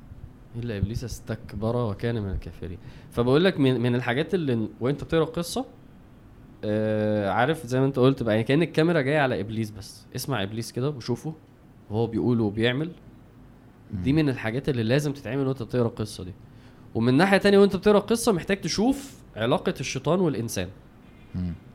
[0.57, 2.79] الا إبليس استكبر وكان من الكافرين
[3.11, 5.67] فبقول لك من من الحاجات اللي وأنت بتقرا القصة
[6.65, 10.07] آه عارف زي ما انت قلت بقى يعني كأن الكاميرا جاية على إبليس بس.
[10.17, 11.35] اسمع إبليس كده وشوفه
[11.91, 12.91] وهو بيقول وبيعمل.
[13.93, 16.33] دي من الحاجات اللي لازم تتعمل وانت بتقرأ القصة دي.
[16.95, 20.69] ومن ناحية تانية وانت بتقرأ القصة محتاج تشوف علاقة الشيطان والإنسان.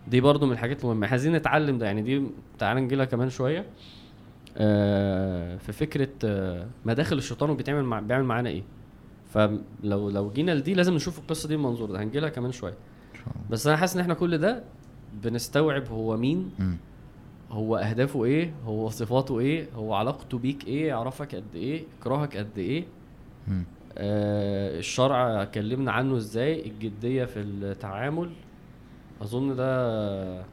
[0.08, 1.08] دي برضو من الحاجات المهمة.
[1.08, 2.24] عايزين نتعلم ده يعني دي
[2.60, 3.66] تعال نجي لها كمان شوية.
[4.58, 8.64] آه في فكرة آه مداخل الشيطان وبيتعمل مع بيعمل معانا إيه.
[9.34, 12.04] فلو لو جينا لدي لازم نشوف القصة دي بمنظور ده.
[12.04, 12.74] هنجي لها كمان شوية.
[13.50, 14.64] بس أنا حاسس إن إحنا كل ده
[15.24, 16.78] بنستوعب هو مين مم.
[17.52, 22.58] هو أهدافه إيه هو صفاته إيه هو علاقته بيك إيه يعرفك قد إيه يكرهك قد
[22.58, 22.86] إيه.
[23.98, 28.30] آه الشرع اتكلمنا عنه إزاي الجدية في التعامل.
[29.22, 30.44] أظن ده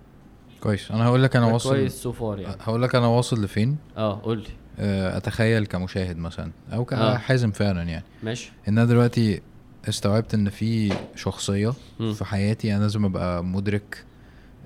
[0.60, 0.90] كويس.
[0.90, 2.56] أنا هقول لك أنا واصل كويس سو فار يعني.
[2.60, 3.76] هقول لك أنا واصل لفين.
[3.96, 4.48] آه قول لي.
[4.78, 6.84] آه، أتخيل كمشاهد مثلا أو آه.
[7.14, 8.04] كحازم فعلا يعني.
[8.22, 8.52] ماشي.
[8.68, 9.42] إن أنا دلوقتي
[9.88, 12.12] استوعبت إن في شخصية مم.
[12.14, 14.04] في حياتي أنا لازم أبقى مدرك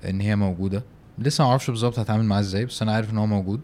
[0.09, 0.83] إن هي موجودة.
[1.19, 3.61] لسه ما أعرفش بالظبط هتعامل معاه إزاي بس أنا عارف إن هو موجود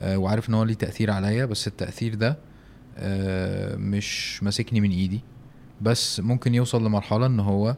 [0.00, 2.36] آه، وعارف إن هو ليه تأثير عليا بس التأثير ده
[2.98, 5.20] آه، مش ماسكني من إيدي.
[5.80, 7.76] بس ممكن يوصل لمرحلة إن هو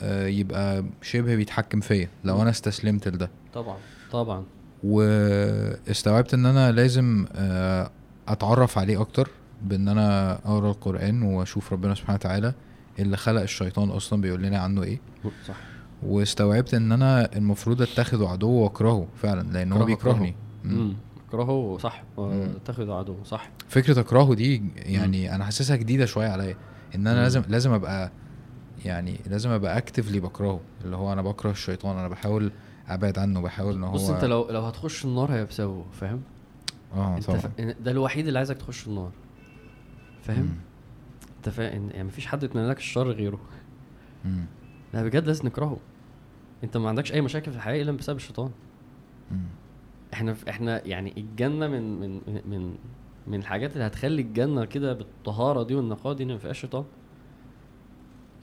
[0.00, 3.30] آه، يبقى شبه بيتحكم فيا لو أنا استسلمت لده.
[3.54, 3.76] طبعا
[4.12, 4.44] طبعا.
[4.84, 7.90] واستوعبت إن أنا لازم آه،
[8.28, 9.30] أتعرف عليه أكتر.
[9.62, 12.54] بان أنا اقرا القرآن واشوف ربنا سبحانه وتعالى
[12.98, 15.00] اللي خلق الشيطان أصلا بيقول لنا عنه إيه.
[15.48, 15.54] صح.
[16.02, 20.34] واستوعبت إن أنا المفروض اتخذه عدو وأكرهه فعلا لأن هو بيكرهني.
[20.64, 20.94] مم.
[21.28, 22.02] أكرهه صح.
[22.18, 22.48] مم.
[22.64, 23.50] تاخذ عدو صح.
[23.68, 26.56] فكرة أكرهه دي يعني أنا حاسسها جديدة شوية عليا
[26.94, 27.22] إن أنا مم.
[27.22, 28.10] لازم لازم أبقى
[28.84, 32.52] يعني لازم أبقى اكتفلي بكرهه اللي هو أنا بكره الشيطان أنا بحاول
[32.88, 36.20] أبعد عنه بحاول إن هو بص أنت لو لو هتخش النار هيبقى بسببه فاهم؟
[36.94, 37.40] آه أنت طبعا.
[37.80, 39.10] ده الوحيد اللي عايزك تخش النار.
[40.26, 40.56] فاهم.
[41.36, 43.38] أنت فاهم يعني مفيش حد يتمنى لك الشر غيره.
[44.24, 44.44] مم.
[44.94, 45.78] لا بجد لازم نكرهه.
[46.64, 48.50] أنت ما عندكش أي مشاكل في الحياة إلا بسبب الشيطان.
[49.30, 49.38] مم.
[50.12, 52.76] إحنا إحنا يعني الجنة من من من
[53.26, 56.84] من الحاجات اللي هتخلي الجنة كده بالطهارة دي والنقاء دي إن ما فيهاش شيطان.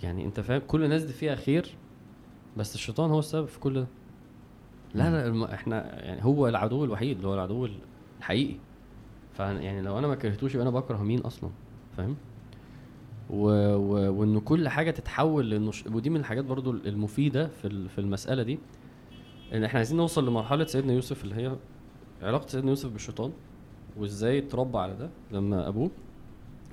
[0.04, 1.76] يعني أنت فاهم؟ كل الناس دي فيها خير
[2.58, 3.88] بس الشيطان هو السبب في كل ده.
[4.94, 5.54] لا لا.
[5.54, 7.70] إحنا يعني هو العدو الوحيد اللي هو العدو
[8.20, 8.56] الحقيقي.
[9.34, 11.50] ف يعني لو أنا ما كرهتوش يبقى أنا بكره مين أصلا؟
[11.98, 12.16] فاهم
[13.30, 13.48] و...
[13.76, 14.14] و...
[14.20, 15.72] وان كل حاجة تتحول لأنه.
[15.92, 17.90] ودي من الحاجات برضو المفيدة في.
[17.90, 18.60] في المسألة دي
[19.54, 21.56] إن إحنا عايزين نوصل لمرحلة سيدنا يوسف اللي هي
[22.22, 23.32] علاقة سيدنا يوسف بالشيطان
[23.98, 25.92] وإزاي اتربى على ده لما أبوه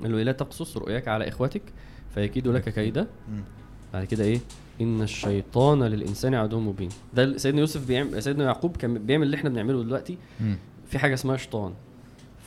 [0.02, 1.62] قال له لا تقصص رؤياك على إخواتك
[2.14, 3.06] فيكيدوا لك كيدا.
[3.92, 4.40] بعد كده إيه
[4.80, 9.50] إن الشيطان للإنسان عدو مبين ده سيدنا يوسف بيعمل سيدنا يعقوب كان بيعمل اللي إحنا
[9.50, 10.18] بنعمله دلوقتي.
[10.86, 11.72] في حاجة اسمها شيطان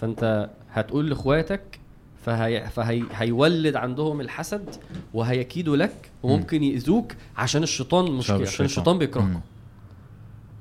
[0.01, 1.80] فأنت هتقول لإخواتك
[2.24, 4.69] فهي فهي هيولد عندهم الحسد
[5.13, 8.97] وهيكيدوا لك وممكن يأذوك عشان الشيطان مشكله عشان الشيطان.
[8.97, 9.41] بيكرهكم مم.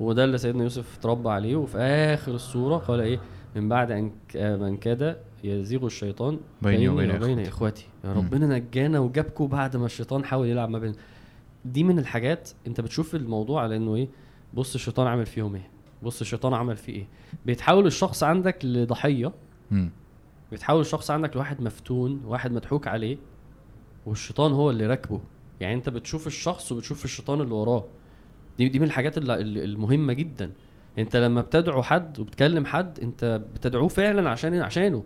[0.00, 3.18] وده اللي سيدنا يوسف اتربى عليه وفي آخر السورة قال إيه؟
[3.56, 4.10] من بعد أن
[4.60, 7.38] من كاد يزيغ الشيطان بيني وبين وبين.
[7.40, 7.86] إخواتي.
[8.04, 8.12] يا.
[8.12, 10.94] ربنا نجانا وجابكم بعد ما الشيطان حاول يلعب ما بين.
[11.64, 14.08] دي من الحاجات أنت بتشوف الموضوع على إنه إيه؟
[14.54, 15.68] بص الشيطان عمل فيهم إيه؟
[16.02, 17.06] بص الشيطان عمل فيه إيه؟
[17.46, 19.32] بيتحول الشخص عندك لضحية.
[20.52, 23.18] بيتحول الشخص عندك لواحد مفتون واحد مضحوك عليه
[24.06, 25.20] والشيطان هو اللي راكبه.
[25.60, 27.84] يعني انت بتشوف الشخص وبتشوف الشيطان اللي وراه.
[28.58, 30.52] دي دي من الحاجات المهمة جدا.
[30.98, 35.04] انت لما بتدعو حد وبتكلم حد انت بتدعوه فعلا عشان عشانه.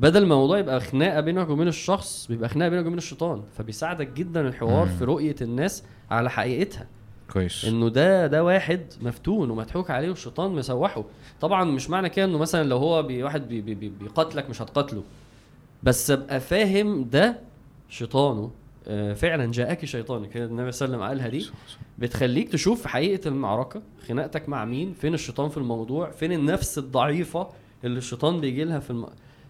[0.00, 3.42] بدل ما الموضوع يبقى خناقة بينك وبين الشخص بيبقى خناقة بينك وبين الشيطان.
[3.52, 4.86] فبيساعدك جدا الحوار.
[4.88, 6.86] في رؤية الناس على حقيقتها.
[7.32, 7.64] كويس.
[7.64, 11.04] إنه ده ده واحد مفتون ومضحوك عليه والشيطان مسوحه.
[11.40, 14.62] طبعا مش معنى كده إنه مثلا لو هو بي واحد بي بي بي بيقاتلك مش
[14.62, 15.02] هتقاتله.
[15.82, 17.40] بس أبقى فاهم ده
[17.88, 18.50] شيطانه.
[18.88, 21.50] آه، فعلا جاءك شيطانك النبي صلى الله عليه وسلم قالها دي.
[21.98, 27.48] بتخليك تشوف حقيقة المعركة خناقتك مع مين فين الشيطان في الموضوع فين النفس الضعيفة
[27.84, 29.06] اللي الشيطان بيجي لها في الم...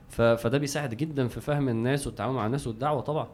[0.09, 0.23] ف...
[0.23, 3.29] فده بيساعد جدا في فهم الناس والتعامل مع الناس والدعوة طبعا.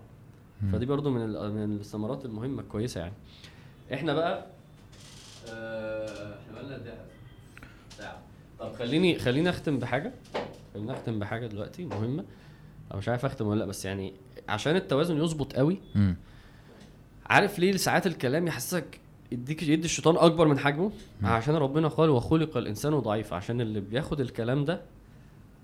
[0.73, 1.55] فدي برضو من ال...
[1.55, 3.15] من الثمرات المهمة الكويسة يعني.
[3.95, 4.47] إحنا بقى؟
[5.49, 6.95] آه، إحنا بقالنا قد إيه؟
[7.99, 8.18] ساعه
[8.59, 10.12] طب خليني خليني أختم بحاجة.
[10.74, 12.24] خليني أختم بحاجة دلوقتي مهمة.
[12.93, 14.12] أو مش عارف أختم ولا لأ بس يعني
[14.49, 15.78] عشان التوازن يظبط قوي.
[17.26, 19.01] عارف ليه ساعات الكلام يحسسك
[19.32, 21.26] يديك يدي الشيطان أكبر من حجمه؟ مم.
[21.26, 24.80] عشان ربنا قال وخلق الإنسان ضعيف عشان اللي بياخد الكلام ده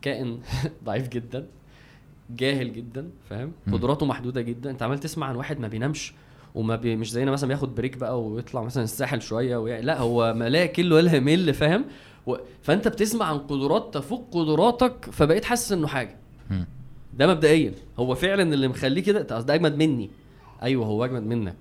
[0.03, 0.41] كائن
[0.85, 1.47] ضعيف جدا
[2.31, 3.53] جاهل جدا فاهم.
[3.73, 4.71] قدراته محدودة جدا.
[4.71, 6.13] أنت عمال تسمع عن واحد ما بينامش.
[6.55, 9.79] وما بي مش زينا مثلا بياخد بريك بقى ويطلع مثلا الساحل شوية ويع...
[9.79, 11.85] لا هو ما لا كل ولا مل فاهم؟
[12.27, 12.37] و...
[12.63, 16.17] فأنت بتسمع عن قدرات تفوق قدراتك فبقيت حاسس إنه حاجة.
[17.15, 17.73] ده مبدئيا.
[17.99, 20.11] هو فعلا اللي مخليه كده ده أجمد مني.
[20.63, 21.57] أيوه هو أجمد منك.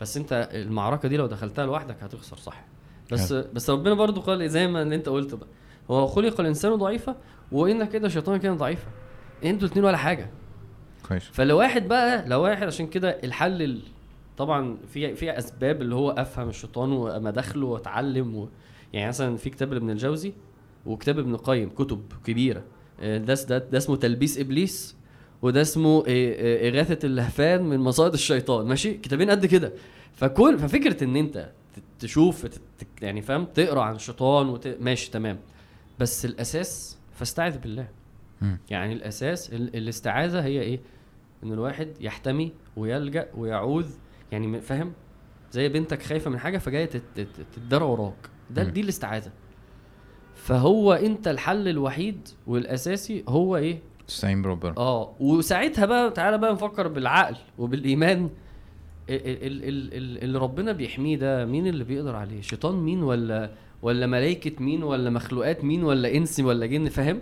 [0.00, 2.64] بس أنت المعركة دي لو دخلتها لوحدك هتخسر صح.
[3.12, 5.46] بس بس ربنا برضو قال زي ما اللي أنت قلت ده
[5.90, 7.16] هو خلق الإنسان ضعيفا
[7.52, 8.86] وإن كده شيطان كان ضعيفا
[9.44, 10.30] إنتوا الاثنين ولا حاجة.
[11.08, 11.22] كويس.
[11.22, 13.82] فلو واحد بقى لو واحد عشان كده الحل ال-
[14.36, 18.48] طبعا في في أسباب اللي هو أفهم الشيطان ومداخله واتعلم و...
[18.92, 20.32] يعني مثلا في كتاب ابن الجوزي
[20.86, 22.62] وكتاب ابن القيم كتب كبيرة.
[23.00, 24.96] آه، ده ده, ده اسمه تلبيس إبليس
[25.42, 28.66] وده اسمه آه، آه، إغاثة اللهفان من مصائد الشيطان.
[28.66, 29.72] ماشي؟ كتابين قد كده.
[30.14, 31.50] فكل ففكرة إن أنت
[31.98, 32.46] تشوف
[33.02, 34.76] يعني فاهم؟ تقرأ عن الشيطان وت...
[34.80, 35.38] ماشي تمام.
[35.98, 37.88] بس الأساس فاستعذ بالله.
[38.70, 40.80] يعني الأساس ال- الاستعاذة هي إيه؟
[41.44, 43.86] إن الواحد يحتمي ويلجأ ويعوذ
[44.32, 44.92] يعني فاهم؟
[45.52, 48.14] زي بنتك خايفة من حاجة فجاية تت- تت- تتدرى وراك.
[48.50, 48.62] ده.
[48.64, 49.30] دي الاستعاذة.
[50.34, 54.74] فهو أنت الحل الوحيد والأساسي هو إيه؟ تستعين بربنا.
[54.76, 58.30] آه وساعتها بقى تعالى بقى نفكر بالعقل وبالإيمان.
[59.10, 63.50] ال- ال- ال- ال- اللي ربنا بيحميه ده مين اللي بيقدر عليه؟ شيطان مين ولا
[63.82, 67.20] ولا ملائكة مين ولا مخلوقات مين ولا إنس ولا جن؟ فاهم؟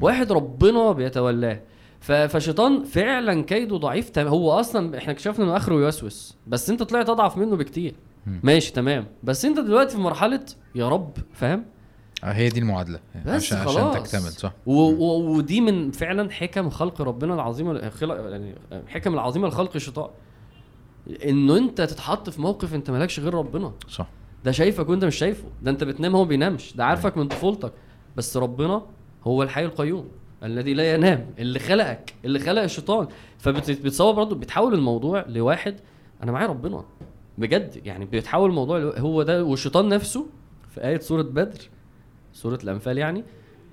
[0.00, 1.60] واحد ربنا بيتولاه.
[2.02, 7.08] فشيطان فعلا كيده ضعيف تم- هو أصلا إحنا اكتشفنا إنه أخره يوسوس بس أنت طلعت
[7.08, 7.94] أضعف منه بكتير.
[8.42, 9.06] ماشي تمام.
[9.22, 10.44] بس أنت دلوقتي في مرحلة
[10.74, 11.64] يا رب فاهم؟
[12.24, 13.00] آه، هي دي المعادلة.
[13.26, 13.76] بس عشان خلاص.
[13.76, 14.52] عشان تكتمل صح.
[14.66, 18.54] و و ودي من فعلا حكم خلق ربنا العظيمه خلق يعني
[18.88, 20.08] حكم العظيمه لخلق الشيطان
[21.24, 23.72] إنه أنت تتحط في موقف أنت مالكش غير ربنا.
[23.88, 24.08] صح.
[24.44, 25.44] ده شايفك وأنت مش شايفه.
[25.62, 26.72] ده أنت بتنام هو بينامش.
[26.76, 27.72] ده عارفك من طفولتك.
[28.16, 28.82] بس ربنا
[29.24, 30.08] هو الحي القيوم.
[30.42, 33.06] الذي لا ينام اللي خلقك اللي خلق الشيطان.
[33.38, 35.76] فبتصور برضه بتحول الموضوع لواحد
[36.22, 36.84] أنا معايا ربنا.
[37.38, 40.26] بجد يعني بيتحول الموضوع هو ده والشيطان نفسه
[40.70, 41.60] في آية سورة بدر
[42.32, 43.24] سورة الأنفال يعني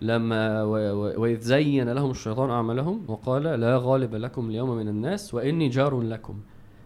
[0.02, 0.64] لما
[0.94, 6.40] وإذ زين لهم الشيطان أعمالهم وقال لا غالب لكم اليوم من الناس وإني جار لكم.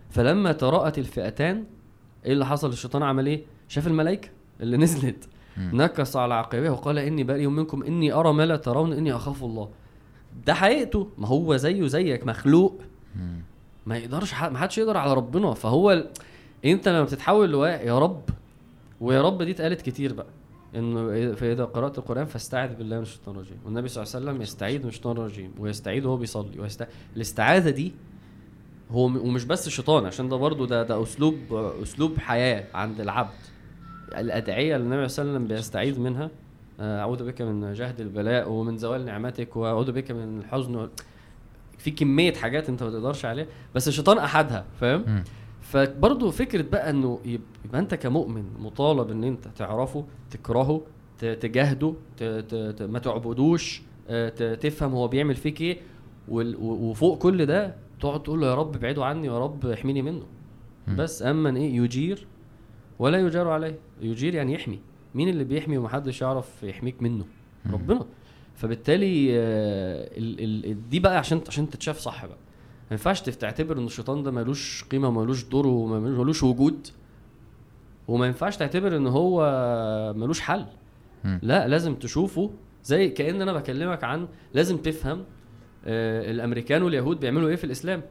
[0.09, 1.63] فلما تراءت الفئتان
[2.25, 4.29] إيه اللي حصل؟ الشيطان عمل إيه؟ شاف الملائكة
[4.61, 5.29] اللي نزلت.
[5.57, 9.69] نكص على عقبيه وقال إني بريء منكم إني أرى ما لا ترون إني أخاف الله.
[10.45, 11.07] ده حقيقته.
[11.17, 12.81] ما هو زيه زيك مخلوق.
[13.85, 15.53] ما يقدرش ما حدش يقدر على ربنا.
[15.53, 16.09] فهو ال...
[16.65, 18.21] أنت لما بتتحول لواحد يا رب
[19.01, 20.27] ويا رب دي اتقالت كتير بقى.
[20.75, 23.57] انه فإذا قرأت القرآن فاستعذ بالله من الشيطان الرجيم.
[23.65, 26.59] والنبي صلى الله عليه وسلم يستعيذ من الشيطان الرجيم ويستعيذ وهو بيصلي.
[26.59, 26.87] ويست...
[27.15, 27.93] الاستعاذة دي
[28.91, 31.35] هو ومش بس الشيطان عشان ده برضو ده ده أسلوب
[31.81, 33.33] أسلوب حياة عند العبد.
[34.15, 36.29] الأدعية اللي النبي صلى الله عليه وسلم بيستعيذ منها
[36.79, 40.89] آه، أعوذ بك من جهد البلاء ومن زوال نعمتك وأعوذ بك من الحزن.
[41.77, 43.45] في كمية حاجات أنت ما تقدرش عليها
[43.75, 45.23] بس الشيطان أحدها فاهم.
[45.61, 46.95] فبرضه فكرة بقى
[47.25, 50.81] يب- يبقى أنت كمؤمن مطالب إن أنت تعرفه تكرهه
[51.19, 51.93] تجاهده
[52.81, 55.79] ما تعبدوش آه، تفهم هو بيعمل فيك
[56.27, 60.23] و- وفوق كل ده تقعد تقول له يا رب ابعده عني يا رب احميني منه.
[60.97, 62.27] بس أما إيه يجير
[62.99, 63.75] ولا يجار عليه.
[64.01, 64.79] يجير يعني يحمي.
[65.15, 67.25] مين اللي بيحمي ومحدش يعرف يحميك منه؟
[67.65, 67.73] مم.
[67.73, 68.05] ربنا.
[68.55, 72.37] فبالتالي آه، ال ال دي بقى عشان عشان تتشاف صح بقى.
[72.83, 76.87] ما ينفعش تعتبر إن الشيطان ده ملوش قيمة وملوش دور وملوش وجود.
[78.07, 79.43] وما ينفعش تعتبر إن هو
[80.17, 80.65] ملوش حل.
[81.41, 82.51] لا لازم تشوفه.
[82.83, 85.23] زي كأن أنا بكلمك عن لازم تفهم
[85.85, 88.01] آه الأمريكان واليهود بيعملوا إيه في الإسلام.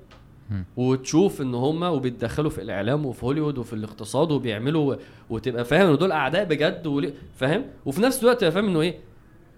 [0.77, 4.97] وتشوف إن هم وبيتدخلوا في الإعلام وفي هوليوود وفي الاقتصاد وبيعملوا
[5.31, 8.99] وتبقى فاهم إن دول أعداء بجد فاهم؟ وفي نفس الوقت تبقى فاهم إنه إيه؟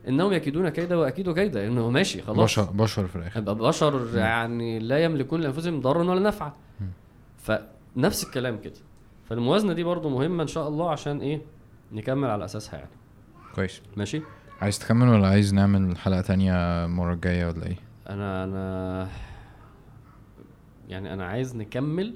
[0.09, 2.39] إنهم يكيدون كيدا واكيدوا كيدا إنه ماشي خلاص.
[2.39, 3.41] بشر بشر في الآخر.
[3.41, 6.53] بشر يعني لا يملكون لأنفسهم ضرا ولا نفعا.
[7.39, 8.75] فنفس الكلام كده.
[9.29, 11.41] فالموازنة دي برضو مهمة إن شاء الله عشان إيه؟
[11.93, 12.91] نكمل على أساسها يعني.
[13.55, 13.83] كويس.
[13.97, 14.23] ماشي؟
[14.61, 17.77] عايز تكمل ولا عايز نعمل حلقة تانية المرة الجاية ولا إيه؟
[18.11, 19.09] أنا أنا
[20.89, 22.15] يعني أنا عايز نكمل.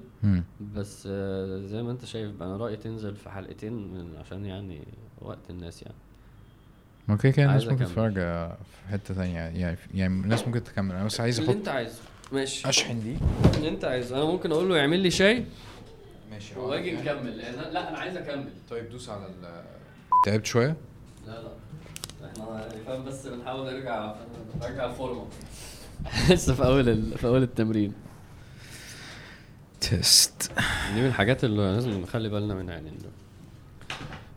[0.74, 4.80] بس آه، زي ما أنت شايف بقى أنا رأيي تنزل في حلقتين من عشان يعني
[5.22, 5.94] وقت الناس يعني.
[7.08, 7.84] ما كده كده الناس ممكن.
[7.84, 9.38] تتفرج آه، في حتة تانية.
[9.40, 10.94] يعني يعني الناس ممكن تكمل.
[10.94, 11.98] أنا بس عايز اللي أحط أنت عايزه.
[12.32, 12.68] ماشي.
[12.68, 13.16] أشحن دي.
[13.56, 14.16] اللي أنت عايزه.
[14.16, 15.44] أنا ممكن أقول له يعمل لي شاي
[16.30, 16.58] ماشي.
[16.58, 17.38] وأجي نكمل.
[17.38, 18.48] لأن أنا- لا أنا عايز أكمل.
[18.70, 19.62] طيب دوس على ال
[20.24, 20.76] تعبت شوية؟
[21.26, 21.48] لا لا.
[22.26, 24.14] إحنا يعني فاهم بس بنحاول نرجع
[24.62, 25.26] نرجع الفورمه
[26.30, 27.18] لسه في أول ال...
[27.18, 27.92] في أول التمرين.
[29.80, 30.50] تيست
[30.94, 32.92] دي من الحاجات اللي لازم نخلي بالنا منها يعني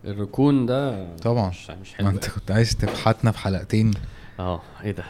[0.06, 1.50] الركون ده طبعا.
[1.50, 3.92] مش مش ما حلو انت كنت عايز تفحتنا في حلقتين.
[4.40, 5.04] آه إيه ده؟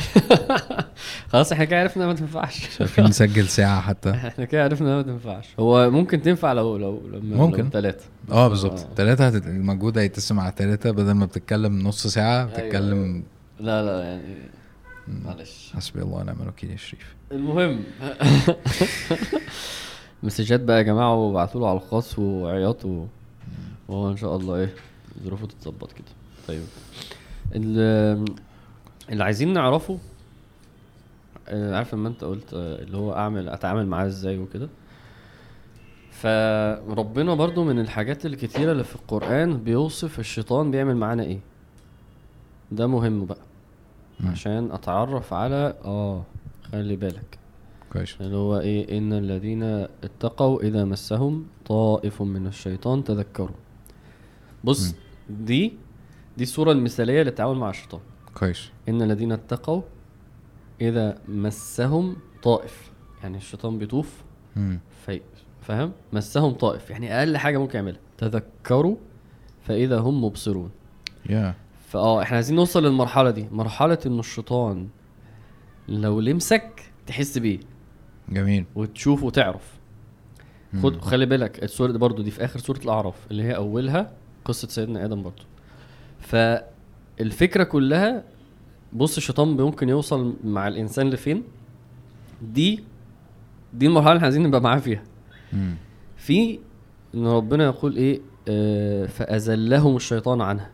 [1.32, 2.80] خلاص إحنا كده عرفنا ما تنفعش.
[2.80, 4.10] عارفين نسجل ساعة حتى.
[4.28, 5.46] إحنا كده عرفنا ما تنفعش.
[5.58, 7.70] هو ممكن تنفع لو لو لما ممكن.
[7.70, 8.78] ثلاثة آه بالظبط.
[8.80, 8.88] آه.
[8.96, 9.46] ثلاثة هتت...
[9.46, 13.24] المجهود هيتقسم على ثلاثة بدل ما بتتكلم نص ساعة بتتكلم
[13.60, 14.34] لا لا يعني
[15.24, 15.72] معلش.
[15.76, 17.14] حسبي الله ونعم الوكيل يا شريف.
[17.32, 17.84] المهم.
[20.22, 23.06] مسجات بقى يا جماعة وابعتوا له على الخاص وعياطوا
[23.88, 24.74] وهو إن شاء الله إيه
[25.24, 26.04] ظروفه تتظبط كده.
[26.48, 26.62] طيب.
[27.54, 28.24] ال-
[29.10, 29.98] اللي عايزين نعرفه
[31.48, 34.68] آه، عارف لما أنت قلت آه، اللي هو اعمل أتعامل معاه إزاي وكده.
[36.10, 41.38] فربنا برضو من الحاجات الكتيرة اللي في القرآن بيوصف الشيطان بيعمل معانا إيه.
[42.72, 43.38] ده مهم بقى.
[44.24, 46.22] عشان أتعرف على آه
[46.72, 47.38] خلي بالك.
[47.92, 48.16] كويس.
[48.20, 49.62] اللي هو إيه إن الذين
[50.04, 53.56] اتقوا إذا مسهم طائف من الشيطان تذكروا.
[54.64, 54.94] بص
[55.30, 55.72] دي
[56.36, 58.00] دي الصورة المثالية للتعامل مع الشيطان.
[58.34, 58.70] كويس.
[58.88, 59.82] إن الذين اتقوا
[60.80, 62.90] إذا مسهم طائف.
[63.22, 64.22] يعني الشيطان بيطوف
[64.56, 64.80] مم.
[65.06, 65.20] في
[65.60, 66.90] فاهم؟ مسهم طائف.
[66.90, 68.00] يعني أقل حاجة ممكن يعملها.
[68.18, 68.96] تذكروا
[69.62, 70.70] فإذا هم مبصرون.
[71.28, 71.54] يا.
[71.90, 73.46] فآه إحنا عايزين نوصل للمرحلة دي.
[73.52, 74.88] مرحلة ان الشيطان
[75.88, 77.58] لو لمسك تحس بيه.
[78.28, 78.64] جميل.
[78.74, 79.78] وتشوف وتعرف.
[80.82, 84.12] خد خلي بالك السورة دي برضو دي في آخر سورة الأعراف اللي هي أولها
[84.44, 85.42] قصة سيدنا آدم برضو
[86.20, 88.24] فالفكرة كلها
[88.92, 91.42] بص الشيطان ممكن يوصل مع الإنسان لفين؟
[92.42, 92.84] دي
[93.74, 95.02] دي المرحلة اللي إحنا عايزين نبقى معاه فيها.
[95.52, 95.74] مم.
[96.16, 96.58] في
[97.14, 100.70] إن ربنا يقول إيه؟ آه فأزلهم الشيطان عنها.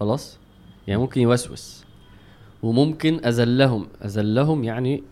[0.00, 0.38] خلاص؟
[0.86, 1.84] يعني ممكن يوسوس.
[2.62, 3.86] وممكن أزلهم.
[4.02, 5.02] أزلهم يعني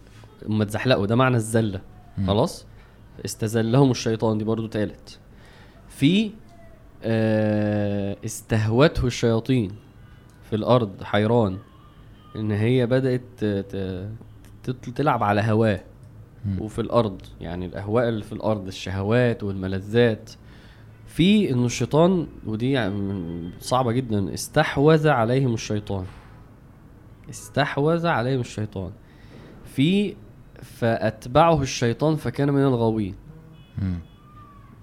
[0.48, 1.06] هم اتزحلقوا.
[1.06, 1.80] ده معنى الزلة.
[2.18, 2.26] مم.
[2.26, 2.66] خلاص؟
[3.24, 4.38] استزلهم الشيطان.
[4.38, 5.18] دي برضو تالت.
[5.88, 6.30] في
[7.04, 9.70] آه استهوته الشياطين
[10.50, 11.58] في الأرض حيران
[12.36, 13.44] إن هي بدأت
[14.96, 15.80] تلعب على هواه.
[16.58, 17.20] وفي الأرض.
[17.40, 20.30] يعني الأهواء اللي في الأرض الشهوات والملذات.
[21.14, 26.04] في إنه الشيطان ودي يعني صعبة جدا استحوذ عليهم الشيطان.
[27.30, 28.90] استحوذ عليهم الشيطان.
[29.64, 30.14] في
[30.62, 33.14] فأتبعه الشيطان فكان من الغاوين.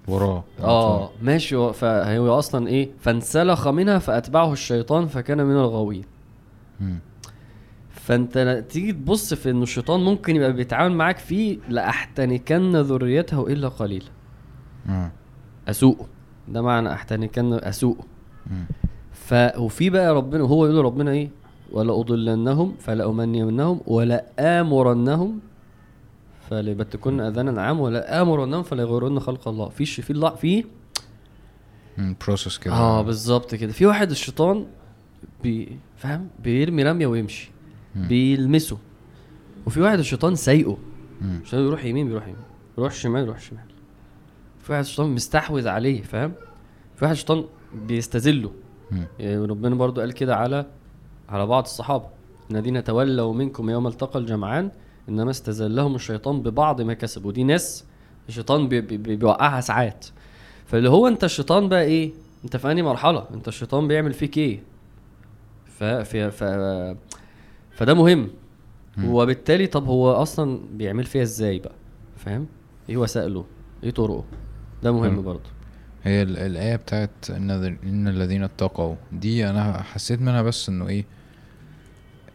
[0.07, 1.55] وراه آه ماشي.
[1.55, 6.03] هو- فهو أصلا إيه؟ فانسلخ منها فأتبعه الشيطان فكان من الغاوين.
[7.89, 14.05] فأنت تيجي تبص في إنه الشيطان ممكن يبقى بيتعامل معاك فيه لأحتنكن ذريته إلا قليلا.
[14.89, 15.11] آه.
[16.49, 18.03] ده معنى احتنكن اسوءه
[18.51, 18.65] مم.
[19.13, 21.29] ف وفي بقى ربنا هو يقول ربنا إيه؟
[21.71, 25.39] ولا أضلنهم فلا أمنينهم ولا آمرنهم
[26.49, 29.69] فليبتكن أذانا عام ولا آمرنهم فلا يغيرن خلق الله.
[29.69, 30.63] في ش- في الله في.
[31.97, 32.73] بروسس كده.
[32.73, 33.71] آه بالظبط كده.
[33.71, 34.65] في واحد الشيطان
[35.43, 37.51] بي فاهم؟ بيرمي رمية ويمشي.
[37.95, 38.07] مم.
[38.07, 38.77] بيلمسه.
[39.67, 40.77] وفي واحد الشيطان سايقه.
[41.45, 42.35] عشان يروح يمين بيروح يمين.
[42.77, 43.63] يروح شمال يروح شمال.
[44.69, 46.33] في واحد الشيطان مستحوذ عليه فاهم؟
[46.95, 47.45] في واحد الشيطان
[47.87, 48.51] بيستذله.
[49.19, 50.65] يعني ربنا برضو قال كده على
[51.29, 52.05] على بعض الصحابة.
[52.51, 54.71] الذين تولوا منكم يوم التقى الجمعان
[55.09, 57.31] إنما استزلهم الشيطان ببعض ما كسبوا.
[57.31, 57.85] دي ناس
[58.29, 60.05] الشيطان بي بي بي بيوقعها ساعات.
[60.65, 62.11] فاللي هو أنت الشيطان بقى إيه؟
[62.43, 64.63] أنت في أنهي مرحلة؟ أنت الشيطان بيعمل فيك إيه؟
[65.65, 66.43] ف ف
[67.71, 68.29] فده مهم.
[69.03, 71.75] وبالتالي طب هو أصلا بيعمل فيها إزاي بقى؟
[72.17, 72.47] فاهم؟
[72.89, 73.45] إيه وسائله؟
[73.83, 74.23] إيه طرقه؟
[74.83, 75.21] ده مهم.
[75.21, 75.49] برضه
[76.03, 80.87] هي ال- الآية بتاعت إن, الذ- إن الذين اتقوا دي أنا حسيت منها بس إنه
[80.87, 81.05] إيه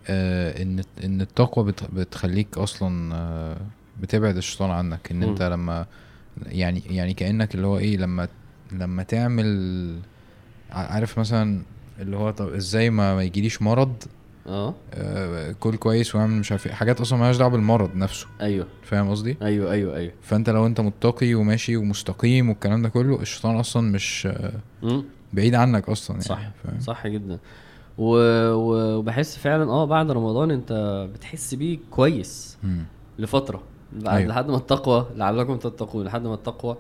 [0.08, 3.56] آه إن إن التقوى بت بتخليك أصلا آه
[4.00, 5.22] بتبعد الشيطان عنك إن مم.
[5.22, 5.86] أنت لما
[6.46, 8.28] يعني يعني كأنك اللي هو إيه لما
[8.72, 9.98] لما تعمل
[10.70, 11.62] عارف مثلا
[12.00, 14.02] اللي هو طب إزاي ما, ما يجيليش مرض
[14.46, 18.66] آه آه كل كويس واعمل مش عارف إيه حاجات أصلا مالهاش دعوة بالمرض نفسه أيوه
[18.82, 23.56] فاهم قصدي؟ أيوه أيوه أيوه فأنت لو أنت متقي وماشي ومستقيم والكلام ده كله الشيطان
[23.56, 24.28] أصلا مش.
[25.32, 27.38] بعيد عنك أصلا يعني صح فاهم صح جدا
[27.98, 28.16] و...
[28.98, 30.72] وبحس فعلا آه بعد رمضان أنت
[31.14, 32.84] بتحس بيه كويس مم.
[33.18, 33.62] لفترة
[33.92, 34.16] بعد أيوة.
[34.18, 34.28] أيوه.
[34.30, 36.76] لحد ما التقوى لعلكم تتقون لحد ما التقوى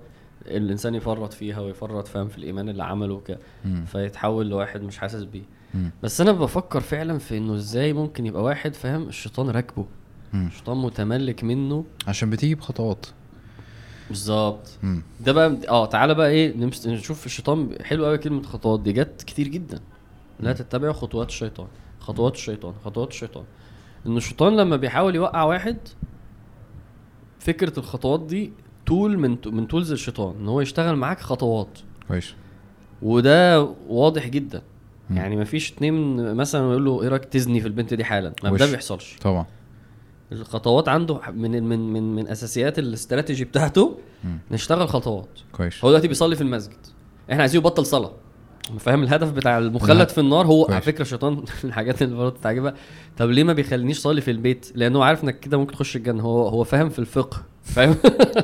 [0.46, 3.38] الإنسان يفرط فيها ويفرط فاهم في الإيمان اللي عمله وكده.
[3.86, 5.42] فيتحول لواحد مش حاسس بيه
[5.74, 5.90] مم.
[6.02, 9.86] بس أنا بفكر فعلا في إنه إزاي ممكن يبقى واحد فاهم؟ الشيطان راكبه.
[10.34, 11.84] الشيطان متملك منه.
[12.08, 13.06] عشان بتيجي بخطوات.
[14.08, 14.78] بالظبط.
[15.20, 16.86] ده بقى آه تعالى بقى إيه نمس...
[16.86, 19.80] نشوف الشيطان حلو قوي كلمة خطوات دي جت كتير جدا.
[20.40, 21.66] لا تتبعوا خطوات الشيطان.
[22.00, 23.44] خطوات الشيطان خطوات الشيطان.
[24.06, 25.76] ان الشيطان لما بيحاول يوقع واحد
[27.38, 28.52] فكرة الخطوات دي
[28.86, 31.78] تول من من تولز الشيطان إن هو يشتغل معاك خطوات.
[32.08, 32.34] كويس.
[33.02, 34.62] وده واضح جدا.
[35.10, 38.70] يعني مفيش اتنين مثلا يقول له إيه رأيك تزني في البنت دي حالا؟ ما ده.
[38.70, 39.16] بيحصلش.
[39.22, 39.46] طبعا.
[40.32, 44.38] الخطوات عنده من من من من أساسيات الاستراتيجي بتاعته مم.
[44.50, 45.28] نشتغل خطوات.
[45.52, 45.84] كويس.
[45.84, 46.76] هو دلوقتي بيصلي في المسجد.
[47.30, 48.12] إحنا عايزين يبطل صلاة.
[48.78, 50.80] فاهم الهدف بتاع المخلد في النار؟ هو على.
[50.80, 52.74] فكرة الشيطان الحاجات اللي برضه تعجبها.
[53.16, 56.22] طب ليه ما بيخلينيش صلي في البيت؟ لأنه عارف إنك كده ممكن تخش الجنة.
[56.22, 57.42] هو هو فاهم في الفقه.
[57.64, 57.96] فاهم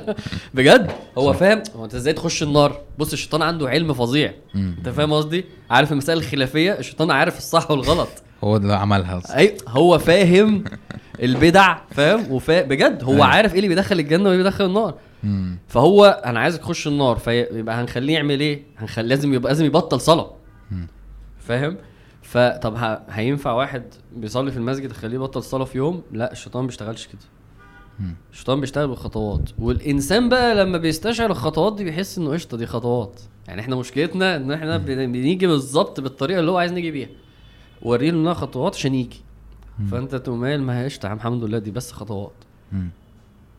[0.55, 1.33] بجد هو.
[1.33, 4.35] فاهم هو انت إزاي تخش النار بص الشيطان عنده علم فظيع.
[4.55, 8.09] انت فاهم قصدي عارف المسائل الخلافية الشيطان عارف الصح والغلط
[8.45, 9.23] هو اللي عملها.
[9.37, 10.65] أي هو فاهم
[11.23, 13.25] البدع فاهم وفا بجد هو أيوة.
[13.27, 14.95] عارف إيه اللي بيدخل الجنة وإيه اللي بيدخل النار.
[15.69, 20.33] فهو أنا عايزك تخش النار فيبقى هنخليه يعمل إيه هنخلي لازم يبقى لازم يبطل صلاة.
[21.41, 21.77] فاهم
[22.23, 22.99] فطب.
[23.11, 23.83] هينفع واحد
[24.17, 27.21] بيصلي في المسجد تخليه يبطل صلاة في يوم لا الشيطان ما بيشتغلش كده.
[28.33, 29.51] الشيطان بيشتغل بالخطوات.
[29.59, 33.21] والإنسان بقى لما بيستشعر الخطوات دي بيحس إنه قشطة دي خطوات.
[33.49, 37.09] يعني إحنا مشكلتنا إن إحنا بن- بنيجي بالظبط بالطريقة اللي هو عايز نيجي بيها.
[37.83, 39.21] وريه إنها خطوات عشان يجي.
[39.91, 42.33] فأنت تقوم قايل ما هي قشطة الحمد لله دي بس خطوات.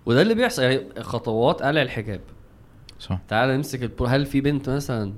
[0.06, 0.62] وده اللي بيحصل.
[0.62, 2.22] يعني خطوات قلع الحجاب.
[3.00, 3.20] صح.
[3.28, 5.14] تعال نمسك البرد هل في بنت مثلا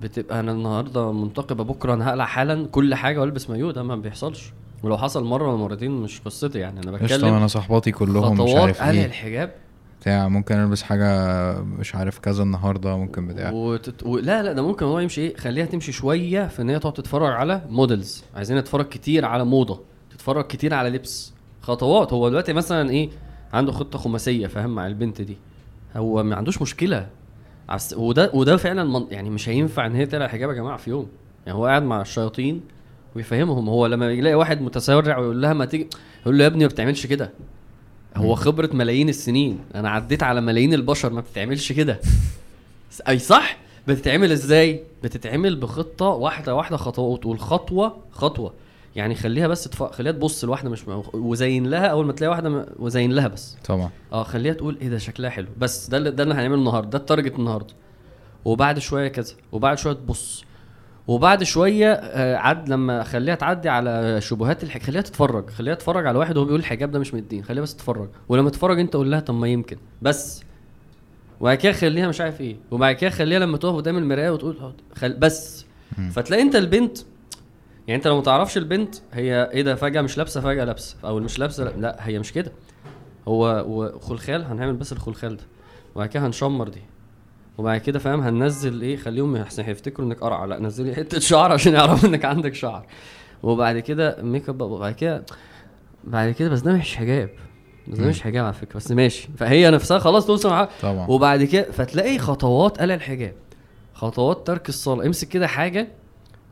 [0.00, 4.52] بتبقى أنا النهارده منتقبة بكرة أنا هقلع حالا؟ كل حاجة والبس مايو ده ما بيحصلش.
[4.84, 8.80] ولو حصل مرة ولا مرتين مش قصتي يعني أنا بتكلم أنا صحباتي كلهم مش خطوات
[8.80, 9.06] عارف إيه.
[9.06, 9.54] الحجاب.
[10.00, 13.50] بتاع ممكن ألبس حاجة مش عارف كذا النهاردة ممكن بتاع.
[13.50, 14.02] وتت...
[14.02, 14.18] و...
[14.18, 17.32] لا لا ده ممكن هو يمشي إيه خليها تمشي شوية في إن هي تقعد تتفرج
[17.32, 19.80] على موديلز عايزين نتفرج كتير على موضة
[20.10, 21.32] تتفرج كتير على لبس.
[21.62, 23.10] خطوات هو دلوقتي مثلا إيه
[23.52, 25.36] عنده خطة خماسية فاهم مع البنت دي.
[25.96, 27.06] هو ما عندوش مشكلة.
[27.68, 27.94] عس...
[27.94, 29.06] وده وده فعلا من...
[29.10, 31.06] يعني مش هينفع إن هي تقلع الحجاب يا جماعة في يوم.
[31.46, 32.60] يعني هو قاعد مع الشياطين
[33.16, 33.68] ويفهمهم.
[33.68, 35.88] هو لما يلاقي واحد متسرع ويقول لها ما تيجي
[36.22, 37.30] يقول له يا ابني ما بتعملش كده.
[38.16, 39.58] هو خبرة ملايين السنين.
[39.74, 42.00] أنا عديت على ملايين البشر ما بتتعملش كده.
[43.08, 43.56] أي صح؟
[43.88, 48.52] بتتعمل إزاي؟ بتتعمل بخطة واحدة واحدة خطوات والخطوة خطوة.
[48.96, 49.82] يعني خليها بس تف...
[49.82, 51.02] خليها تبص لواحدة مش م...
[51.14, 52.66] وزين لها أول ما تلاقي واحدة م...
[52.78, 53.56] وزين لها بس.
[53.64, 53.90] طبعا.
[54.12, 55.48] آه خليها تقول إيه ده شكلها حلو.
[55.58, 57.74] بس ده اللي ده اللي هنعمله النهارده ده التارجت النهارده.
[58.44, 60.44] وبعد شوية كذا وبعد شوية تبص.
[61.08, 66.18] وبعد شوية آه عد لما اخليها تعدي على شبهات الحج خليها تتفرج خليها تتفرج على
[66.18, 68.08] واحد وهو بيقول الحجاب ده مش من الدين خليها بس تتفرج.
[68.28, 69.76] ولما تتفرج انت قول لها طب ما يمكن.
[70.02, 70.42] بس.
[71.40, 72.56] وبعد كده خليها مش عارف إيه.
[72.70, 75.12] وبعد كده خليها لما تقف قدام المراية وتقول خل...
[75.12, 75.64] بس.
[76.10, 76.98] فتلاقي انت البنت
[77.88, 80.96] يعني انت لو ما تعرفش البنت هي إيه ده فجأة مش لابسة فجأة لابسة.
[81.04, 82.52] أو مش لابسة لا, لا هي مش كده.
[83.28, 85.42] هو وخلخال هنعمل بس الخلخال ده.
[85.94, 86.82] وبعد كده هنشمر دي.
[87.58, 90.44] وبعد كده فاهم هننزل إيه خليهم هيفتكروا إنك قرع.
[90.44, 92.86] لا نزلي حتة شعر عشان يعرفوا إنك عندك شعر.
[93.42, 95.24] وبعد كده make up وبعد كده
[96.04, 97.30] بعد كده بس ده مش حجاب.
[97.88, 98.08] بس ده.
[98.08, 99.28] مش حجاب على فكرة بس ماشي.
[99.36, 100.68] فهي نفسها خلاص توصل معاها.
[100.82, 101.06] طبعا.
[101.10, 103.34] وبعد كده فتلاقي خطوات قلع الحجاب.
[103.94, 105.06] خطوات ترك الصلاة.
[105.06, 105.88] امسك كده حاجة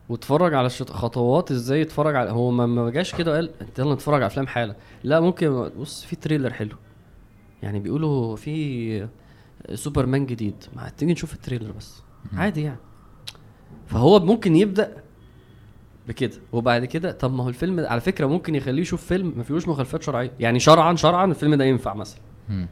[0.09, 0.91] واتفرج على الشط...
[0.91, 4.47] خطوات إزاي يتفرج على هو ما ما جاش كده قال "انت يلا نتفرج على أفلام
[4.47, 6.77] حالا لا ممكن بص في trailer حلو.
[7.62, 9.09] يعني بيقولوا في
[9.74, 10.55] سوبرمان جديد.
[10.76, 12.02] ما تيجي نشوف ال trailer بس.
[12.36, 12.78] عادي يعني.
[13.86, 14.97] فهو ممكن يبدأ
[16.09, 16.36] بكده.
[16.52, 20.02] وبعد كده طب ما هو الفيلم على فكرة ممكن يخليه يشوف فيلم ما فيهوش مخالفات
[20.02, 20.32] شرعية.
[20.40, 22.20] يعني شرعا شرعا الفيلم ده ينفع مثلا.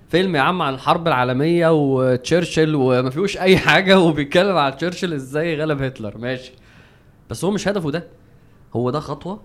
[0.08, 5.56] فيلم يا عم عن الحرب العالمية وتشرشل وما فيهوش أي حاجة وبيتكلم على تشرشل إزاي
[5.60, 6.18] غلب هتلر.
[6.18, 6.52] ماشي.
[7.30, 8.06] بس هو مش هدفه ده.
[8.76, 9.42] هو ده خطوة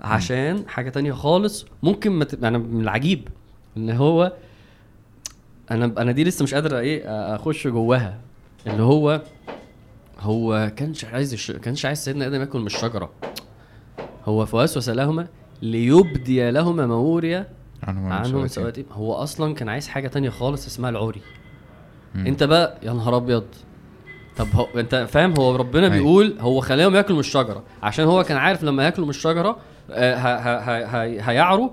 [0.00, 1.66] عشان حاجة تانية خالص.
[1.82, 2.44] ممكن ما ت...
[2.44, 3.28] أنا من العجيب
[3.76, 4.32] إن هو
[5.70, 7.02] أنا أنا دي لسه مش قادر إيه
[7.34, 8.20] أخش جواها
[8.66, 9.22] اللي هو
[10.20, 11.50] هو كانش عايز الش...
[11.52, 13.10] كانش عايز سيدنا آدم ياكل من الشجرة
[14.24, 15.26] هو فوسوس لهما
[15.62, 17.44] ليبدي لهما ما وري
[17.82, 18.46] عنهم.
[18.46, 21.20] سواتهم هو أصلا كان عايز حاجة تانية خالص اسمها العري
[22.14, 22.26] مم.
[22.26, 23.44] أنت بقى يا نهار أبيض
[24.36, 25.96] طب هو أنت فاهم هو ربنا أيوة.
[25.96, 29.56] بيقول هو خلاهم ياكلوا من الشجرة عشان هو كان عارف لما ياكلوا من الشجرة
[29.90, 31.70] آه، ه- ه- ه- ه- هيعروا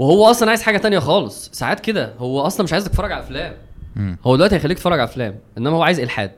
[0.00, 1.50] وهو أصلا عايز حاجة تانية خالص.
[1.52, 3.52] ساعات كده هو أصلا مش عايز تتفرج على أفلام.
[4.26, 6.32] هو دلوقتي هيخليك تتفرج على أفلام إنما هو عايز إلحاد.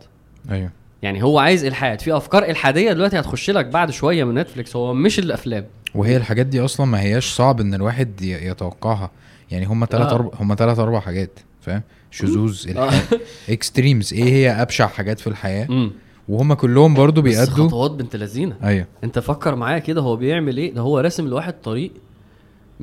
[0.50, 0.70] أيوه.
[1.02, 2.00] يعني هو عايز إلحاد.
[2.00, 4.76] في أفكار إلحادية دلوقتي هتخش لك بعد شوية من نتفليكس.
[4.76, 5.64] هو مش الأفلام.
[5.94, 9.10] وهي الحاجات دي أصلا ما هياش صعب إن الواحد يتوقعها.
[9.50, 10.14] يعني هما تلات آه.
[10.14, 12.90] أربع هما تلات أربع حاجات فاهم؟ شذوذ آه.
[13.48, 15.92] اكستريمز إيه هي أبشع حاجات في الحياة؟ امم
[16.28, 18.56] وهما كلهم برضو بس بيأدوا خطوات بنت لذينة.
[18.64, 18.86] أيوه.
[19.04, 21.92] أنت فكر معايا كده هو بيعمل إيه؟ ده هو راسم لواحد طريق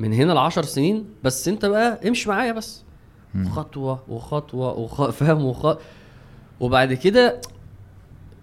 [0.00, 2.82] من هنا لعشر سنين بس انت بقى امشي معايا بس.
[3.34, 3.48] مم.
[3.48, 5.10] خطوة وخطوة وخ...
[5.10, 5.76] فاهم؟ وخ...
[6.60, 7.40] وبعد كده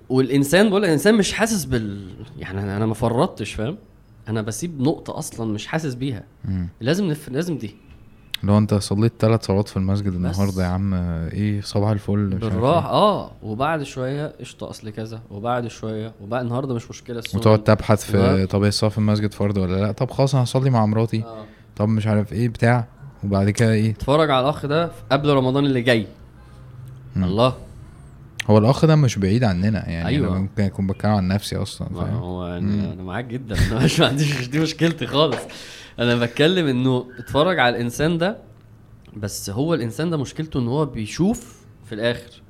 [0.09, 3.77] والإنسان بقول الإنسان مش حاسس بال يعني أنا ما فرطتش فاهم؟
[4.27, 6.23] أنا بسيب نقطة أصلا مش حاسس بيها.
[6.45, 6.69] مم.
[6.81, 7.29] لازم نف...
[7.29, 7.75] لازم دي.
[8.43, 12.89] لو انت صليت ثلاث صلوات في المسجد النهارده يا عم إيه صباح الفل بالراحة.
[12.89, 12.95] إيه.
[12.95, 15.21] آه وبعد شوية قشطة أصل كذا.
[15.29, 18.45] وبعد شوية وبعد النهارده مش مشكلة السنة وتقعد تبحث في.
[18.45, 21.23] طب هي الصلاة في المسجد فرض ولا لأ؟ طب خلاص أنا هصلي مع مراتي.
[21.23, 21.45] آه.
[21.75, 22.85] طب مش عارف إيه بتاع.
[23.23, 26.07] وبعد كده إيه؟ اتفرج على الأخ ده قبل رمضان اللي جاي.
[27.15, 27.23] مم.
[27.23, 27.53] الله.
[28.49, 30.31] هو الأخ ده مش بعيد عننا يعني أيوة.
[30.31, 32.47] أنا ممكن أكون بتكلم عن نفسي أصلا فاهم؟ هو.
[32.47, 33.55] يعني أنا معاك جدا.
[33.71, 35.39] أنا مش ما عنديش دي مشكلتي خالص.
[35.99, 38.37] أنا بتكلم إنه اتفرج على الإنسان ده
[39.17, 42.41] بس هو الإنسان ده مشكلته إن هو بيشوف في الآخر.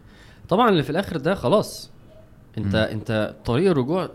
[0.49, 1.91] طبعا اللي في الآخر ده خلاص
[2.57, 2.81] أنت مم.
[2.81, 4.09] أنت طريق الرجوع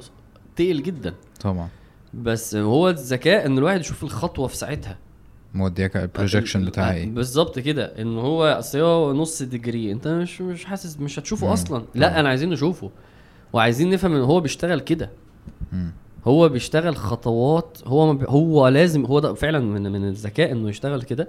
[0.57, 1.15] تقل جدا.
[1.41, 1.69] طبعا.
[2.15, 4.99] بس هو الذكاء إن الواحد يشوف الخطوة في ساعتها.
[5.55, 7.85] موديك البروجكشن بتاعي إيه؟ بالظبط كده.
[7.85, 11.53] إن هو أصل هو نص ديجري أنت مش مش حاسس مش هتشوفه مم.
[11.53, 11.85] أصلا.
[11.95, 12.91] لا أنا عايزين نشوفه.
[13.53, 15.11] وعايزين نفهم إن هو بيشتغل كده.
[16.27, 18.25] هو بيشتغل خطوات هو ما بي...
[18.29, 21.29] هو لازم هو ده فعلا من من الذكاء إنه يشتغل كده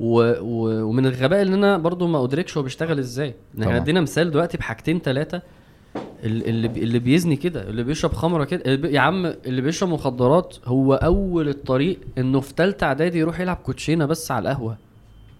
[0.00, 0.32] و...
[0.40, 0.84] و...
[0.88, 3.76] ومن الغباء إن أنا برضو ما أدركش هو بيشتغل إزاي إحنا.
[3.76, 5.42] ادينا مثال دلوقتي بحاجتين ثلاثة
[6.24, 11.48] اللي اللي بيزني كده اللي بيشرب خمرة كده يا عم اللي بيشرب مخدرات هو أول
[11.48, 14.76] الطريق إنه في ثالثه إعدادي يروح يلعب كوتشينة بس على القهوة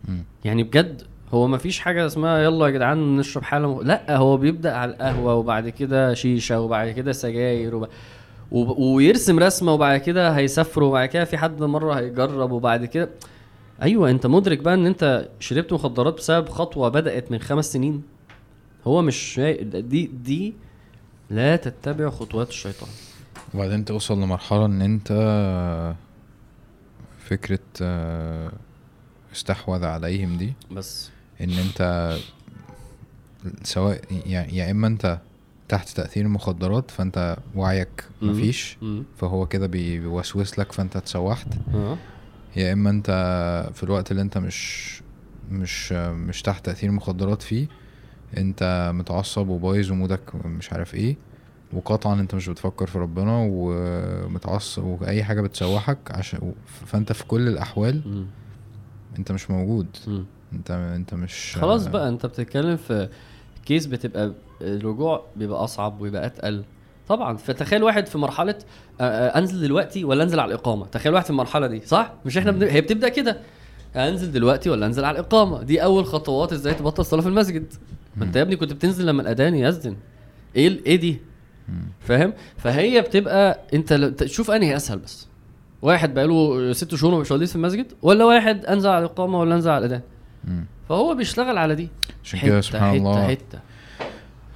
[0.08, 0.24] مم.
[0.44, 1.02] يعني بجد
[1.34, 3.82] هو ما فيش حاجة اسمها يلا يا جدعان نشرب حاله م...
[3.82, 7.88] لأ هو بيبدأ على القهوة وبعد كده شيشة وبعد كده سجاير وب...
[8.50, 13.10] ويرسم رسمة وبعد كده هيسافروا وبعد كده في حد مرة هيجرب وبعد كده.
[13.82, 18.02] أيوه أنت مدرك بقى إن أنت شربت مخدرات بسبب خطوة بدأت من خمس سنين.
[18.86, 19.40] هو مش.
[19.64, 20.54] دي دي
[21.30, 22.88] لا تتبع خطوات الشيطان.
[23.54, 25.12] وبعدين توصل لمرحلة إن أنت
[27.18, 28.52] فكرة آه،
[29.32, 30.52] استحوذ عليهم دي.
[30.70, 31.10] بس.
[31.40, 32.12] إن أنت
[33.62, 35.18] سواء يعني يا إما أنت
[35.68, 38.04] تحت تأثير المخدرات فأنت وعيك.
[38.22, 38.78] مفيش
[39.16, 41.96] فهو كده بي- بيوسوس لك فأنت اتسوحت آه
[42.56, 43.10] يا إما أنت
[43.74, 44.88] في الوقت اللي أنت مش
[45.50, 47.66] مش مش تحت تأثير المخدرات فيه
[48.36, 51.16] أنت متعصب وبايظ ومودك مش عارف إيه
[51.72, 56.52] وقطعا أنت مش بتفكر في ربنا ومتعصب وأي حاجة بتسوحك عشان
[56.86, 58.24] فأنت في كل الأحوال.
[59.18, 59.86] أنت مش موجود.
[60.52, 63.08] أنت أنت مش خلاص بقى أنت بتتكلم في
[63.68, 66.64] كيس بتبقى الرجوع بيبقى أصعب ويبقى أتقل.
[67.08, 68.54] طبعا فتخيل واحد في مرحلة
[69.00, 72.38] آه، آه، أنزل دلوقتي ولا أنزل على الإقامة؟ تخيل واحد في المرحلة دي صح؟ مش
[72.38, 72.62] إحنا بن...
[72.62, 73.38] هي بتبدأ كده.
[73.96, 77.72] أنزل دلوقتي ولا أنزل على الإقامة؟ دي أول خطوات إزاي تبطل صلاه في المسجد.
[78.16, 79.96] ما أنت يا ابني كنت بتنزل لما الأذان يأذن.
[80.56, 81.18] إيه إيه دي.
[82.00, 85.28] فاهم؟ فهي بتبقى أنت شوف أنهي أسهل بس.
[85.82, 89.86] واحد بقاله ست شهور ومش في المسجد ولا واحد أنزل على الإقامة ولا أنزل على
[89.86, 90.00] الأذان.
[90.88, 91.88] فهو بيشتغل على دي.
[92.24, 93.26] عشان كده سبحان الله.
[93.28, 93.28] حتة.
[93.44, 93.60] حتة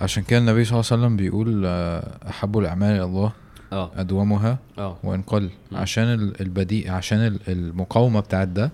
[0.00, 3.32] عشان كده النبي صلى الله عليه وسلم بيقول آه، أحب الأعمال إلى الله
[3.72, 3.90] آه.
[3.96, 4.96] أدومها آه.
[5.04, 5.50] وإن قل.
[5.72, 5.78] مم.
[5.78, 8.70] عشان ال- البديء عشان ال- المقاومة بتاعت ده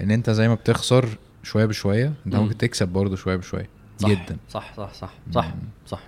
[0.00, 1.08] إن أنت زي ما بتخسر
[1.42, 2.42] شوية بشوية أنت مم.
[2.42, 3.68] ممكن تكسب برضه شوية بشوية.
[3.98, 4.08] صح.
[4.08, 4.36] جدا.
[4.48, 5.54] صح صح صح صح
[5.86, 6.00] صح.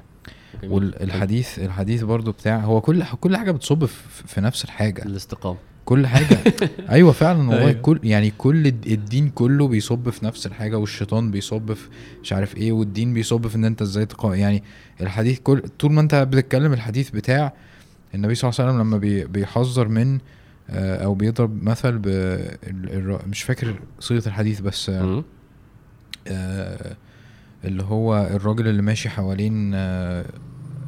[0.64, 3.84] والحديث الحديث برضه بتاع هو كل كل حاجة بتصب
[4.26, 5.02] في نفس الحاجة.
[5.02, 5.58] الاستقامة.
[5.84, 6.38] كل حاجة
[6.90, 7.72] أيوه فعلا والله أيوة.
[7.72, 11.88] كل يعني كل الد- الدين كله بيصب في نفس الحاجة والشيطان بيصب في
[12.22, 14.62] مش عارف إيه والدين بيصب في إن أنت إزاي تقا يعني
[15.00, 17.52] الحديث كل طول ما أنت بتتكلم الحديث بتاع
[18.14, 20.18] النبي صلى الله عليه وسلم لما بي بيحذر من
[20.70, 22.08] آه، أو بيضرب مثل ب
[23.26, 25.24] مش فاكر صيغة الحديث بس آه،.
[26.28, 26.96] آه،
[27.64, 30.24] اللي هو الراجل اللي ماشي حوالين آه،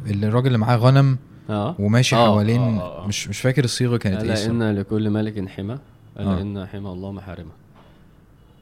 [0.07, 1.19] اللي الراجل اللي معاه غنم
[1.51, 1.77] آه.
[1.79, 3.07] وماشي آه، حوالين آه، آه.
[3.07, 4.47] مش مش فاكر الصيغة كانت إيه ألا.
[4.47, 5.79] إن لكل ملك حمى
[6.19, 6.41] ألا آه.
[6.41, 7.51] إن حمى الله محارمه.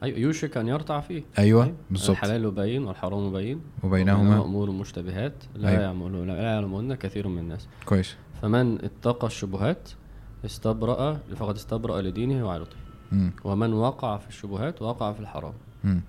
[0.02, 1.22] أيوه يوشك ان يرتع فيه.
[1.38, 2.10] أيوه بالظبط.
[2.10, 3.60] الحلال بين والحرام بين.
[3.82, 4.44] وبينهما.
[4.44, 5.82] أمور مشتبهات لا أيوة.
[5.82, 7.68] يعملون لا يعلمون كثير من الناس.
[7.86, 8.16] كويس.
[8.42, 9.90] فمن اتقى الشبهات
[10.44, 12.76] استبرأ فقد استبرأ لدينه وعرضه.
[13.44, 15.52] ومن وقع في الشبهات وقع في الحرام.
[15.84, 16.00] مم.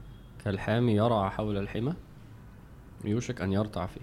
[0.45, 1.93] كالحامي يرعى حول الحمى
[3.05, 4.01] يوشك أن يرتع فيه.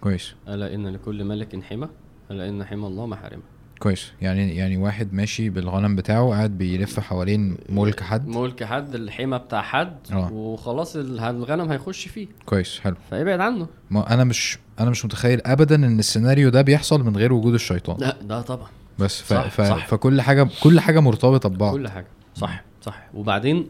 [0.00, 0.34] كويس.
[0.48, 1.88] ألا إن لكل ملك حمى.
[2.30, 3.42] ألا إن حمى الله محارمه
[3.78, 4.12] كويس.
[4.20, 8.28] يعني يعني واحد ماشي بالغنم بتاعه قاعد بيلف حوالين ملك حد.
[8.28, 10.32] ملك حد الحمى بتاع حد آه.
[10.32, 12.26] وخلاص ال- الغنم هيخش فيه.
[12.46, 12.96] كويس حلو.
[13.10, 13.66] فابعد عنه.
[13.90, 17.96] ما أنا مش أنا مش متخيل ابدا إن السيناريو ده بيحصل من غير وجود الشيطان.
[18.00, 18.68] لا ده طبعا.
[18.98, 19.28] بس ف...
[19.34, 19.60] صح، ف...
[19.60, 19.86] صح.
[19.86, 21.72] فكل حاجة كل حاجة مرتبطة ببعض.
[21.74, 22.06] كل حاجة.
[22.34, 23.02] صح صح.
[23.14, 23.66] وبعدين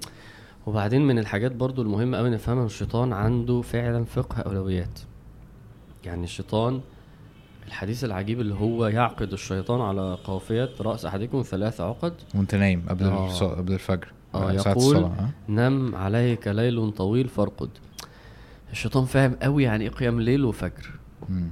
[0.67, 4.99] وبعدين من الحاجات برضو المهمة قوي نفهمها الشيطان عنده فعلا فقه أولويات.
[6.05, 6.81] يعني الشيطان
[7.69, 13.05] الحديث العجيب اللي هو يعقد الشيطان على قافية رأس أحدكم ثلاث عقد وأنت نايم قبل
[13.05, 13.55] آه.
[13.55, 17.71] قبل الفجر آه يقول الصلاة ها؟ نم عليك ليل طويل فارقد
[18.73, 20.91] الشيطان فاهم قوي يعني إيه قيام ليل وفجر
[21.29, 21.51] مم.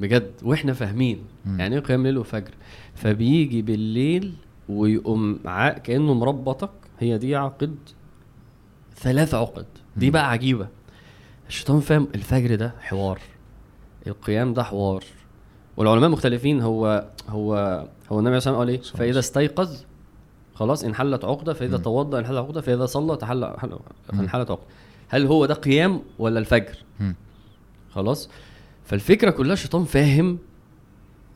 [0.00, 1.60] بجد وإحنا فاهمين مم.
[1.60, 2.50] يعني إيه قيام ليل وفجر
[2.94, 4.34] فبيجي بالليل
[4.68, 5.68] ويقوم ع...
[5.68, 6.70] كأنه مربطك
[7.00, 7.76] هي دي عقد
[8.96, 9.66] ثلاث عقد
[9.96, 10.10] دي.
[10.10, 10.68] بقى عجيبة
[11.48, 13.18] الشيطان فاهم الفجر ده حوار
[14.06, 15.04] القيام ده حوار
[15.76, 19.76] والعلماء مختلفين هو هو هو النبي صلى الله عليه وسلم قال إيه؟ فإذا استيقظ
[20.54, 21.76] خلاص انحلت عقدة فإذا.
[21.78, 23.44] توضأ انحلت عقدة فإذا صلى تحل.
[24.12, 24.62] انحلت عقدة.
[25.08, 26.76] هل هو ده قيام ولا الفجر.
[27.90, 28.30] خلاص.
[28.84, 30.38] فالفكرة كلها الشيطان فاهم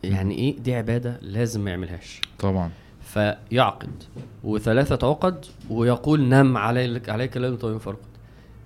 [0.05, 2.21] يعني إيه؟ دي عبادة لازم ما يعملهاش.
[2.39, 2.71] طبعا.
[3.01, 4.03] فيعقد
[4.45, 8.07] وثلاثة عقد ويقول نم عليك عليك ليل طويل فرقد.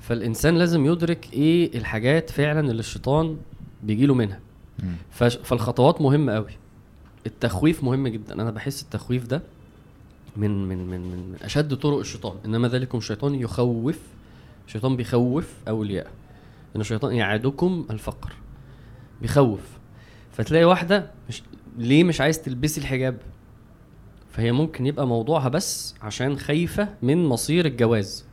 [0.00, 3.36] فالإنسان لازم يدرك إيه الحاجات فعلا اللي الشيطان
[3.82, 4.40] بيجيله منها.
[5.10, 6.52] فالخطوات مهمة قوي
[7.26, 8.34] التخويف مهم جدا.
[8.34, 9.42] أنا بحس التخويف ده
[10.36, 12.36] من من من من أشد طرق الشيطان.
[12.44, 13.98] إنما ذلكم الشيطان يخوف
[14.66, 16.10] الشيطان بيخوف أولياء.
[16.76, 18.32] إن الشيطان يعدكم الفقر.
[19.22, 19.60] بيخوف.
[20.32, 21.42] فتلاقي واحدة مش
[21.78, 23.16] ليه مش عايز تلبسي الحجاب؟
[24.32, 28.24] فهي ممكن يبقى موضوعها بس عشان خايفة من مصير الجواز.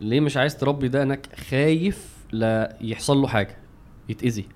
[0.00, 3.56] ليه مش عايز تربي دقنك خايف لا يحصل له حاجة.
[4.08, 4.46] يتأذي.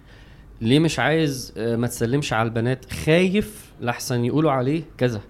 [0.63, 5.21] ليه مش عايز آه، ما تسلمش على البنات خايف لحسن يقولوا عليه كذا.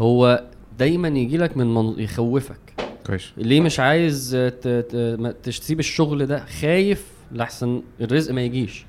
[0.00, 0.44] هو
[0.78, 2.58] دايما يجي لك من من يخوفك.
[3.06, 3.32] كويس.
[3.36, 4.30] ليه مش عايز
[4.62, 8.84] ت- ت- ما تسيب الشغل ده؟ خايف لحسن الرزق ما يجيش.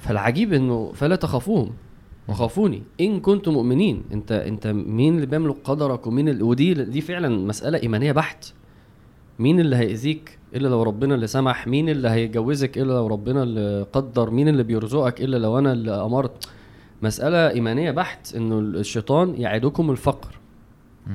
[0.00, 1.72] فالعجيب إنه فلا تخافوهم.
[2.28, 2.82] وخافوني.
[3.00, 4.02] إن كنتم مؤمنين.
[4.12, 8.44] أنت أنت مين اللي بيملك قدرك ومين اللي ودي دي فعلا مسألة إيمانية بحت.
[9.38, 13.86] مين اللي هيأذيك؟ إلا لو ربنا اللي سمح مين اللي هيجوزك إلا لو ربنا اللي
[13.92, 16.48] قدر؟ مين اللي بيرزقك إلا لو أنا اللي أمرت؟
[17.02, 20.38] مسألة إيمانية بحت إنه الشيطان يعدكم الفقر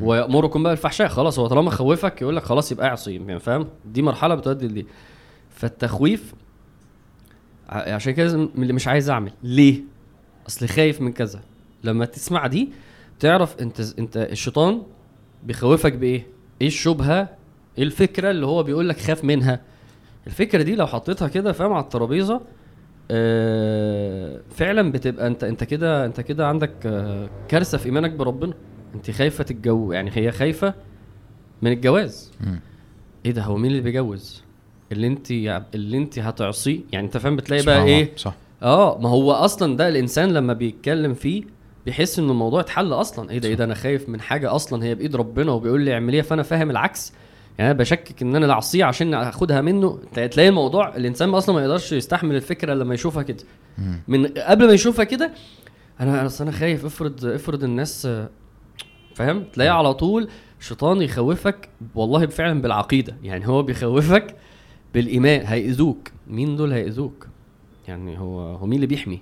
[0.02, 1.08] ويأمركم بقى بالفحشاء.
[1.08, 4.86] خلاص هو طالما خوفك يقول لك خلاص يبقى اعصي يعني فاهم؟ دي مرحلة بتؤدي لدي
[5.50, 6.34] فالتخويف
[7.70, 9.32] عشان كده اللي مش عايز أعمل.
[9.44, 9.82] ليه؟
[10.48, 11.40] أصل خايف من كذا.
[11.84, 12.70] لما تسمع دي
[13.20, 14.82] تعرف أنت أنت الشيطان
[15.44, 16.28] بيخوفك بإيه؟
[16.62, 17.30] إيه الشبهة
[17.78, 19.62] إيه الفكرة اللي هو بيقول لك خاف منها.
[20.28, 22.42] الفكرة دي لو حطيتها كده فاهم على الترابيزة
[23.12, 28.54] آه فعلا بتبقى أنت أنت كده أنت كده عندك آه كارثة في إيمانك بربنا.
[28.96, 30.74] أنت خايفة تتجو يعني هي خايفة
[31.62, 32.32] من الجواز.
[32.42, 32.60] مم.
[33.26, 34.44] إيه ده؟ هو مين اللي بيجوز؟
[34.92, 35.32] اللي أنت
[35.76, 37.84] اللي أنت هتعصيه؟ يعني أنت فاهم بتلاقي بقى.
[37.84, 38.36] إيه؟ صح.
[38.64, 41.44] آه ما هو أصلا ده الإنسان لما بيتكلم فيه
[41.86, 43.30] بيحس إن الموضوع اتحل أصلا.
[43.30, 46.22] إيه ده؟ إيه ده؟ أنا خايف من حاجة أصلا هي بإيد ربنا وبيقول لي اعمليها
[46.24, 47.14] فأنا فاهم العكس.
[47.60, 51.92] يعني أنا بشكك إن أنا اعصيه عشان أخدها منه تلاقي الموضوع الإنسان أصلا ما يقدرش
[51.92, 53.44] يستحمل الفكرة لما يشوفها كده.
[54.08, 55.32] من قبل ما يشوفها كده
[56.00, 58.08] أنا أصل أنا خايف افرض افرض الناس
[59.16, 60.30] فاهم؟ تلاقي على طول
[60.60, 63.16] شيطان يخوفك والله فعلا بالعقيدة.
[63.24, 64.36] يعني هو بيخوفك
[64.94, 66.12] بالايمان هيأذوك.
[66.28, 67.28] مين دول هيأذوك؟
[67.88, 69.22] يعني هو هو مين اللي بيحمي؟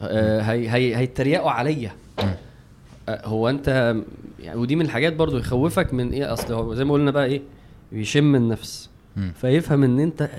[0.00, 1.92] آه هي هي هيتريقوا عليا.
[3.08, 3.94] هو انت
[4.40, 7.42] يعني ودي من الحاجات برضو يخوفك من إيه؟ اصل هو زي ما قلنا بقى إيه؟
[7.92, 8.90] بيشم النفس.
[9.16, 9.32] مم.
[9.40, 10.30] فيفهم ان انت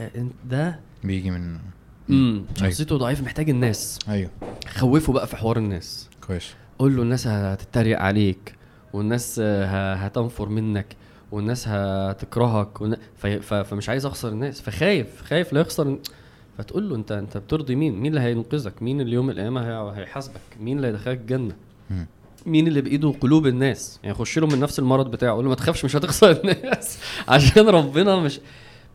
[0.49, 1.57] ده بيجي من
[2.09, 2.45] امم.
[2.55, 3.99] شخصيته ضعيف محتاج الناس.
[4.09, 4.29] أيوه.
[4.67, 6.09] خوفه بقى في حوار الناس.
[6.27, 6.53] كويس.
[6.79, 8.55] قول له الناس هتتريق عليك
[8.93, 10.95] والناس هتنفر منك
[11.31, 12.97] والناس هتكرهك والن...
[13.17, 13.39] في...
[13.39, 13.53] ف...
[13.53, 14.61] فمش عايز اخسر الناس.
[14.61, 15.97] فخايف خايف لا يخسر
[16.57, 20.01] فتقول له انت انت بترضي مين؟ مين اللي هينقذك؟ مين اللي يوم القيامة هي...
[20.01, 21.55] هيحاسبك؟ مين اللي هيدخلك الجنة.
[22.45, 25.55] مين اللي بإيده قلوب الناس؟ يعني يخش له من نفس المرض بتاعه قول له ما
[25.55, 26.99] تخافش مش هتخسر الناس.
[27.27, 28.39] عشان ربنا مش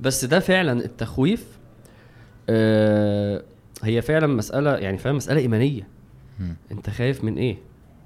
[0.01, 1.47] بس ده فعلا التخويف
[2.49, 3.43] آه
[3.83, 5.89] هي فعلا مسألة يعني فعلا مسألة إيمانية.
[6.41, 6.57] مم.
[6.73, 7.57] أنت خايف من إيه؟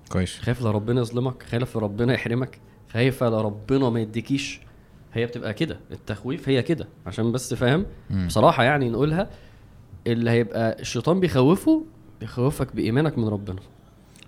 [0.09, 0.39] كويس.
[0.39, 2.59] خايف لا ربنا يظلمك خايف ربنا يحرمك
[2.93, 4.61] خايف لا ربنا ما يديكيش.
[5.15, 6.89] هي بتبقى كده التخويف هي كده.
[7.07, 7.87] عشان بس فاهم.
[8.27, 9.31] بصراحة يعني نقولها
[10.07, 11.85] اللي هيبقى الشيطان بيخوفه
[12.21, 13.61] بيخوفك بإيمانك من ربنا.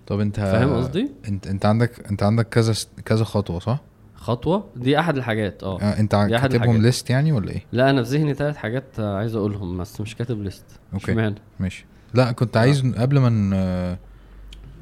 [0.07, 2.73] طب انت فاهم قصدي؟ انت انت عندك انت عندك كذا
[3.05, 3.81] كذا خطوة صح؟
[4.15, 6.81] خطوة دي أحد الحاجات آه آه انت كاتبهم.
[6.81, 10.15] ليست يعني ولا إيه؟ لا أنا في ذهني ثلاث حاجات آه، عايز أقولهم بس مش
[10.15, 11.11] كاتب ليست أوكي.
[11.11, 13.97] اشمعنى ماشي لا كنت عايز قبل ما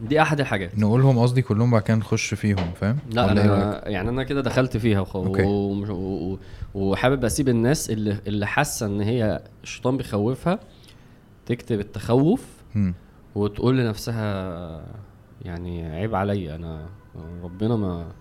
[0.01, 3.87] دي أحد الحاجات نقولهم قصدي كلهم بعد كده نخش فيهم فاهم؟ لا ولا إيه؟ أنا
[3.89, 5.15] يعني أنا كده دخلت فيها وخ...
[5.15, 6.37] و...
[6.73, 10.59] وحابب أسيب الناس اللي اللي حاسة إن هي الشيطان بيخوفها
[11.45, 12.45] تكتب التخوف
[12.75, 12.93] مم.
[13.35, 14.85] وتقول لنفسها
[15.41, 16.89] يعني عيب عليا أنا
[17.43, 18.11] ربنا ما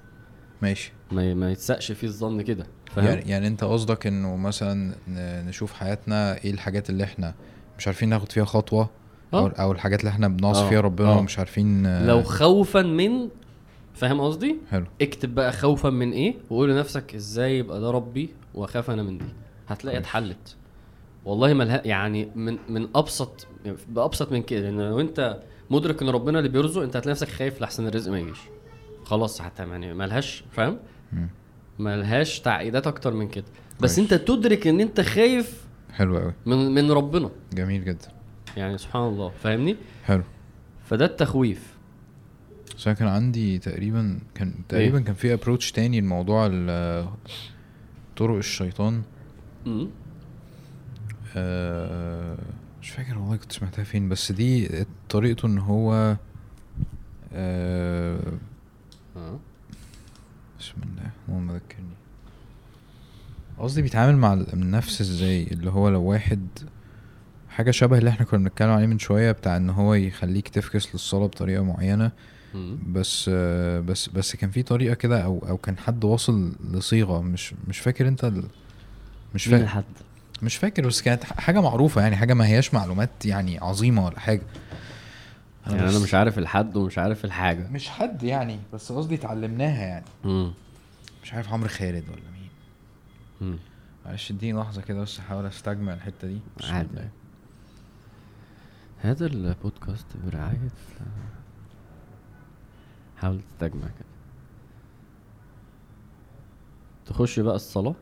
[0.62, 4.94] ماشي ما, ما يتسقش فيه الظن كده فاهم يعني يعني أنت قصدك إنه مثلا
[5.48, 7.34] نشوف حياتنا إيه الحاجات اللي إحنا
[7.78, 8.90] مش عارفين ناخد فيها خطوة
[9.34, 9.48] آه.
[9.48, 10.68] أو الحاجات اللي إحنا بنعصي آه.
[10.68, 11.18] فيها ربنا آه.
[11.18, 13.28] ومش عارفين لو خوفا من
[13.94, 18.90] فاهم قصدي حلو اكتب بقى خوفا من إيه وقول لنفسك إزاي يبقى ده ربي وأخاف
[18.90, 19.24] أنا من دي
[19.68, 19.98] هتلاقي.
[19.98, 20.56] اتحلت
[21.24, 23.46] والله ملها يعني من من أبسط
[23.88, 25.38] بأبسط من كده لأن لو أنت
[25.74, 28.38] مدرك ان ربنا اللي بيرزق انت هتلاقي نفسك خايف لحسن الرزق ما يجيش.
[29.04, 30.78] خلاص حتى يعني ملهاش فاهم.
[31.78, 33.44] ملهاش تعقيدات أكتر من كده.
[33.80, 33.98] بس.
[33.98, 37.30] أنت تدرك إن أنت خايف حلو قوي من من ربنا.
[37.52, 38.08] جميل جدا.
[38.56, 40.22] يعني سبحان الله فاهمني؟ حلو.
[40.84, 41.74] فده التخويف.
[42.76, 46.46] بس كان عندي تقريبا كان تقريبا كان في ابروتش تاني لموضوع
[48.16, 49.02] طرق الشيطان.
[49.66, 49.88] امم
[51.36, 52.36] آه،
[52.84, 56.16] مش فاكر والله كنت سمعتها فين بس دي طريقته إن هو
[57.32, 58.18] آه،
[59.16, 59.38] آه.
[60.60, 61.94] بسم الله اللهم ذكرني.
[63.58, 66.48] قصدي بيتعامل مع النفس إزاي؟ اللي هو لو واحد
[67.48, 71.26] حاجة شبه اللي إحنا كنا بنتكلم عليه من شوية بتاع إن هو يخليك تفكس للصلاة
[71.26, 72.12] بطريقة معينة.
[72.92, 77.54] بس آه، بس بس كان في طريقة كده أو أو كان حد واصل لصيغة مش
[77.68, 78.44] مش فاكر أنت ال...
[79.34, 79.84] مش مين فاكر الحد؟
[80.42, 84.42] مش فاكر بس كانت حاجة معروفة يعني حاجة ما هياش معلومات يعني عظيمة ولا حاجة.
[85.66, 87.68] يعني بس- أنا مش عارف الحد ومش عارف الحاجة.
[87.68, 90.04] مش حد يعني بس قصدي اتعلمناها يعني.
[90.24, 90.52] مم.
[91.22, 92.50] مش عارف عمرو خالد ولا مين.
[93.40, 93.58] مم.
[94.06, 96.38] معلش اديني لحظة كده بس أحاول استجمع الحتة دي.
[96.64, 96.88] عادي.
[99.00, 100.70] هذا البودكاست برعاية
[103.16, 104.06] حاول تستجمع كده.
[107.06, 107.94] تخش بقى الصلاة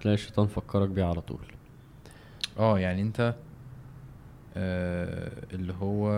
[0.00, 1.38] تلاقي الشيطان فكرك بيه على طول.
[2.58, 3.34] آه يعني أنت
[4.56, 6.10] آه اللي هو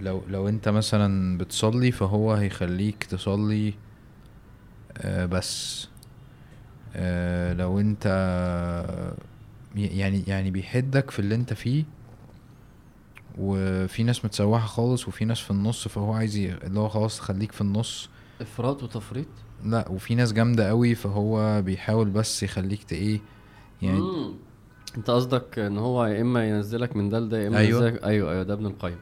[0.00, 3.74] لو لو أنت مثلا بتصلي فهو هيخليك تصلي
[4.98, 5.88] آه بس
[6.96, 8.06] آه لو أنت
[9.74, 11.84] يعني يعني بيحدك في اللي أنت فيه
[13.38, 17.60] وفي ناس متسوحة خالص وفي ناس في النص فهو عايز اللي هو خلاص خليك في
[17.60, 18.08] النص.
[18.40, 19.26] إفراط وتفريط؟
[19.64, 23.20] لا وفي ناس جامدة قوي فهو بيحاول بس يخليك إيه
[23.82, 24.34] يعني مم.
[24.96, 27.80] انت قصدك ان هو يا اما ينزلك من ده لده يا اما أيوة.
[27.84, 28.96] ينزلك أيوه أيوه ده ابن القيم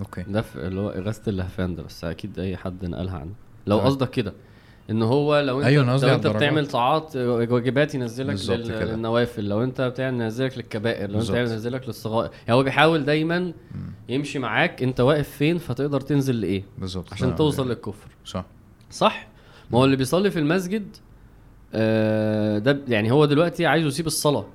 [0.00, 3.32] أوكي ده اللي هو اغاثه اللهفان ده بس أكيد أي حد نقلها عنه
[3.66, 3.78] لو.
[3.78, 4.32] قصدك كده
[4.90, 6.26] إن هو لو انت أيوة، لو أنت.
[6.26, 8.68] بتعمل طاعات واجبات ينزلك لل-.
[8.88, 11.32] للنوافل لو أنت بتعمل ينزلك للكبائر لو أنت بالظبط.
[11.36, 13.52] بتعمل ينزلك للصغائر يعني هو بيحاول دايما
[14.08, 18.44] يمشي معاك أنت واقف فين فتقدر تنزل لإيه بالظبط عشان توصل للكفر صح
[18.90, 19.28] صح
[19.70, 20.96] ما هو اللي بيصلي في المسجد
[22.58, 24.46] ده ب- يعني هو دلوقتي عايزه يسيب الصلاة.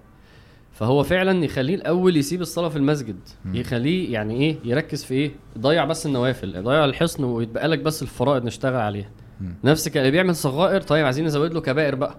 [0.71, 3.15] فهو فعلا يخليه الأول يسيب الصلاة في المسجد.
[3.45, 3.55] مم.
[3.55, 8.45] يخليه يعني إيه يركز في إيه يضيع بس النوافل يضيع الحصن ويتبقى لك بس الفرائض
[8.45, 9.09] نشتغل عليها.
[9.41, 9.55] مم.
[9.63, 12.15] نفس الك- اللي بيعمل صغائر طيب عايزين نزود له كبائر بقى.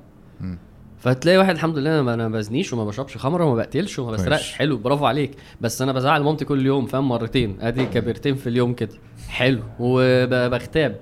[0.99, 4.13] فتلاقي واحد الحمد لله أنا ما- أنا ما بزنيش وما بشربش خمرة وما بقتلش وما.
[4.13, 4.53] بسرقش.
[4.53, 5.31] حلو برافو عليك.
[5.61, 7.57] بس أنا بزعل مامتي كل يوم فاهم مرتين.
[7.61, 8.95] أدي كبيرتين في اليوم كده.
[9.29, 9.63] حلو.
[9.79, 10.97] وبغتاب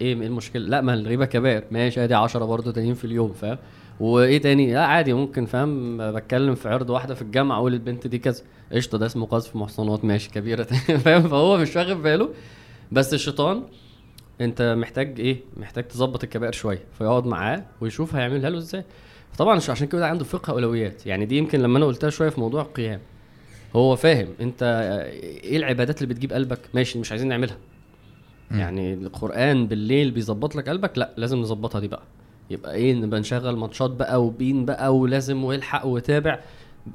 [0.00, 3.58] إيه إيه المشكلة؟ لا ما الغيبه كبائر ماشي ادي 10 برضه تانيين في اليوم فاهم؟
[4.00, 8.18] وايه تاني؟ لا عادي ممكن فاهم؟ بتكلم في عرض واحدة في الجامعة أقول البنت دي
[8.18, 8.42] كذا.
[8.72, 10.04] قشطة ده اسمه قذف محصنات.
[10.04, 10.62] ماشي كبيرة
[11.04, 12.28] فاهم؟ فهو مش واخد باله.
[12.92, 13.62] بس الشيطان
[14.40, 18.84] انت محتاج إيه؟ محتاج تظبط الكبائر شوية فيقعد معاه ويشوف هيعملها له إزاي.
[19.38, 21.06] طبعا عشان كده عنده فقه أولويات.
[21.06, 23.00] يعني دي يمكن لما أنا قلتها شوية في موضوع القيام.
[23.76, 24.62] هو فاهم انت
[25.44, 27.56] إيه العبادات اللي بتجيب قلبك؟ ماشي مش عايزين نعملها.
[28.50, 28.60] مم.
[28.60, 32.02] يعني القرآن بالليل بيظبط لك قلبك؟ لا لازم نظبطها دي بقى.
[32.50, 36.40] يبقى إيه نبقى نشغل ماتشات بقى وبين بقى ولازم والحق وتابع.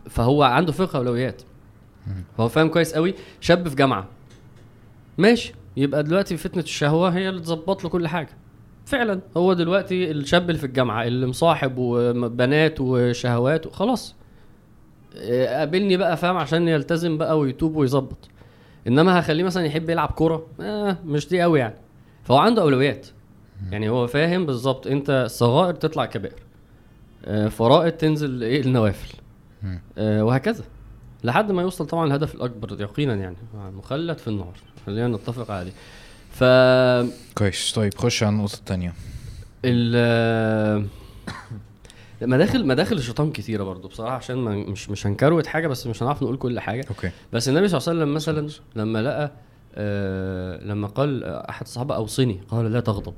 [0.10, 1.42] فهو عنده فقه اولويات.
[2.40, 3.14] هو فاهم كويس قوي.
[3.42, 4.08] شاب في جامعة.
[5.18, 5.54] ماشي.
[5.78, 8.30] يبقى دلوقتي فتنة الشهوة هي اللي تظبط له كل حاجة.
[8.86, 14.16] فعلا هو دلوقتي الشاب اللي في الجامعة اللي مصاحب وبنات وشهوات وخلاص
[15.16, 18.30] إيه، قابلني بقى فاهم عشان يلتزم بقى ويتوب ويظبط.
[18.88, 21.76] إنما هخليه مثلا يحب يلعب كورة آه مش دي قوي يعني.
[22.24, 23.08] فهو عنده أولويات.
[23.72, 26.40] يعني هو فاهم بالظبط أنت صغائر تطلع كبائر
[27.26, 29.14] آه فرائض تنزل إيه؟ النوافل.
[29.98, 30.64] آه وهكذا.
[31.24, 34.54] لحد ما يوصل طبعا الهدف الأكبر يقينا يعني مخلد في النار.
[34.86, 35.72] خلينا نتفق على دي
[36.32, 36.44] ف
[37.38, 37.74] كويس.
[37.76, 38.94] طيب خش على النقطة التانية.
[39.66, 40.88] ال
[42.22, 46.24] مداخل مداخل الشيطان كتيرة برضو بصراحة عشان ما مش مش هنكروت حاجة بس مش هنعرف
[46.24, 46.86] نقول كل حاجة.
[46.90, 47.12] أوكي.
[47.34, 49.32] بس النبي صلى الله عليه وسلم مثلا لما لقى
[49.76, 53.14] آه لما قال أحد الصحابة أوصني قال لا تغضب.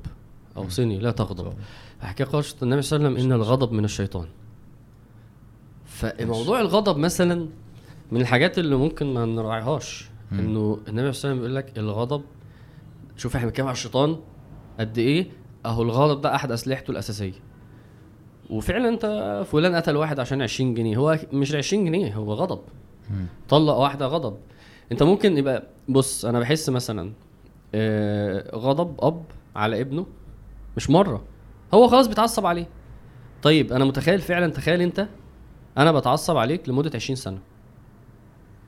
[0.56, 1.52] أوصني لا تغضب.
[2.00, 4.26] حكى قال النبي صلى الله عليه وسلم إن الغضب من الشيطان.
[5.84, 7.48] فموضوع الغضب مثلا
[8.12, 10.08] من الحاجات اللي ممكن ما نراعيهاش.
[10.32, 12.22] إنه النبي صلى الله عليه وسلم بيقول لك الغضب
[13.16, 14.16] شوف إحنا بنتكلم على الشيطان
[14.80, 15.26] قد إيه؟
[15.66, 17.47] أهو الغضب ده أحد أسلحته الأساسية.
[18.50, 19.06] وفعلا أنت
[19.52, 20.96] فلان قتل واحد عشان 20 جنيه.
[20.96, 22.60] هو مش 20 جنيه هو غضب.
[23.48, 24.36] طلق واحدة غضب.
[24.92, 27.12] أنت ممكن يبقى بص أنا بحس مثلا
[27.74, 29.24] آه، غضب أب
[29.56, 30.06] على ابنه
[30.76, 31.24] مش مرة.
[31.74, 32.66] هو خلاص بيتعصب عليه.
[33.42, 35.08] طيب أنا متخيل فعلا تخيل أنت
[35.78, 37.38] أنا بتعصب عليك لمدة 20 سنة.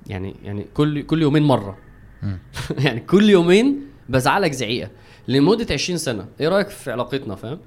[0.07, 1.79] يعني يعني كل كل يومين مرة.
[2.85, 4.91] يعني كل يومين بزعلك زعيقة
[5.29, 6.27] لمدة 20 سنة.
[6.41, 7.59] إيه رأيك في علاقتنا فاهم؟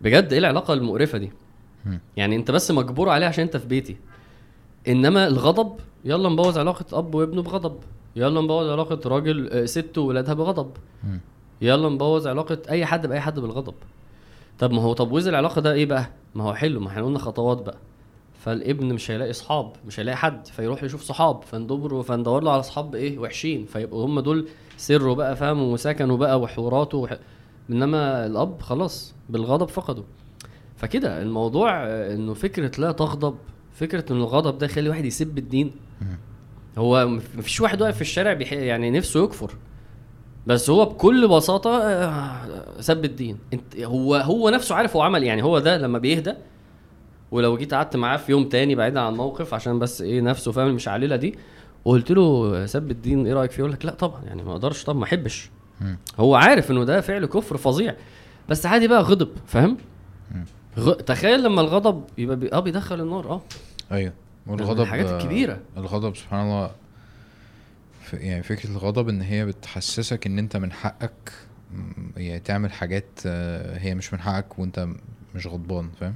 [0.00, 1.32] بجد إيه العلاقة المقرفة دي.
[2.16, 3.96] يعني أنت بس مجبور عليه عشان أنت في بيتي.
[4.88, 7.76] إنما الغضب يلا نبوظ علاقة أب وابنه بغضب.
[8.16, 10.70] يلا نبوظ علاقة راجل آه، ست وولادها بغضب.
[11.62, 13.74] يلا نبوظ علاقة أي حد بأي حد بالغضب.
[14.58, 17.58] طب ما هو تبويظ العلاقة ده إيه بقى؟ ما هو حلو ما إحنا قلنا خطوات
[17.62, 17.78] بقى.
[18.44, 22.94] فالابن مش هيلاقي اصحاب مش هيلاقي حد فيروح يشوف صحاب فندور فندور له على اصحاب
[22.94, 23.64] إيه؟ وحشين.
[23.66, 27.16] فيبقوا هم دول سره بقى فاهم وسكنه بقى وحواراته وح...
[27.70, 30.02] إنما الأب خلاص بالغضب فقده.
[30.76, 33.34] فكده الموضوع إنه فكرة لا تغضب
[33.72, 35.72] فكرة ان الغضب ده يخلي واحد يسب الدين.
[36.78, 38.52] هو مف- مفيش واحد واقف في الشارع بيح...
[38.52, 39.54] يعني نفسه يكفر.
[40.46, 43.38] بس هو بكل بساطة آه، سب الدين.
[43.52, 46.32] انت هو هو نفسه عارف هو عمل يعني هو ده لما بيهدى
[47.30, 50.66] ولو جيت قعدت معاه في يوم تاني بعيدا عن الموقف عشان بس إيه نفسه فاهم
[50.68, 51.34] المشعللة دي
[51.84, 54.98] وقلت له سب الدين إيه رأيك فيه؟ يقول لك لا طبعا يعني ما أقدرش طبعا
[54.98, 55.50] ما أحبش.
[56.20, 57.94] هو عارف إنه ده فعل كفر فظيع
[58.48, 59.76] بس عادي بقى غضب فاهم
[60.78, 60.92] غ...
[60.92, 62.52] تخيل لما الغضب يبقى بي...
[62.52, 63.42] آه بيدخل النار آه
[63.92, 64.12] أيوه
[64.46, 65.58] والغضب الحاجات الكبيرة.
[65.76, 66.70] الغضب سبحان الله
[68.02, 71.32] ف- يعني فكرة الغضب إن هي بتحسسك إن أنت من حقك
[72.16, 74.88] يعني تعمل حاجات آه، هي مش من حقك وأنت
[75.34, 76.14] مش غضبان فاهم.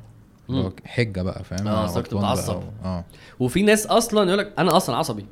[0.87, 2.57] حجة بقى فاهم بقى بتتعصب.
[2.57, 3.05] و- آه
[3.41, 5.27] وفي ناس أصلا يقول لك أنا أصلا عصبي.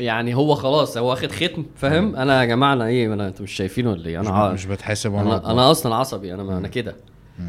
[0.00, 3.52] يعني هو خلاص هو واخد ختم فاهم؟ أنا يا جماعة أنا إيه أنا أنتوا مش
[3.52, 5.50] شايفين ولا إيه؟ مش, أنا ع- مش بتحاسب أنا.
[5.52, 6.96] أنا أصلا عصبي أنا ما أنا كده.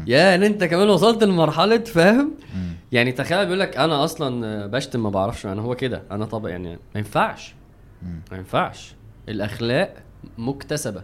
[0.06, 2.32] يا إن أنت كمان وصلت لمرحلة فاهم.
[2.92, 6.02] يعني تخيل بيقول لك أنا أصلا بشتم ما بعرفش أنا هو كده.
[6.10, 7.54] أنا طبعا يعني ما ينفعش.
[8.30, 8.94] ما ينفعش.
[9.28, 9.94] الأخلاق
[10.38, 11.02] مكتسبة.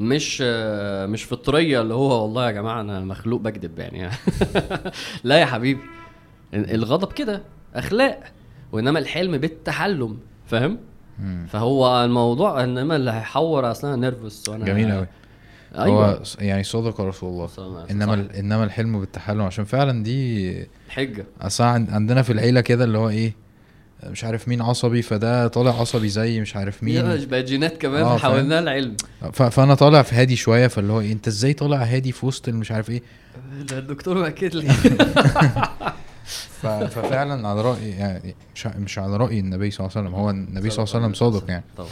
[0.00, 4.10] مش آه، مش فطريه اللي هو والله يا جماعة أنا مخلوق بكذب يعني.
[5.24, 5.80] لا يا حبيبي.
[6.54, 7.42] الغضب كده.
[7.74, 8.20] أخلاق.
[8.72, 10.78] وإنما الحلم بالتحلم فاهم.
[11.48, 15.06] فهو الموضوع إنما اللي هيحور أصلا نيرفس وأنا جميل قوي
[15.78, 16.10] أيوه.
[16.14, 17.84] هو يعني صدق رسول الله.
[17.90, 18.14] إنما.
[18.14, 21.26] ال- إنما الحلم بالتحلم عشان فعلا دي حجة.
[21.40, 23.34] أصل عن- عندنا في العيلة كده اللي هو إيه
[24.06, 27.26] مش عارف مين عصبي فده طالع عصبي زي مش عارف مين.
[27.26, 28.96] بقى جينات كمان آه، حولناها العلم.
[29.32, 32.72] فأنا طالع في هادي شوية فاللي هو إيه أنت إزاي طالع هادي في وسط مش
[32.72, 33.02] عارف إيه؟
[33.70, 34.68] ده الدكتور مأكد لي
[36.62, 38.34] ففعلا على راي يعني
[38.66, 41.50] مش على رأي النبي صلى الله عليه وسلم هو النبي صلى الله عليه وسلم صادق
[41.50, 41.64] يعني.
[41.76, 41.88] طبعا.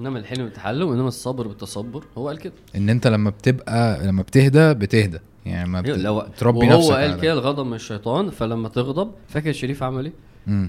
[0.00, 2.52] إنما الحلم بالتحلم وإنما الصبر بالتصبر هو قال كده.
[2.76, 5.18] إن أنت لما بتبقى لما بتهدى بتهدى.
[5.46, 5.88] يعني ما بت...
[5.88, 10.04] لو تربي وهو نفسك قال على- كده الغضب من الشيطان فلما تغضب فاكر شريف عمل
[10.04, 10.12] إيه؟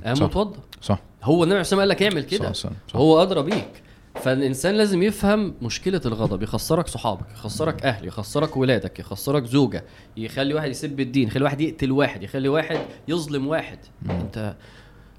[0.06, 0.24] قام صح.
[0.26, 0.60] متوضى.
[0.82, 1.00] صح.
[1.24, 2.96] هو النبي عليه الصلاة والسلام قال لك اعمل صح كده صح صح.
[2.96, 3.84] هو أدرى بيك.
[4.16, 9.84] فالإنسان لازم يفهم مشكلة الغضب يخسرك صحابك يخسرك أهل يخسرك ولادك يخسرك زوجة
[10.18, 13.78] يخلي واحد يسب الدين يخلي واحد يقتل واحد يخلي واحد يظلم واحد.
[14.10, 14.56] أنت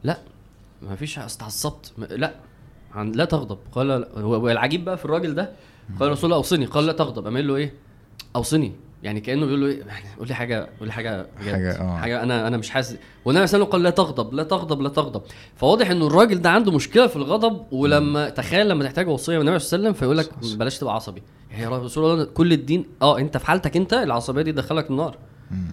[0.05, 0.19] لا
[0.83, 2.35] ما فيش استعصبت لا
[2.93, 3.59] عن لا تغضب.
[3.73, 4.07] قال.
[4.25, 5.53] والعجيب بقى في الراجل ده؟
[6.01, 6.65] قال رسول الله أوصني.
[6.65, 7.25] قال لا تغضب.
[7.37, 7.75] قال له إيه؟
[8.37, 8.73] أوصني.
[9.03, 11.53] يعني كأنه بيقول له إيه يعني قول لي حاجة قول لي حاجة بجد.
[11.55, 11.97] حاجة- آه.
[11.97, 12.97] حاجة أنا أنا مش حاسس.
[13.25, 15.23] والنبي صلى الله عليه وسلم قال لا تغضب لا تغضب لا تغضب.
[15.57, 19.59] فواضح إنه الراجل ده عنده مشكلة في الغضب ولما تخيل لما تحتاج وصية من النبي
[19.59, 21.23] صلى الله عليه وسلم فيقول لك بلاش تبقى عصبي.
[21.59, 25.17] يا رسول الله كل الدين آه أنت في حالتك أنت العصبية دي تدخلك النار.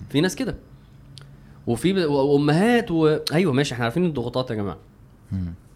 [0.09, 0.55] في ناس كده.
[1.67, 3.07] وفي ب- وأمهات و...
[3.33, 4.77] أيوه ماشي إحنا عارفين الضغوطات يا جماعة.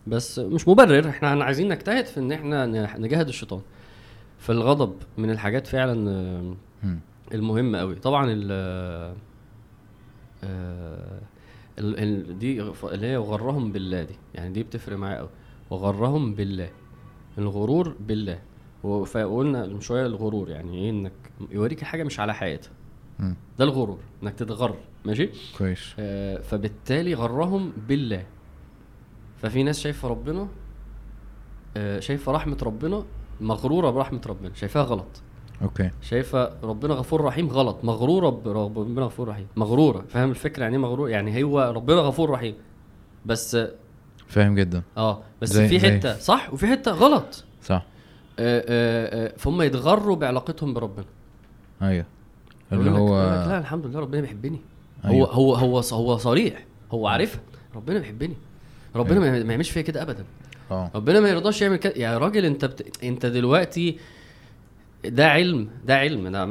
[0.07, 2.65] بس مش مبرر إحنا عايزين نجتهد في إن إحنا
[2.97, 3.59] نجاهد الشيطان.
[4.39, 6.55] فالغضب من الحاجات فعلا
[7.33, 7.39] آه، مم.
[7.39, 7.95] المهمه قوي.
[7.95, 8.47] طبعا ال
[10.43, 11.21] آه،
[11.79, 14.15] ال- ال- دي اللي هي وغرهم بالله دي.
[14.35, 15.29] يعني دي بتفرق معايا قوي.
[15.69, 16.69] وغرهم بالله.
[17.37, 18.39] الغرور بالله.
[19.05, 20.49] فقلنا من شوية الغرور.
[20.49, 21.11] يعني إيه؟ إنك
[21.51, 22.71] يوريك الحاجة مش على حقيقتها.
[23.59, 23.99] ده الغرور.
[24.23, 24.75] إنك تتغر.
[25.05, 25.95] ماشي؟ كويس.
[25.99, 28.25] آه، فبالتالي غرهم بالله.
[29.37, 30.47] ففي ناس شايفة ربنا
[31.77, 33.03] آه، شايفة رحمة ربنا
[33.41, 34.53] مغرورة برحمة ربنا.
[34.53, 35.21] شايفاها غلط.
[35.63, 35.89] أوكي.
[36.01, 37.77] شايفة ربنا غفور رحيم غلط.
[37.83, 39.47] مغرورة بربنا غفور رحيم.
[39.55, 40.05] مغرورة.
[40.09, 42.55] فاهم الفكرة يعني إيه مغرور يعني هو ربنا غفور رحيم.
[43.25, 43.57] بس
[44.27, 44.81] فاهم جدا.
[44.97, 45.21] آه.
[45.41, 46.17] بس زي- في زي- حتة.
[46.17, 47.43] صح؟ وفي حتة غلط.
[47.63, 47.85] صح.
[48.39, 51.05] آه، آه، آه، فهم يتغروا بعلاقتهم بربنا.
[51.81, 52.05] أيوه.
[52.71, 54.59] اللي هو لا الحمد لله ربنا بيحبني.
[55.05, 55.29] أيوة.
[55.31, 56.65] هو هو هو هو صريح.
[56.91, 57.41] هو عارفها.
[57.75, 58.35] ربنا بيحبني.
[58.95, 60.23] ربنا ما ما يعملش فيا كده ابدا.
[60.71, 60.91] آه.
[60.95, 61.93] ربنا ما يرضاش يعمل كده.
[61.97, 63.03] يا راجل أنت بت...
[63.03, 63.97] أنت دلوقتي
[65.05, 66.45] ده علم ده علم ده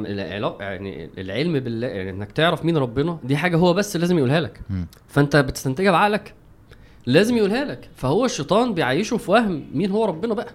[0.59, 4.61] يعني العلم بالله يعني إنك تعرف مين ربنا دي حاجة هو بس لازم يقولها لك.
[5.07, 6.33] فأنت بتستنتجها بعقلك.
[7.05, 7.89] لازم يقولها لك.
[7.95, 10.49] فهو الشيطان بيعيشه في وهم مين هو ربنا بقى.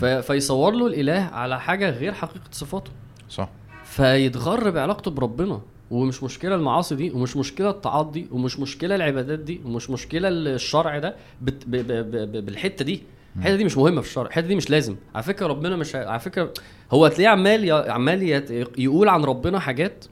[0.00, 0.04] ف...
[0.04, 2.90] فيصور له الإله على حاجة غير حقيقة صفاته.
[3.28, 3.48] صح.
[3.84, 5.60] فيتغر بعلاقته بربنا
[5.90, 10.98] ومش مشكلة المعاصي دي ومش مشكلة الطاعات دي ومش مشكلة العبادات دي ومش مشكلة الشرع
[10.98, 11.92] ده بت ب ب
[12.32, 13.02] ب بالحتة دي.
[13.38, 14.96] الحته دي مش مهمه في الشرع الحته دي مش لازم.
[15.14, 16.52] على فكره ربنا مش ه- على فكره
[16.92, 20.04] هو هتلاقيه عمال عمال يت- يقول عن ربنا حاجات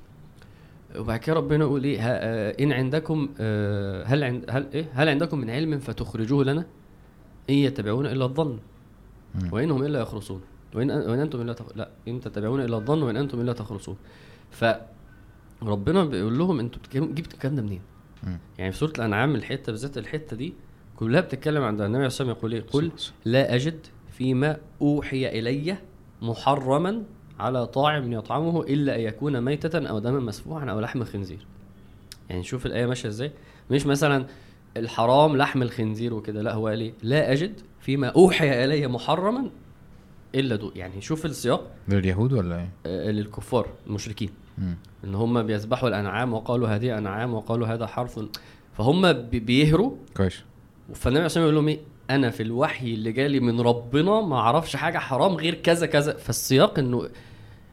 [0.99, 5.09] وبعد كده ربنا يقول إيه ها آه، إن عندكم آه، هل عند هل إيه هل
[5.09, 6.65] عندكم من علم فتخرجوه لنا؟
[7.51, 8.59] إن يتبعون إلا الظن.
[9.53, 10.41] وانهم إلا يخرصون.
[10.75, 11.65] وإن وإن أنتم إلا تخ...
[11.77, 13.97] لا إن تتبعون إلا الظن وإن أنتم إلا تخرصون.
[14.51, 17.81] فربنا بيقول لهم أنتوا جبتوا الكلام ده منين؟
[18.59, 20.55] يعني في سورة الأنعام الحتة بالذات الحتة دي
[20.97, 22.91] كلها بتتكلم عن ده النبي عليه الصلاة يقول إيه؟ قل
[23.25, 25.77] لا أجد فيما أوحي إلي
[26.23, 27.03] محرما
[27.41, 31.47] على طاعم يطعمه إلا أن يكون ميتة أو دما مسفوحا أو لحم خنزير.
[32.31, 33.31] يعني شوف الآية ماشية إزاي؟
[33.71, 34.27] مش مثلا
[34.77, 39.51] الحرام لحم الخنزير وكده لا هو قال إيه لا أجد فيما أوحي إلي محرما
[40.35, 44.77] إلا دو يعني شوف السياق لليهود ولا إيه؟ آه، للكفار المشركين مم.
[45.05, 48.19] إن هم بيذبحوا الأنعام وقالوا هذه أنعام وقالوا هذا حرث
[48.77, 50.43] فهم بي- بيهروا كويس
[50.95, 51.79] فالنبي عليه الصلاة والسلام يقول لهم إيه
[52.11, 56.17] أنا في الوحي اللي جالي من ربنا ما أعرفش حاجة حرام غير كذا كذا.
[56.17, 57.09] فالسياق إنه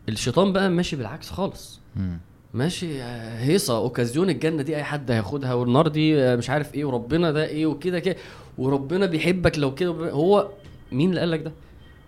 [0.10, 1.80] الشيطان بقى ماشي بالعكس خالص.
[1.96, 2.20] مم.
[2.54, 6.86] ماشي آه، هيصة أوكازيون الجنة دي أي حد هياخدها والنار دي آه، مش عارف إيه
[6.86, 8.16] وربنا ده إيه وكده كده
[8.58, 10.50] وربنا بيحبك لو كده هو
[10.92, 11.52] مين اللي قال لك ده؟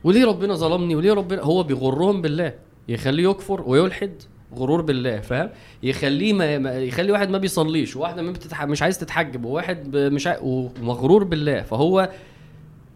[0.04, 2.54] وليه ربنا ظلمني؟ وليه ربنا؟ هو بيغرهم بالله
[2.88, 4.22] يخليه يكفر ويلحد.
[4.58, 5.50] غرور بالله فاهم؟
[5.84, 8.66] يخليه ما يخلي واحد ما بيصليش وواحده ما بتتح...
[8.66, 10.38] مش عايز تتحجب وواحد مش عاي...
[10.42, 12.10] ومغرور بالله فهو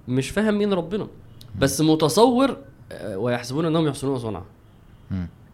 [0.08, 1.08] مش فاهم مين ربنا.
[1.60, 2.58] بس متصور
[2.92, 4.44] آه، ويحسبون إنهم يحسنون صنعا.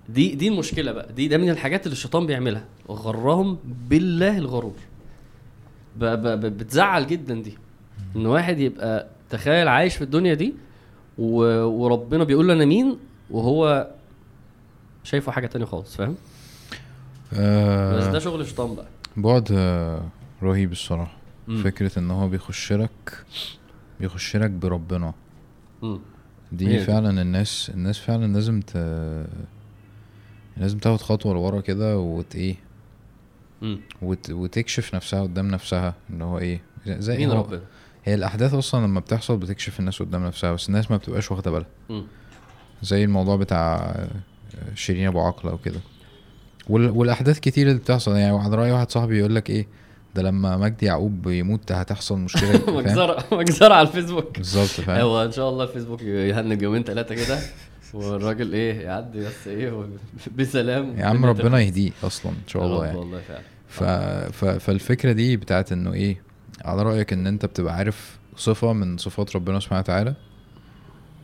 [0.10, 1.14] دي دي المشكلة بقى.
[1.14, 2.66] دي ده من الحاجات اللي الشيطان بيعملها.
[2.90, 3.58] غرهم
[3.90, 4.76] بالله الغرور.
[5.98, 7.54] ب ب ب بتزعل جدا دي.
[8.16, 10.54] إن واحد يبقى تخيل عايش في الدنيا دي
[11.18, 11.36] و
[11.66, 12.98] وربنا بيقول له أنا مين
[13.32, 13.88] وهو
[15.04, 16.16] شايفه حاجة تانية خالص فاهم
[17.34, 18.86] آه بس ده شغل الشيطان بقى
[19.18, 20.02] بعد آه،
[20.44, 21.18] رهيب الصراحة
[21.48, 21.64] مم.
[21.64, 23.26] فكرة إن هو بيخش لك
[24.00, 25.14] بيخش لك بربنا
[25.82, 26.00] مم.
[26.52, 26.80] دي هي.
[26.86, 28.78] فعلا الناس الناس فعلا لازم ت
[30.58, 32.56] لازم تاخد خطوة لورا كده وت إيه.
[34.02, 34.30] وت...
[34.30, 37.62] وتكشف نفسها قدام نفسها ان هو إيه زي مين هو- ربنا
[38.06, 41.68] هي الأحداث أصلا لما بتحصل بتكشف الناس قدام نفسها بس الناس ما بتبقاش واخدة بالها.
[42.82, 43.96] زي الموضوع بتاع
[44.76, 45.80] شيرين أبو عقلة وكده.
[46.70, 46.90] وال...
[46.90, 48.16] والأحداث كتير اللي بتحصل.
[48.16, 49.68] يعني على رأي واحد صاحبي يقول لك إيه
[50.16, 54.38] ده لما مجدي يعقوب يموت هتحصل مشكلة؟ مجزرة مجزرة على الفيسبوك.
[54.38, 57.40] بالظبط فاهم؟ هو إن شاء الله الفيسبوك يهنج يومين ثلاثة كده
[57.94, 59.88] والراجل إيه يعدي بس إيه
[60.38, 60.98] بسلام.
[60.98, 61.60] يا عم ربنا.
[61.60, 62.98] يهديه أصلا إن شاء الله يعني.
[62.98, 63.42] والله فعلا.
[63.68, 63.84] ف...
[64.34, 64.46] ف...
[64.46, 66.22] فالفكرة دي بتاعت إنه إيه
[66.66, 70.14] على رأيك إن أنت بتبقى عارف صفة من صفات ربنا سبحانه وتعالى؟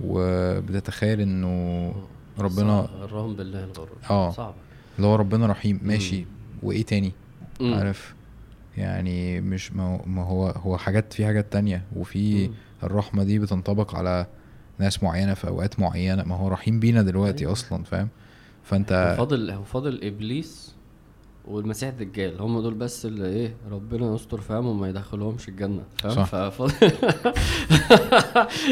[0.01, 1.93] وبتتخيل إنه
[2.41, 2.79] ربنا.
[2.81, 4.31] غرهم بالله الغرور آه.
[4.31, 4.53] صعب
[4.97, 6.25] اللي هو ربنا رحيم ماشي
[6.63, 7.11] وإيه تاني
[7.59, 7.73] مم.
[7.73, 8.13] عارف
[8.77, 12.53] يعني مش ما هو- ما هو هو حاجات في حاجات تانية وفي مم.
[12.83, 14.25] الرحمة دي بتنطبق على
[14.79, 17.51] ناس معينة في أوقات معينة ما هو رحيم بينا دلوقتي أيوة.
[17.51, 18.07] أصلا فاهم
[18.63, 20.75] فأنت وفاضل هو فاضل إبليس
[21.49, 26.51] والمسيح الدجال هم دول بس اللي إيه ربنا يستر فاهم وما يدخلهمش الجنة فاهم؟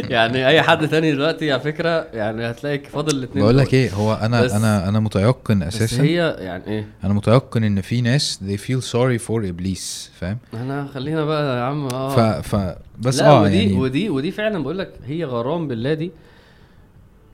[0.09, 4.13] يعني أي حد تاني دلوقتي على فكرة يعني هتلاقي فاضل الاثنين بقول لك إيه هو
[4.13, 6.03] أنا بس- أنا أنا متيقن بس أساسا.
[6.03, 10.87] هي يعني إيه؟ أنا متيقن إن في ناس they feel sorry for إبليس فاهم؟ إحنا
[10.93, 12.39] خلينا بقى يا عم آه.
[12.41, 16.11] ف ف بس آه ودي يعني ودي ودي فعلا بقول لك هي غرام بالله دي.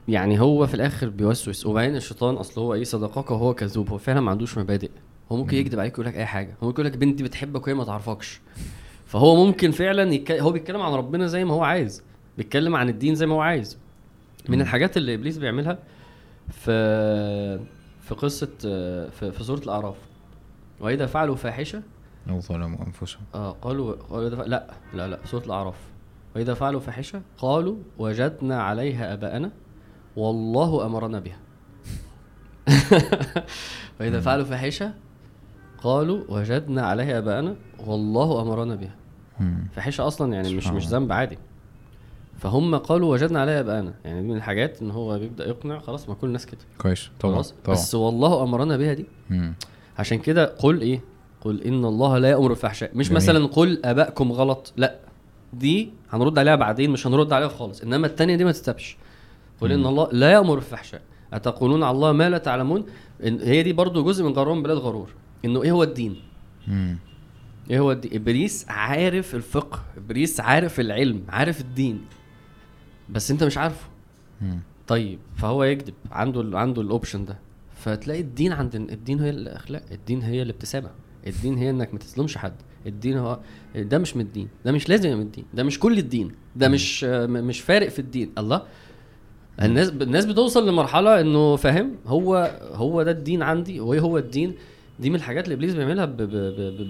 [0.08, 4.22] يعني هو في الآخر بيوسوس وبعدين الشيطان أصل هو إيه صدقك وهو كذوب هو فعلا
[4.22, 4.90] ما عندوش مبادئ.
[5.32, 6.56] هو ممكن يكذب عليك ويقول لك أي حاجة.
[6.64, 8.42] هو ممكن يقول لك بنتي بتحبك وهي ما تعرفكش.
[9.06, 10.32] فهو ممكن فعلا يك...
[10.32, 12.04] هو بيتكلم عن ربنا زي ما هو عايز.
[12.38, 13.78] بيتكلم عن الدين زي ما هو عايز.
[14.50, 14.62] من.
[14.62, 15.80] الحاجات اللي إبليس بيعملها
[16.50, 17.60] في
[18.02, 19.96] في قصة في, في سورة الأعراف.
[20.80, 21.82] وإذا فعلوا فاحشة
[22.30, 23.22] أو ظلموا أنفسهم.
[23.36, 25.76] آه قالوا قالوا لا لا لا سورة الأعراف.
[26.36, 29.52] وإذا فعلوا فاحشة قالوا وجدنا عليها آباءنا
[30.16, 31.40] والله أمرنا بها.
[34.00, 34.22] وإذا مم.
[34.22, 34.94] فعلوا فاحشة
[35.84, 37.56] قالوا وجدنا عليها آباءنا
[37.88, 38.96] والله أمرنا بها.
[39.40, 39.68] مم.
[39.76, 40.88] فاحشة أصلا يعني مش مش.
[40.88, 41.38] ذنب عادي.
[42.38, 43.94] فهم قالوا وجدنا عليها آباءنا.
[44.06, 46.62] يعني دي من الحاجات إن هو بيبدأ يقنع خلاص ما كل الناس كده.
[46.78, 47.10] كويس.
[47.20, 47.76] طبعا خلاص؟ طبعا.
[47.76, 49.06] بس والله أمرنا بها دي.
[49.30, 49.54] مم.
[49.98, 51.02] عشان كده قل إيه؟
[51.42, 53.16] قل إن الله لا يأمر بالفحشاء مش جميل.
[53.16, 54.74] مثلا قل ابائكم غلط.
[54.78, 54.96] لا.
[55.54, 57.82] دي هنرد عليها بعدين مش هنرد عليها خالص.
[57.82, 58.98] إنما التانية دي ما تستبش.
[59.62, 59.86] قل إن.
[59.86, 61.02] الله لا يأمر بالفحشاء
[61.34, 62.86] أتقولون على الله ما لا تعلمون؟
[63.22, 65.10] هي دي برضو جزء من غرام بلاد غرور
[65.46, 66.16] إنه إيه هو الدين؟
[66.68, 66.98] مم.
[67.72, 72.02] إيه هو الدين إبليس عارف الفقه إبليس عارف العلم عارف الدين
[73.10, 73.88] بس أنت مش عارفه.
[74.42, 74.60] مم.
[74.88, 77.38] طيب فهو يكذب عنده ال عنده ال option ده.
[77.76, 80.90] فتلاقي الدين عند الدين هي الأخلاق الدين هي الابتسامة
[81.28, 82.54] الدين هي إنك ما تظلمش حد
[82.88, 83.40] الدين هو
[83.76, 87.04] ده مش من الدين ده مش لازم من الدين ده مش كل الدين ده مش
[87.04, 88.32] مش فارق في الدين.
[88.38, 88.64] الله؟
[89.62, 94.54] الناس الناس بتوصل لمرحلة إنه فاهم هو هو ده الدين عندي وايه هو الدين
[95.00, 96.06] دي من الحاجات اللي إبليس بيعملها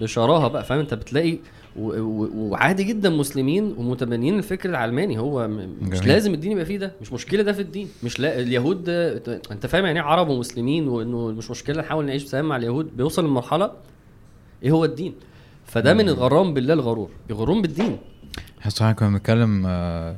[0.01, 1.37] بشراهة بقى فاهم؟ أنت بتلاقي
[1.75, 6.07] وعادي جدا مسلمين ومتبنيين الفكر العلماني هو مش جميل.
[6.07, 7.87] لازم الدين يبقى فيه ده مش مشكلة ده في الدين.
[8.03, 12.45] مش لا اليهود أنت فاهم يعني إيه عرب ومسلمين وإنه مش مشكلة نحاول نعيش بسلام
[12.45, 13.71] مع اليهود بيوصل لمرحلة
[14.63, 15.13] إيه هو الدين؟
[15.65, 17.97] فده من الغرام بالله الغرور بيغرون بالدين.
[18.59, 20.15] إحنا صراحة كنا بنتكلم آه،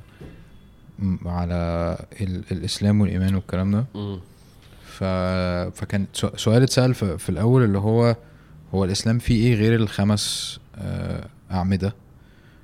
[1.25, 2.41] على ال...
[2.51, 3.85] الإسلام والإيمان والكلام ده.
[4.99, 5.03] ف...
[5.79, 6.05] فكان
[6.35, 7.17] سؤال اتسأل في...
[7.17, 8.15] في الأول اللي هو
[8.73, 11.95] هو الإسلام فيه إيه غير الخمس آه أعمدة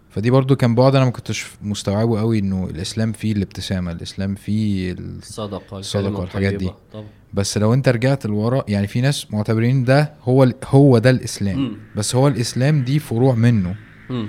[0.09, 4.91] فدي برضو كان بعد أنا ما كنتش مستوعبه قوي إنه الإسلام فيه الابتسامة الإسلام فيه
[4.91, 5.17] ال...
[5.17, 6.71] الصدقه الكلمة والحاجات دي.
[6.93, 10.53] طبعا بس لو أنت رجعت لورا يعني في ناس معتبرين ده هو.
[10.65, 11.77] هو ده الإسلام مم.
[11.95, 13.75] بس هو الإسلام دي فروع منه
[14.09, 14.27] مم.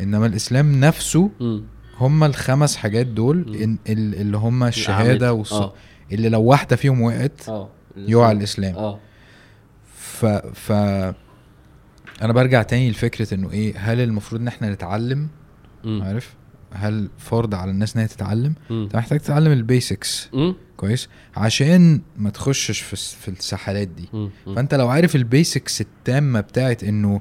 [0.00, 1.62] إنما الإسلام نفسه مم.
[1.98, 3.56] هم الخمس حاجات دول
[3.88, 5.32] اللي هم الشهادة الأعمدة.
[5.32, 5.62] والص...
[6.12, 8.98] اللي لو واحدة فيهم وقعت آه يقع الإسلام آه
[9.94, 10.72] ف ف
[12.22, 15.28] أنا برجع تاني لفكرة إنه إيه هل المفروض إن إحنا نتعلم
[15.84, 16.02] مم.
[16.02, 16.34] عارف
[16.72, 18.54] هل فرض على الناس ان هي تتعلم.
[18.70, 20.30] أنت محتاج تتعلم ال basics.
[20.76, 24.30] كويس عشان ما تخشش في في السحالات دي مم.
[24.46, 24.54] مم.
[24.54, 27.20] فأنت لو عارف ال basics التامة بتاعت إنه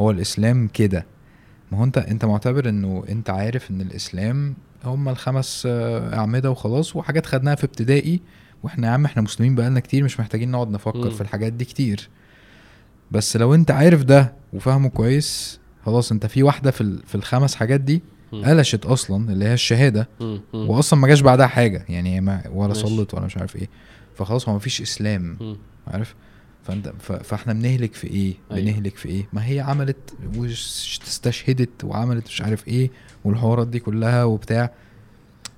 [0.00, 1.06] هو الإسلام كده
[1.72, 4.54] ما هو انت أنت معتبر إنه أنت عارف إن الإسلام
[4.84, 8.20] هم الخمس آه، أعمدة وخلاص وحاجات خدناها في ابتدائي
[8.62, 11.10] وإحنا يا عم إحنا مسلمين بقالنا كتير مش محتاجين نقعد نفكر مم.
[11.10, 12.08] في الحاجات دي كتير
[13.10, 17.80] بس لو انت عارف ده وفاهمه كويس خلاص انت في واحدة في في الخمس حاجات
[17.80, 18.02] دي.
[18.32, 20.08] قلشت أصلا اللي هي الشهادة.
[20.52, 22.74] واصلا ما جاش بعدها حاجة يعني ما ولا.
[22.74, 23.68] صلت ولا مش عارف إيه
[24.14, 25.56] فخلاص هو مفيش إسلام مم.
[25.86, 26.14] عارف
[26.62, 26.92] فأنت.
[27.00, 28.64] فإحنا بنهلك في إيه أيوة.
[28.70, 32.90] بنهلك في إيه ما هي عملت واستشهدت وعملت مش عارف إيه
[33.24, 34.70] والحوارات دي كلها وبتاع.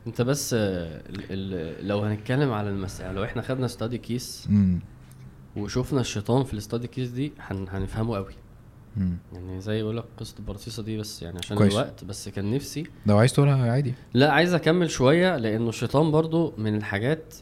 [0.07, 0.59] انت بس آه،
[1.11, 4.81] ال- ال- لو هنتكلم على المسألة لو إحنا خدنا study case امم
[5.57, 7.67] وشفنا الشيطان في ال study case دي هن...
[7.71, 8.33] هنفهمه قوي.
[8.97, 11.73] امم يعني زي يقول لك قصة البرصيصه دي بس يعني عشان كويس.
[11.73, 13.95] الوقت بس كان نفسي لو عايز تقولها عادي.
[14.15, 17.35] لا عايز أكمل شوية لأنه الشيطان برضو من الحاجات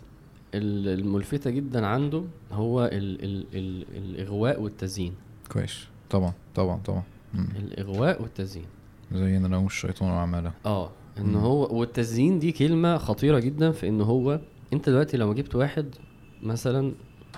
[0.54, 5.14] ال- الملفتة جدا عنده هو ال ال ال الإغواء والتزيين.
[5.52, 5.84] كويس.
[6.10, 7.02] طبعا طبعا طبعا.
[7.34, 7.48] مم.
[7.56, 8.66] الإغواء والتزيين.
[9.12, 11.34] زين لهم الشيطان وعمله آه إن.
[11.34, 14.40] هو والتزيين دي كلمة خطيرة جدا في إن هو
[14.72, 15.94] أنت دلوقتي لو جبت واحد
[16.42, 16.92] مثلا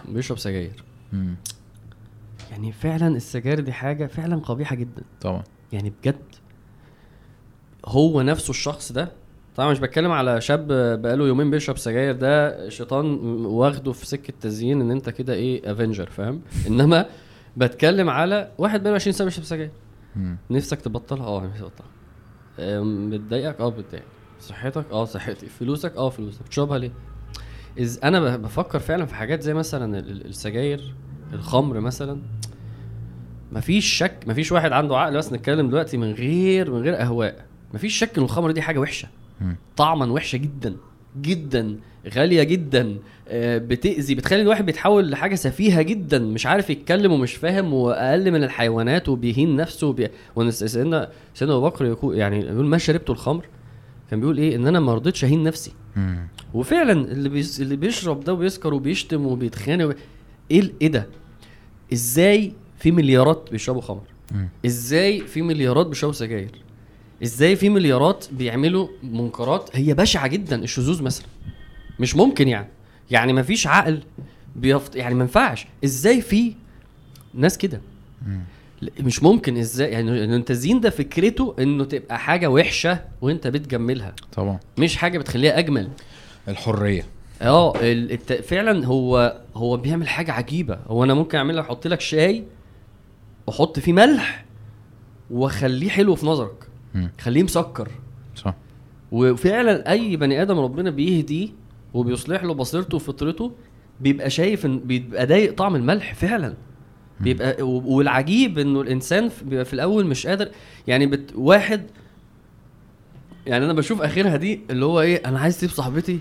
[0.08, 0.84] بيشرب سجاير.
[2.50, 5.42] يعني فعلا السجاير دي حاجة فعلا قبيحة جدا طبعا
[5.72, 6.16] يعني بجد
[7.86, 9.12] هو نفسه الشخص ده
[9.56, 10.66] طبعا مش بتكلم على شاب
[11.02, 13.06] بقاله يومين بيشرب سجاير ده شيطان
[13.44, 17.06] واخده في سكة تزيين إن أنت كده إيه افنجر فاهم إنما
[17.56, 19.70] بتكلم على واحد بقاله 20 سنة بيشرب سجاير.
[20.50, 21.88] نفسك تبطلها؟ آه نفسي أبطلها.
[23.08, 24.04] بتضايقك؟ آه بتضايقك
[24.40, 25.46] صحتك؟ آه صحتي.
[25.46, 26.42] فلوسك؟ آه فلوسك.
[26.42, 26.92] بتشربها ليه؟
[27.78, 30.94] إذ أنا بفكر فعلا في حاجات زي مثلا ال- ال- السجاير
[31.32, 32.20] الخمر مثلا.
[33.52, 37.46] مفيش شك مفيش واحد عنده عقل بس نتكلم دلوقتي من غير من غير أهواء.
[37.74, 39.08] مفيش شك إن الخمر دي حاجة وحشة.
[39.76, 40.76] طعما وحشة جدا
[41.20, 41.76] جدا
[42.14, 42.96] غالية جدا.
[43.34, 49.08] بتأذي بتخلي الواحد بيتحول لحاجة سفيهة جدا مش عارف يتكلم ومش فاهم وأقل من الحيوانات
[49.08, 50.08] وبيهين نفسه وبي...
[50.50, 53.44] سيدنا سيدنا أبو بكر يقول يعني يقول ما شربت الخمر؟
[54.10, 55.72] كان بيقول إيه؟ إن أنا ما رضيتش أهين نفسي.
[55.96, 56.26] مم.
[56.54, 57.60] وفعلا اللي بيس...
[57.60, 59.94] اللي بيشرب ده وبيسكر وبيشتم وبيتخانق وبي...
[60.50, 61.06] إيه ال- إيه ده؟
[61.92, 64.02] إزاي في مليارات بيشربوا خمر؟
[64.34, 64.48] مم.
[64.66, 66.50] إزاي في مليارات بيشربوا سجاير؟
[67.22, 71.26] إزاي في مليارات بيعملوا منكرات؟ هي بشعة جدا الشذوذ مثلا.
[72.00, 72.68] مش ممكن يعني.
[73.10, 74.02] يعني ما فيش عقل
[74.56, 74.96] بيفت...
[74.96, 76.54] يعني ما ينفعش إزاي في
[77.34, 77.80] ناس كده؟
[79.00, 79.56] مش ممكن.
[79.56, 84.14] إزاي؟ يعني إن التزيين ده فكرته إنه تبقى حاجة وحشة وأنت بتجملها.
[84.32, 84.58] طبعا.
[84.78, 85.88] مش حاجة بتخليها أجمل.
[86.48, 87.06] الحرية.
[87.42, 88.32] آه ال- الت...
[88.32, 90.78] فعلا هو هو بيعمل حاجة عجيبة.
[90.86, 92.44] هو أنا ممكن أعمل لك أحط لك شاي
[93.46, 94.44] وأحط فيه ملح
[95.30, 96.68] وأخليه حلو في نظرك.
[97.20, 97.88] خليه مسكر.
[98.36, 98.54] صح.
[99.12, 101.48] وفعلا أي بني آدم ربنا بيهديه
[101.94, 103.52] وبيصلح له بصيرته وفطرته
[104.00, 106.54] بيبقى شايف ان بيبقى ضايق طعم الملح فعلا.
[107.20, 110.48] بيبقى والعجيب إنه الإنسان في- بيبقى في الأول مش قادر
[110.86, 111.82] يعني بت واحد
[113.46, 116.18] يعني أنا بشوف آخرها دي اللي هو إيه أنا عايز اسيب صاحبتي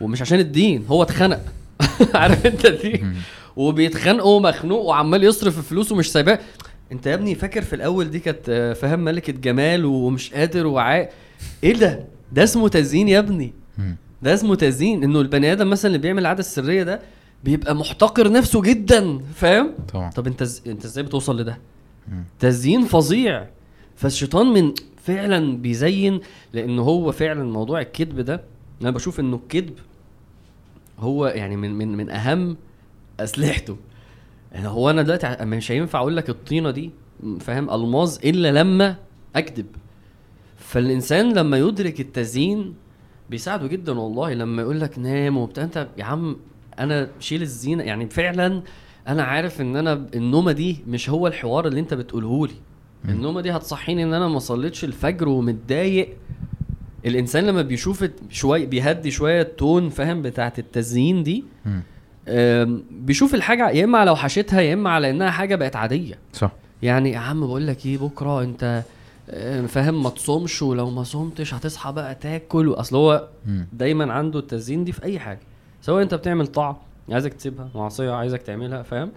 [0.00, 1.40] ومش عشان الدين هو اتخنق.
[2.14, 3.04] عارف أنت دي.
[3.56, 6.38] وبيتخانقوا مخنوق وعمال يصرف فلوسه مش سايباه.
[6.92, 11.12] أنت يا ابني فاكر في الأول دي كانت آه، فاهم ملكة جمال ومش قادر وعاء
[11.64, 13.52] إيه ده؟ ده اسمه تزيين يا ابني.
[14.22, 15.02] ده اسمه تزيين.
[15.04, 17.00] إنه البني آدم مثلا اللي بيعمل العادة السرية ده
[17.44, 20.10] بيبقى محتقر نفسه جدا فاهم؟ طبعا.
[20.10, 20.62] طب أنت ز...
[20.66, 21.58] أنت إزاي بتوصل لده.
[22.38, 23.46] تزيين فظيع.
[23.96, 24.72] فالشيطان من
[25.02, 26.20] فعلا بيزين
[26.52, 28.42] لأن هو فعلا موضوع الكذب ده
[28.82, 29.74] أنا بشوف إنه الكذب
[30.98, 32.56] هو يعني من من من أهم
[33.20, 33.76] أسلحته.
[34.52, 36.90] يعني هو أنا دلوقتي مش هينفع أقول لك الطينة دي
[37.40, 38.96] فاهم؟ ألماظ إلا لما
[39.36, 39.66] أكذب.
[40.58, 42.74] فالإنسان لما يدرك التزيين
[43.30, 45.64] بيساعده جدا والله لما يقول لك نام وبتاع.
[45.64, 46.36] أنت يا عم
[46.78, 47.82] أنا شيل الزينة.
[47.84, 48.62] يعني فعلا
[49.08, 52.54] أنا عارف إن أنا النومة دي مش هو الحوار اللي أنت بتقوله لي.
[53.08, 56.16] النومة دي هتصحيني إن أنا ما صليتش الفجر ومتضايق.
[57.06, 61.44] الإنسان لما بيشوف شوية بيهدي شوية ال tone فاهم بتاعت التزيين دي
[62.90, 66.18] بيشوف الحاجة يا إما على وحشتها يا إما على إنها حاجة بقت عادية.
[66.32, 66.52] صح.
[66.82, 68.82] يعني يا عم بقول لك إيه بكرة أنت
[69.68, 72.72] فاهم ما تصومش ولو ما صمتش هتصحى بقى تاكل.
[72.72, 73.28] أصل هو.
[73.72, 75.40] دايما عنده التزيين دي في أي حاجة.
[75.82, 76.80] سواء أنت بتعمل طاعة
[77.10, 79.10] عايزك تسيبها معصية عايزك تعملها فاهم؟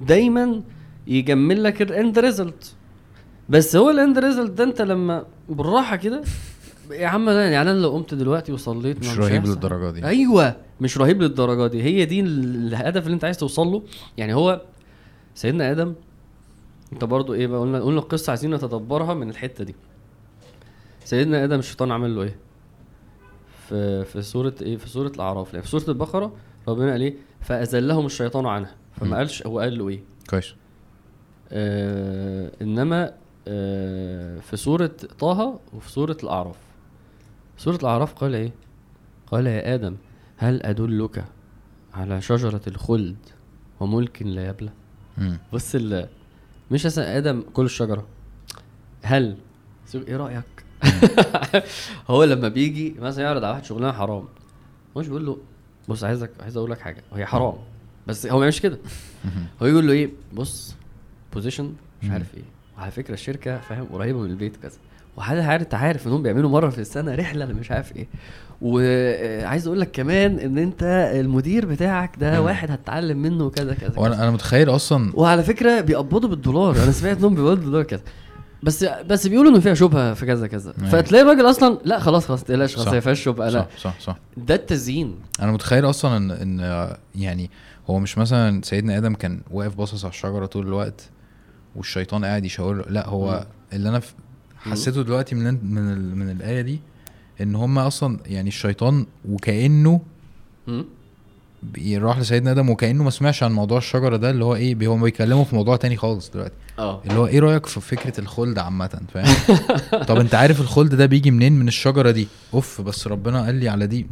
[0.00, 0.62] دايما
[1.06, 2.74] يجمل لك ال end result
[3.48, 6.22] بس هو ال end result ده أنت لما بالراحة كده
[6.90, 9.50] يا عم يعني أنا لو قمت دلوقتي وصليت ما مش رهيب هيحصل.
[9.50, 10.04] للدرجة دي.
[10.06, 11.82] أيوه مش رهيب للدرجة دي.
[11.82, 13.82] هي دي ال- الهدف اللي أنت عايز توصل له.
[14.16, 14.60] يعني هو
[15.34, 15.94] سيدنا آدم
[16.92, 19.74] انت برضو إيه بقى قلنا قلنا القصة عايزين نتدبرها من الحتة دي.
[21.04, 22.36] سيدنا آدم الشيطان عمل له إيه؟
[23.68, 26.36] في في سورة إيه؟ في سورة الأعراف لا في سورة البقرة
[26.68, 28.74] ربنا قال إيه؟ فأزلهم الشيطان عنها.
[29.00, 30.00] فما قالش هو قال له إيه؟
[30.30, 30.54] كويس.
[31.52, 33.12] آه إنما
[33.48, 36.56] آه في سورة طه وفي سورة الأعراف.
[37.56, 38.52] سورة الأعراف قال إيه؟
[39.26, 39.96] قال يا آدم
[40.36, 41.24] هل أدلك
[41.94, 43.16] على شجرة الخلد
[43.80, 44.70] وملك لا يبلى.
[45.52, 45.76] بص
[46.70, 48.06] مش مثلا آدم كل الشجرة.
[49.02, 49.36] هل
[49.94, 50.44] إيه رأيك؟
[52.10, 54.24] هو لما بيجي مثلا يعرض على واحد شغلانة حرام
[54.96, 55.38] مش بيقول له
[55.88, 57.02] بص عايزك عايز أقول لك حاجة.
[57.12, 57.54] وهي حرام
[58.06, 58.78] بس هو ما يعملش كده.
[59.62, 60.74] هو يقول له إيه؟ بص
[61.32, 62.10] بوزيشن مش.
[62.10, 62.42] عارف إيه.
[62.78, 64.78] وعلى فكرة الشركة فاهم قريبة من البيت كذا.
[65.18, 68.08] وحد عارف أنت عارف إنهم بيعملوا مرة في السنة رحلة اللي مش عارف إيه
[68.62, 70.82] وعايز أقول لك كمان إن أنت
[71.14, 72.42] المدير بتاعك ده.
[72.42, 73.92] واحد هتتعلم منه كذا كذا.
[73.96, 78.00] وأنا أنا متخيل أصلا وعلى فكرة بيقبضوا بالدولار أنا سمعت إنهم بيقبضوا بالدولار كذا
[78.62, 80.72] بس بس بيقولوا إنه فيها شبهة في كذا كذا.
[80.72, 82.88] فتلاقي الراجل أصلا لا خلاص خلاص تقلقش خلاص.
[82.88, 86.30] هي فيهاش شبهة لا صح صح صح ده التزيين أنا متخيل أصلا إن
[86.60, 87.50] إن يعني
[87.90, 91.08] هو مش مثلا سيدنا آدم كان واقف باصص على الشجرة طول الوقت
[91.76, 93.44] والشيطان قاعد يشاور له لا هو مم.
[93.76, 94.00] اللي أنا
[94.60, 95.44] حسيته دلوقتي من
[95.74, 96.80] من ال- من الآية دي
[97.40, 100.00] إن هم أصلا يعني الشيطان وكأنه
[101.94, 105.02] راح لسيدنا آدم وكأنه ما سمعش عن موضوع الشجرة ده اللي هو إيه بي- هم
[105.02, 106.54] بيتكلموا في موضوع تاني خالص دلوقتي.
[106.78, 107.02] آه.
[107.06, 109.36] اللي هو إيه رأيك في فكرة الخلد عامة فاهم؟
[110.08, 112.28] طب أنت عارف الخلد ده بيجي منين؟ من الشجرة دي.
[112.54, 114.06] أوف بس ربنا قال لي على دي.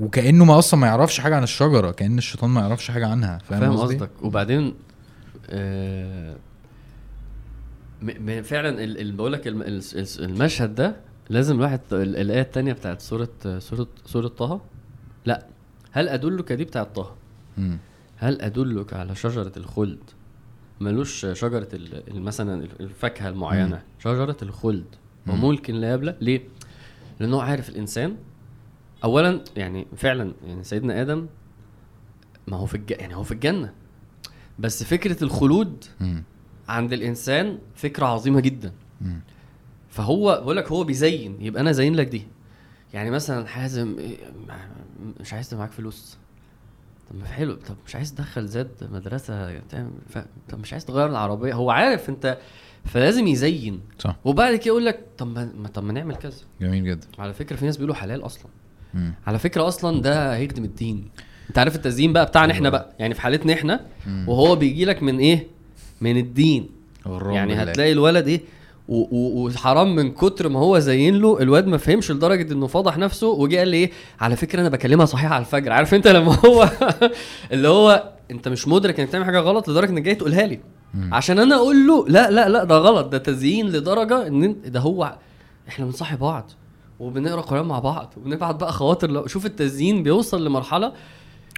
[0.00, 3.76] وكأنه ما أصلا ما يعرفش حاجة عن الشجرة كأن الشيطان ما يعرفش حاجة عنها فاهم؟
[3.76, 4.10] قصدك.
[4.22, 4.74] وبعدين
[5.50, 6.36] آه
[8.42, 10.96] فعلا ال- ال- بقول لك الم- ال- ال- المشهد ده
[11.30, 13.28] لازم الواحد ال- الآية الثانية بتاعت سورة
[13.58, 14.60] سورة سورة طه؟
[15.26, 15.46] لا.
[15.92, 17.14] هل أدلك دي بتاعت طه.
[18.16, 19.98] هل أدلك على شجرة الخلد؟
[20.80, 21.68] ملوش شجرة
[22.14, 23.82] مثلا الفاكهة المعينة مم.
[23.98, 24.84] شجرة الخلد.
[25.28, 26.16] وملك لا يبلى.
[26.20, 26.40] ليه؟
[27.20, 28.16] لأنه عارف الإنسان.
[29.04, 31.26] اولا يعني فعلا يعني سيدنا آدم
[32.46, 32.90] ما هو في الج...
[32.90, 33.72] يعني هو في الجنة.
[34.58, 36.22] بس فكرة الخلود مم.
[36.76, 38.72] عند الإنسان فكرة عظيمة جدا.
[39.00, 39.20] مم.
[39.90, 42.22] فهو بقول لك هو بيزين يبقى أنا زين لك دي.
[42.94, 43.96] يعني مثلا حازم
[45.20, 46.16] مش عايز معاك فلوس.
[47.10, 50.18] طب ما حلو طب مش عايز تدخل زاد مدرسه تعمل ف...
[50.48, 51.54] طب مش عايز تغير العربية.
[51.54, 52.38] هو عارف أنت
[52.84, 53.80] فلازم يزين.
[53.98, 54.16] صح.
[54.24, 56.38] وبعد كده يقول لك طب ما طب ما نعمل كذا.
[56.60, 57.06] جميل جدا.
[57.18, 58.46] على فكرة في ناس بيقولوا حلال أصلا.
[58.94, 59.14] مم.
[59.26, 61.08] على فكرة أصلا ده هيخدم الدين.
[61.48, 62.94] أنت عارف التزيين بقى بتاعنا إحنا بقى.
[62.98, 63.86] يعني في حالتنا إحنا.
[64.26, 65.46] وهو بيجي لك من إيه؟
[66.00, 66.68] من الدين
[67.06, 67.70] يعني بالله.
[67.70, 68.40] هتلاقي الولد إيه
[68.88, 73.56] وحرام من كتر ما هو زين له الواد ما فهمش لدرجة إنه فضح نفسه وجه
[73.58, 73.90] قال لي إيه
[74.20, 76.68] على فكرة أنا بكلمها صحيح على الفجر عارف أنت لما هو
[77.52, 80.60] اللي هو أنت مش مدرك إنك بتعمل حاجة غلط لدرجة إنك جاي تقولها لي.
[81.12, 85.16] عشان أنا أقول له لا لا لا ده غلط ده تزيين لدرجة إن ده هو
[85.68, 86.50] إحنا بنصحي بعض
[87.00, 90.92] وبنقرأ قرآن مع بعض وبنبعت بقى خواطر لو شوف التزيين بيوصل لمرحلة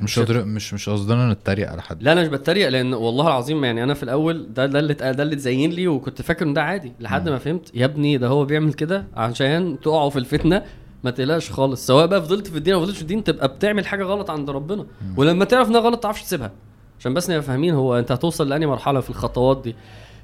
[0.02, 2.02] مش قادر مش مش قصدنا نتريق على حد.
[2.02, 5.23] لا أنا مش بتريق لأن والله العظيم يعني أنا في الأول ده ده اللي ده
[5.23, 7.32] اللي اتزين لي وكنت فاكر إن ده عادي لحد مم.
[7.32, 10.62] ما فهمت يا ابني ده هو بيعمل كده عشان تقعوا في الفتنة
[11.05, 11.86] ما تقلقش خالص.
[11.86, 14.82] سواء بقى فضلت في الدين أو فضلتش في الدين تبقى بتعمل حاجة غلط عند ربنا.
[14.82, 15.14] مم.
[15.16, 16.52] ولما تعرف إنها غلط تعرفش تسيبها.
[17.01, 19.74] عشان بس نبقى فاهمين هو أنت هتوصل لاني مرحلة في الخطوات دي.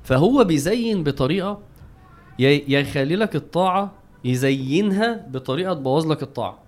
[0.02, 1.58] فهو بيزين بطريقة
[2.38, 3.92] يا يخلي لك الطاعة
[4.24, 6.58] يزينها بطريقة تبوظ لك الطاعة.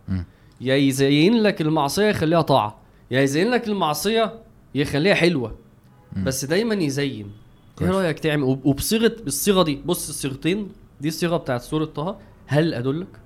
[0.60, 2.79] يا يزين لك المعصية يخليها طاعة.
[3.10, 4.42] يا يزين لك المعصية
[4.74, 5.56] يخليها حلوة.
[6.16, 6.24] مم.
[6.24, 7.30] بس دايما يزين.
[7.82, 7.90] إيه.
[7.90, 10.68] رأيك تعمل؟ وب- وبصيغة بالصيغه دي بص الصيغتين
[11.00, 12.18] دي الصيغة بتاعت سورة طه.
[12.46, 13.20] هل أدلك؟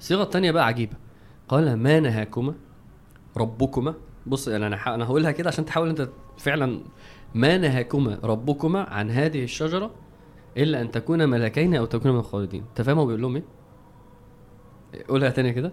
[0.00, 0.96] الصيغه الثانية بقى عجيبة.
[1.48, 2.54] قال ما نهاكما
[3.36, 3.94] ربكما.
[4.26, 6.08] بص يعني أنا أنا هقولها كده عشان تحاول أنت
[6.38, 6.80] فعلا
[7.34, 9.90] ما نهاكما ربكما عن هذه الشجرة
[10.56, 12.64] إلا أن تكونا ملكين أو تكونا من الخالدين.
[12.68, 13.44] أنت فاهم هو بيقول لهم إيه؟
[15.08, 15.72] قولها تانية كده.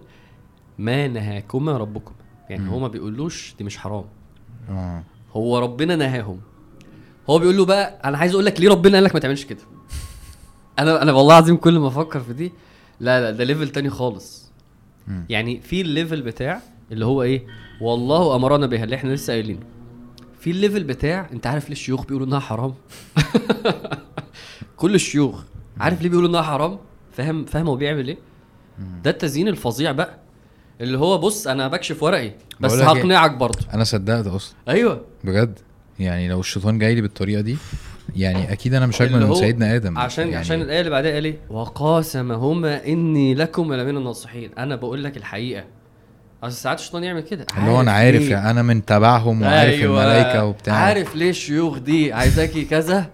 [0.78, 2.16] ما نهاكما ربكما.
[2.50, 2.70] يعني.
[2.70, 4.04] هو ما بيقولوش دي مش حرام.
[4.70, 5.02] آه.
[5.32, 6.40] هو ربنا نهاهم.
[7.30, 9.58] هو بيقول له بقى أنا عايز أقول لك ليه ربنا قال لك ما تعملش كده؟
[10.78, 12.52] أنا أنا والله العظيم كل ما أفكر في دي
[13.00, 14.52] لا لا ده level تاني خالص.
[15.08, 15.24] مم.
[15.28, 16.60] يعني في ال level بتاع
[16.92, 17.46] اللي هو إيه؟
[17.80, 19.60] والله أمرنا بها اللي إحنا لسه قايلينه.
[20.40, 22.74] في ال level بتاع أنت عارف ليه الشيوخ بيقولوا إنها حرام؟
[24.76, 25.42] كل الشيوخ.
[25.80, 26.78] عارف ليه بيقولوا إنها حرام؟
[27.12, 28.18] فاهم فاهم هو بيعمل إيه.
[29.04, 30.18] ده التزيين الفظيع بقى.
[30.80, 33.58] اللي هو بص أنا بكشف ورقي بس إيه؟ هقنعك برضه.
[33.74, 34.56] أنا صدقت أصلا.
[34.68, 35.00] أيوه.
[35.24, 35.58] بجد؟
[35.98, 37.56] يعني لو الشيطان جاي لي بالطريقة دي
[38.16, 39.98] يعني أكيد أنا مش اجمل من سيدنا آدم.
[39.98, 44.50] عشان يعني عشان الآية اللي بعدها قال إيه وقاسمهما إني لكم لمن الناصحين.
[44.58, 45.64] أنا بقول لك الحقيقة.
[46.42, 47.46] أصل ساعات الشيطان يعمل كده.
[47.58, 50.02] اللي هو أنا عارف ليه؟ يعني أنا من تبعهم وعارف أيوة.
[50.02, 50.74] الملائكة وبتاع.
[50.74, 53.10] عارف ليه الشيوخ دي عايزاكي كذا؟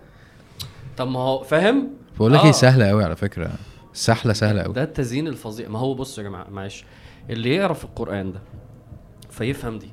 [0.97, 1.89] طب ما هو فاهم؟
[2.19, 2.45] بقول لك آه.
[2.45, 3.51] إيه سهلة قوي على فكرة.
[3.95, 5.69] السحله سهلة قوي ده التزيين الفظيع.
[5.69, 6.85] ما هو بصوا يا جماعة معلش.
[7.31, 8.41] اللي يعرف القرآن ده
[9.31, 9.89] فيفهم دي.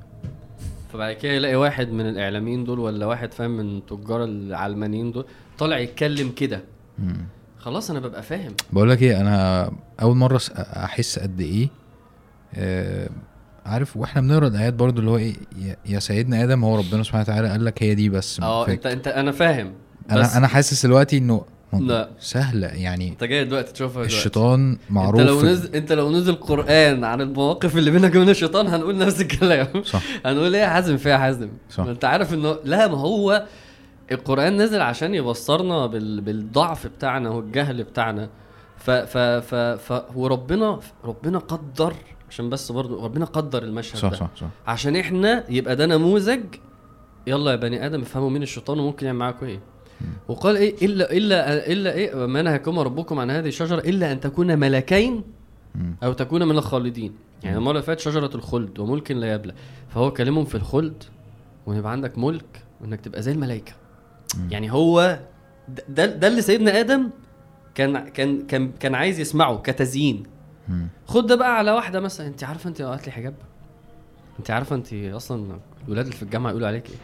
[0.94, 5.26] فبعد كده يلاقي واحد من الإعلاميين دول ولا واحد فاهم من تجار العلمانيين دول
[5.58, 6.64] طالع يتكلم كده.
[7.58, 8.54] خلاص أنا ببقى فاهم.
[8.74, 9.72] بقول لك إيه أنا
[10.02, 11.70] أول مرة أحس قد إيه
[12.56, 13.10] آه
[13.66, 15.36] عارف وإحنا بنقرأ الايات برضو اللي هو إيه
[15.86, 19.08] يا- سيدنا آدم هو ربنا سبحانه وتعالى قال لك هي دي بس آه انت أنت
[19.08, 19.74] أنا فاهم.
[20.10, 21.46] بس أنا أنا حاسس دلوقتي إنه
[21.80, 22.10] لا.
[22.20, 22.68] سهلة.
[22.68, 24.16] يعني انت جاي دلوقتي تشوفها دلوقتي.
[24.16, 28.68] الشيطان معروف انت لو نزل انت لو نزل قرآن عن المواقف اللي بينك وبين الشيطان
[28.68, 29.84] هنقول نفس الكلام.
[29.84, 30.02] صح.
[30.26, 31.50] هنقول إيه؟ حازم فيها حازم.
[31.70, 31.84] صح.
[31.84, 33.46] ما انت عارف انه لا ما هو
[34.12, 36.22] القرآن نزل عشان يبصرنا بال...
[36.22, 38.30] بالضعف بتاعنا والجهل بتاعنا.
[38.78, 40.04] ف ف ف, ف...
[40.16, 41.94] وربنا ربنا قدر
[42.30, 44.16] عشان بس برضو ربنا قدر المشهد صح ده.
[44.16, 44.48] صح صح.
[44.68, 46.44] عشان إحنا يبقى ده نموذج.
[47.28, 49.60] يلا يا بني آدم افهموا مين الشيطان وممكن يعمل معاكم إيه.
[50.28, 54.56] وقال إيه الا الا إلا إيه ما نهاكما ربكم عن هذه الشجرة إلا أن تكونا
[54.56, 55.24] ملكين.
[56.04, 57.14] أو تكون من الخالدين.
[57.44, 59.54] يعني المرة اللي فاتت شجرة الخلد وملك لا يبلى.
[59.90, 61.04] فهو كلمهم في الخلد
[61.66, 63.74] وإن يبقى عندك ملك وإنك تبقى زي الملائكة.
[64.50, 65.20] يعني هو
[65.90, 67.10] ده- ده اللي سيدنا آدم
[67.76, 70.24] كان كان كان كان عايز يسمعه كتزيين.
[71.08, 72.28] خد ده بقى على واحدة مثلا.
[72.28, 73.34] أنت عارفة أنت قالت لي حجاب؟
[74.40, 76.96] أنت عارفة أنت أصلا الولاد اللي في الجامعة يقولوا عليك إيه؟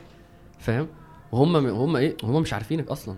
[0.59, 0.87] فاهم؟
[1.31, 3.15] وهم هم إيه هم مش عارفينك أصلا.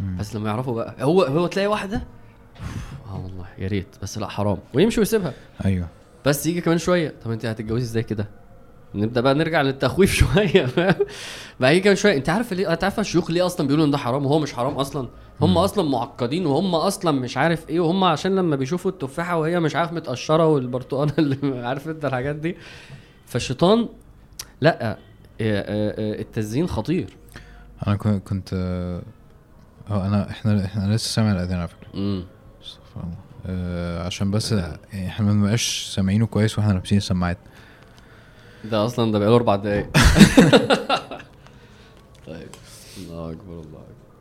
[0.00, 0.16] مم.
[0.20, 2.02] بس لما يعرفوا بقى هو هو تلاقي واحدة
[3.10, 3.96] آه والله يا ريت.
[4.02, 4.58] بس لا حرام.
[4.74, 5.32] ويمشي ويسيبها.
[5.64, 5.88] أيوه.
[6.26, 7.14] بس يجي كمان شوية.
[7.24, 8.28] طب انت هتتجوزي إزاي كده؟
[8.94, 10.66] نبدأ بقى نرجع للتخويف شوية
[11.60, 12.16] بقى يجي كمان شوية.
[12.16, 14.74] انت عارف ليه؟ انت عارف الشيوخ ليه أصلا بيقولوا إن ده حرام؟ وهو مش حرام
[14.74, 15.08] أصلا.
[15.40, 15.58] هم مم.
[15.58, 17.80] أصلا معقدين وهم أصلا مش عارف إيه.
[17.80, 22.56] وهم عشان لما بيشوفوا التفاحة وهي مش عارف متقشرة والبرتقانه اللي عارف انت الحاجات دي.
[23.26, 23.88] فالشيطان
[24.60, 24.96] لا آه،
[25.40, 27.16] آه، آه، التزيين خطير.
[27.86, 29.02] أنا كن- كنت آه
[29.90, 31.88] آه، أنا إحنا إحنا لسه سامع الأذان على فكرة.
[31.94, 32.24] امم
[32.62, 33.16] استغفر الله.
[33.46, 37.38] آه عشان بس يعني إحنا ما بنبقاش سامعينه كويس وإحنا لابسين السماعات.
[38.64, 39.90] ده أصلا ده بقاله أربع دقايق.
[42.26, 42.48] طيب.
[42.98, 43.62] الله أكبر الله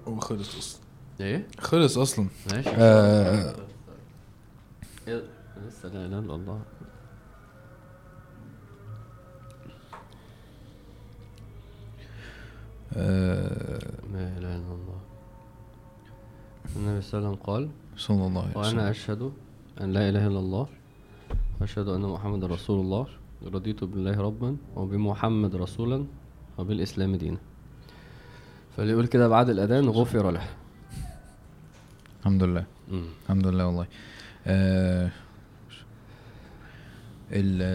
[0.02, 0.12] أكبر.
[0.18, 0.82] وخلص أصلا.
[1.22, 2.28] إيه؟ خلص أصلا.
[2.54, 2.70] ماشي.
[2.70, 3.56] آه
[5.08, 5.24] إيه؟
[5.68, 6.60] لسه لا اله الا الله.
[12.98, 13.80] آه
[14.14, 15.00] لا إله إلا الله.
[16.76, 18.80] النبي صلى الله عليه وسلم قال صلى الله عليه وأنا وسلم.
[18.80, 19.32] أشهد
[19.82, 20.68] أن لا إله إلا الله
[21.62, 23.08] وأشهد أن محمد رسول الله
[23.44, 26.06] رضيت بالله ربا وبمحمد رسولا
[26.58, 27.38] وبالإسلام دينا.
[28.78, 30.48] فاللي يقول كده بعد الأذان غفر له.
[32.20, 32.66] الحمد لله.
[32.92, 33.06] مم.
[33.24, 33.88] الحمد لله والله.
[34.48, 35.12] آه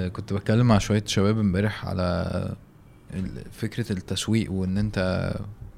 [0.09, 2.09] كنت بتكلم مع شوية شباب امبارح على
[3.53, 5.31] فكرة التسويق وإن أنت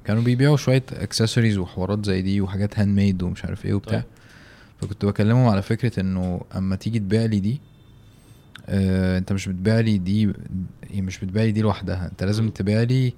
[0.05, 4.09] كانوا بيبيعوا شوية اكسسوارز وحوارات زي دي وحاجات handmade ومش عارف إيه وبتاع طيب.
[4.81, 7.61] فكنت بكلمهم على فكرة إنه أما تيجي تبيع لي دي
[8.69, 10.33] آه أنت مش بتبيع لي دي
[10.95, 12.49] مش بتبيع لي دي لوحدها أنت لازم.
[12.49, 13.13] تبيع لي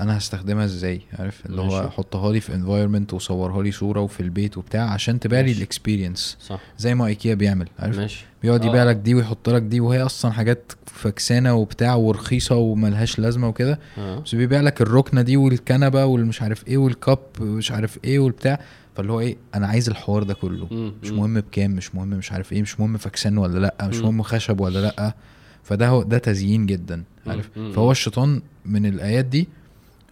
[0.00, 1.90] أنا هستخدمها إزاي عارف اللي هو.
[1.90, 5.52] حطها لي في environment وصورها لي صورة وفي البيت وبتاع عشان تبيع لي.
[5.52, 8.68] ال experience صح زي ما ايكيا بيعمل عارف ماشي بيقعد آه.
[8.68, 13.78] يبيع لك دي ويحط لك دي وهي أصلا حاجات فكسانة وبتاع ورخيصة وملهاش لازمة وكده
[13.98, 18.60] آه بس بيبيع لك الركنة دي والكنبة والمش عارف إيه والكاب ومش عارف إيه والبتاع
[18.96, 20.92] فاللي هو إيه أنا عايز الحوار ده كله مم.
[21.02, 21.10] مش.
[21.10, 23.96] مهم بكام مش مهم مش عارف إيه مش مهم فكسان ولا لأ مش.
[23.96, 25.14] مهم خشب ولا لأ
[25.62, 27.02] فده هو ده تزيين جدا.
[27.26, 27.72] عارف مم.
[27.72, 29.48] فهو الشيطان من الآيات دي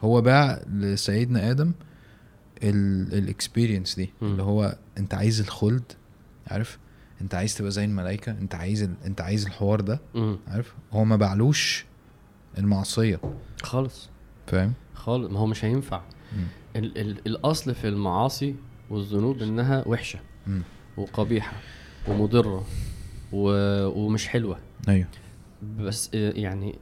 [0.03, 1.73] هو باع لسيدنا آدم
[2.63, 4.31] الاكسبيرينس دي مم.
[4.33, 5.93] اللي هو أنت عايز الخلد
[6.47, 6.79] عارف؟
[7.21, 8.95] أنت عايز تبقى زي الملائكة أنت عايز ال...
[9.07, 10.39] أنت عايز الحوار ده مم.
[10.49, 11.85] عارف؟ هو ما باعلوش
[12.59, 13.21] المعصية.
[13.63, 14.09] خالص.
[14.47, 15.31] فاهم؟ خالص.
[15.31, 16.03] ما هو مش هينفع.
[16.77, 18.55] ال ال الأصل في المعاصي
[18.91, 20.63] والذنوب إنها وحشة مم.
[20.97, 21.53] وقبيحة
[22.09, 22.67] ومضرة
[23.33, 23.49] و...
[23.87, 24.59] ومش حلوة.
[24.89, 25.07] أيوه.
[25.79, 26.79] بس آه، يعني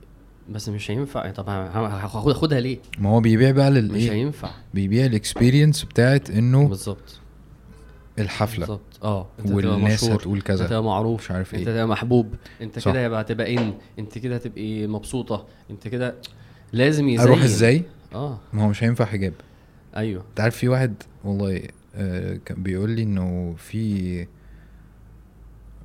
[0.48, 1.20] بس مش هينفع.
[1.20, 4.50] يعني طب هاخد اخدها ليه؟ ما هو بيبيع بقى مش للايه هينفع.
[4.74, 7.18] بيبيع الاكسبيرينس بتاعت إنه بالظبط.
[8.18, 8.58] الحفلة.
[8.66, 8.98] بالظبط.
[9.04, 9.26] آه.
[9.38, 11.20] أنت والناس هتقول أنت كذا تبقى معروف.
[11.24, 11.74] مش عارف أنت إيه.
[11.74, 12.34] تبقى محبوب.
[12.60, 12.78] أنت.
[12.88, 15.46] كده هيبقى هتبقى ان أنت كده هتبقي مبسوطة.
[15.70, 16.14] أنت كده
[16.72, 17.26] لازم يزين.
[17.26, 17.82] أروح إزاي؟
[18.14, 18.38] آه.
[18.52, 19.32] ما هو مش هينفع حجاب.
[19.96, 20.24] أيوه.
[20.30, 20.94] أنت عارف في واحد
[21.24, 21.62] والله
[21.94, 24.26] آه كان بيقول لي إنه في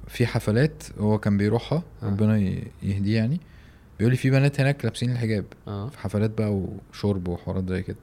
[0.08, 1.84] في حفلات هو كان بيروحها.
[2.04, 2.06] آه.
[2.08, 2.38] ربنا
[2.84, 3.40] يهديه يعني.
[4.00, 6.54] بيقول لي في بنات هناك لابسين الحجاب آه في حفلات بقى
[6.94, 7.98] وشرب وحوارات زي كده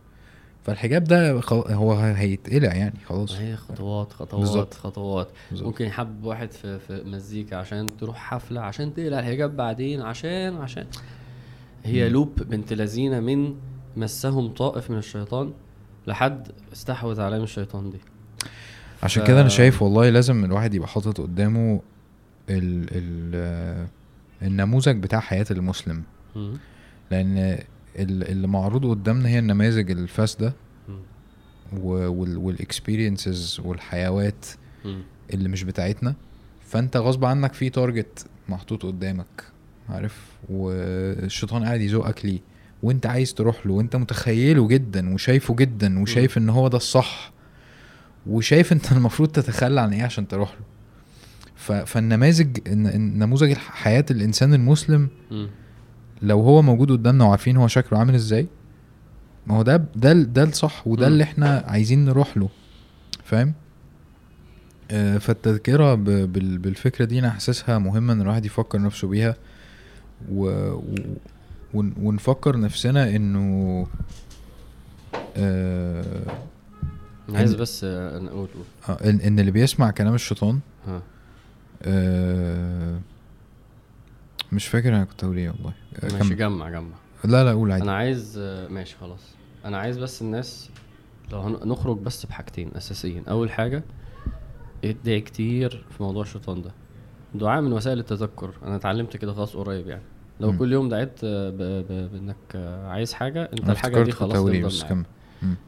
[0.64, 1.56] فالحجاب ده خل...
[1.56, 4.74] هو هيتقلع يعني خلاص هي خطوات خطوات بالظبط.
[4.74, 5.66] خطوات بالظبط.
[5.66, 10.86] ممكن يحب واحد في, في مزيكا عشان تروح حفلة عشان تقلع الحجاب بعدين عشان عشان
[11.84, 12.12] هي مم.
[12.12, 13.54] لوب بنت لذينة من
[13.96, 15.52] مسهم طائف من الشيطان
[16.06, 17.98] لحد استحوذ عليهم الشيطان دي
[19.02, 21.80] عشان ف- كده أنا شايف والله لازم الواحد يبقى حاطط قدامه
[22.50, 22.86] ال...
[22.92, 23.86] ال...
[24.42, 26.02] النموذج بتاع حياة المسلم.
[27.10, 27.36] لأن
[27.96, 30.52] ال- اللي معروض قدامنا هي النماذج الفاسدة
[30.88, 30.98] مم.
[32.38, 34.46] والاكسبيرينسز والحيوات.
[35.34, 36.14] اللي مش بتاعتنا
[36.60, 39.44] فأنت غصب عنك في تارجت محطوط قدامك
[39.88, 42.40] عارف والشيطان قاعد يزوقك ليه
[42.82, 47.32] وأنت عايز تروح له وأنت متخيله جدا وشايفه جدا وشايف إن هو ده الصح
[48.26, 50.60] وشايف أنت المفروض تتخلى عن إيه عشان تروح له.
[51.86, 55.08] فالنماذج الن- الن- نموذج حياة الإنسان المسلم.
[56.22, 58.46] لو هو موجود قدامنا وعارفين هو شكله عامل إزاي
[59.46, 61.06] ما هو ده ده ده الصح وده.
[61.06, 62.48] اللي إحنا عايزين نروح له
[63.24, 63.52] فاهم
[64.90, 69.34] آه، فالتذكرة ب- بال- بالفكرة دي أنا حاسسها مهمة إن الواحد يفكر نفسه بيها
[70.32, 70.44] و...
[70.72, 70.94] و...
[71.74, 73.86] ون- ونفكر نفسنا إنه
[75.36, 76.04] آه...
[77.34, 81.02] عايز إن- بس آه، أنا أقول قول آه، ان إن اللي بيسمع كلام الشيطان ها
[81.82, 83.00] آه...
[84.52, 85.72] مش فاكر أنا كنت هقول إيه والله.
[86.02, 86.34] آه، ماشي.
[86.34, 86.94] جمع جمع.
[87.24, 87.82] لا لا قول عادي.
[87.84, 89.34] أنا عايز آه، ماشي خلاص.
[89.64, 90.70] أنا عايز بس الناس
[91.32, 93.26] لو نخرج بس بحاجتين أساسيين.
[93.28, 93.82] أول حاجة
[94.84, 96.70] ادعي كتير في موضوع الشيطان ده.
[97.34, 98.54] دعاء من وسائل التذكر.
[98.64, 100.02] أنا اتعلمت كده خلاص قريب يعني.
[100.40, 100.58] لو مم.
[100.58, 101.50] كل يوم دعيت آه،
[102.08, 102.56] بإنك
[102.86, 104.32] عايز حاجة أنت الحاجة دي خلاص
[104.72, 105.04] تفضل.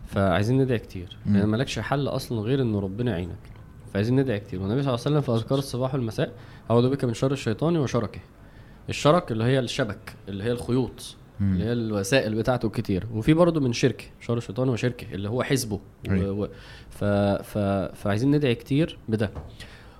[0.06, 1.16] فعايزين ندعي كتير.
[1.26, 3.53] لأن مالكش حل أصلا غير إن ربنا يعينك.
[3.94, 4.62] فعايزين ندعي كتير.
[4.62, 6.32] والنبي صلى الله عليه وسلم في أذكار الصباح والمساء
[6.70, 8.20] أعوذ بك من شر الشيطان وشركه.
[8.88, 11.52] الشرك اللي هي الشبك اللي هي الخيوط مم.
[11.52, 13.06] اللي هي الوسائل بتاعته كتير.
[13.14, 15.74] وفي برضه من شركه شر الشيطان وشركه اللي هو حزبه.
[15.74, 15.80] و...
[16.10, 16.32] أيوة.
[16.32, 16.48] و...
[16.90, 17.04] ف...
[17.42, 17.58] ف...
[17.94, 19.30] فعايزين ندعي كتير بده.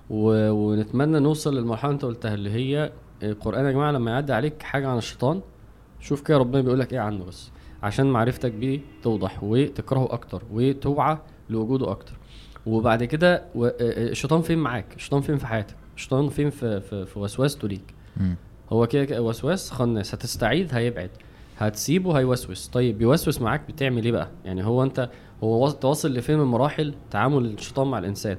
[0.09, 0.49] و...
[0.51, 2.91] ونتمنى نوصل للمرحلة انت قلتها اللي هي
[3.23, 5.41] القرآن يا جماعة لما يعدي عليك حاجة عن الشيطان
[5.99, 7.51] شوف كده ربنا بيقول لك إيه عنه بس.
[7.83, 11.17] عشان معرفتك بيه توضح وتكرهه أكتر وتوعى
[11.49, 12.13] لوجوده أكتر.
[12.65, 13.67] وبعد كده و...
[13.81, 17.93] الشيطان فين معاك؟ الشيطان فين في حياتك؟ الشيطان فين في في, في وسوسته ليك.
[18.69, 21.09] هو كده كده وسواس خناس هتستعيد هيبعد.
[21.57, 22.67] هتسيبه هيوسوس.
[22.67, 25.09] طيب بيوسوس معاك بتعمل إيه بقى؟ يعني هو أنت
[25.43, 28.37] هو واص- واصل لفين من مراحل تعامل الشيطان مع الإنسان.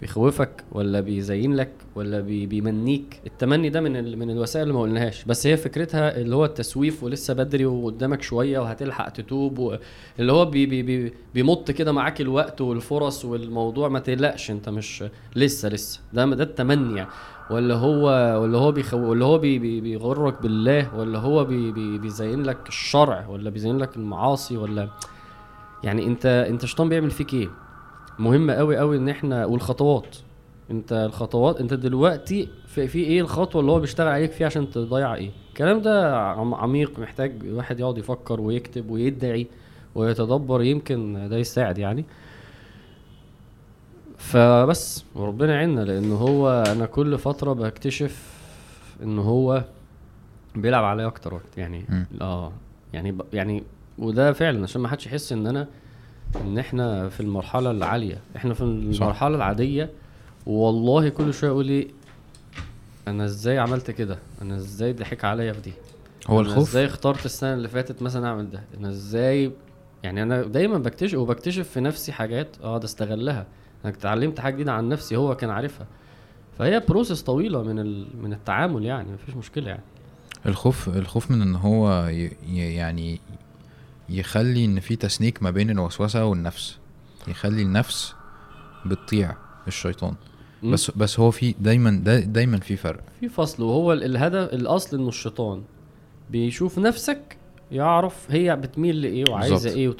[0.00, 3.20] بيخوفك ولا بيزين لك ولا بي بيمنيك.
[3.26, 4.18] التمني ده من ال...
[4.18, 5.24] من الوسائل اللي ما قلناهاش.
[5.24, 9.78] بس هي فكرتها اللي هو التسويف ولسه بدري وقدامك شوية وهتلحق تتوب.
[10.18, 15.04] اللي هو بي بي بي بيمط كده معاك الوقت والفرص والموضوع ما تقلقش انت مش
[15.36, 16.00] لسه لسه.
[16.12, 17.10] ده ده التمني يعني.
[17.50, 18.06] ولا هو
[18.42, 22.68] ولا هو بيخو ولا هو بي بي بيغرك بالله ولا هو بي بي بيزين لك
[22.68, 24.88] الشرع ولا بيزين لك المعاصي ولا
[25.84, 27.48] يعني انت انت الشيطان بيعمل فيك إيه؟
[28.18, 30.16] مهم قوي قوي إن إحنا والخطوات
[30.70, 35.14] أنت الخطوات أنت دلوقتي في, في إيه الخطوة اللي هو بيشتغل عليك فيها عشان تضيع
[35.14, 39.46] إيه الكلام ده عم- عميق محتاج الواحد يقعد يفكر ويكتب ويدعي
[39.94, 42.04] ويتدبر يمكن ده يساعد يعني
[44.18, 48.32] فبس وربنا يعيننا لأن هو أنا كل فترة بكتشف
[49.02, 49.64] إن هو
[50.56, 52.06] بيلعب عليا أكتر وقت يعني مم.
[52.20, 52.52] آه
[52.92, 53.16] يعني.
[53.32, 53.62] يعني
[53.98, 55.66] وده فعلا عشان ما حدش يحس إن أنا
[56.36, 58.18] إن إحنا في المرحلة العالية.
[58.36, 59.90] إحنا في المرحلة العادية.
[60.46, 61.88] والله كل شوية يقول لي
[63.08, 65.72] أنا إزاي عملت كده؟ أنا إزاي ضحك عليا في دي؟
[66.26, 69.52] هو أنا الخوف؟ إزاي اخترت السنة اللي فاتت مثلا أعمل ده؟ أنا إزاي؟
[70.02, 73.46] يعني أنا دايما بكتشف وبكتشف في نفسي حاجات اقعد استغلها.
[73.84, 75.86] أنا اتعلمت حاجة جديدة عن نفسي هو كان عارفها.
[76.58, 78.06] فهي بروسس طويلة من ال...
[78.22, 79.82] من التعامل يعني مفيش مشكلة يعني.
[80.46, 82.06] الخوف الخوف من إن هو.
[82.08, 82.36] ي-
[82.74, 83.20] يعني
[84.08, 86.78] يخلي إن في تسنيك ما بين الوسوسة والنفس.
[87.28, 88.14] يخلي النفس
[88.86, 89.34] بتطيع
[89.68, 90.14] الشيطان.
[90.62, 90.72] م?
[90.72, 93.00] بس بس هو في دايما دا دايما في فرق.
[93.20, 95.62] في فصل وهو ال- الهدف الأصل إنه الشيطان.
[96.30, 97.36] بيشوف نفسك
[97.72, 99.70] يعرف هي بتميل لإيه وعايزة.
[99.70, 99.94] إيه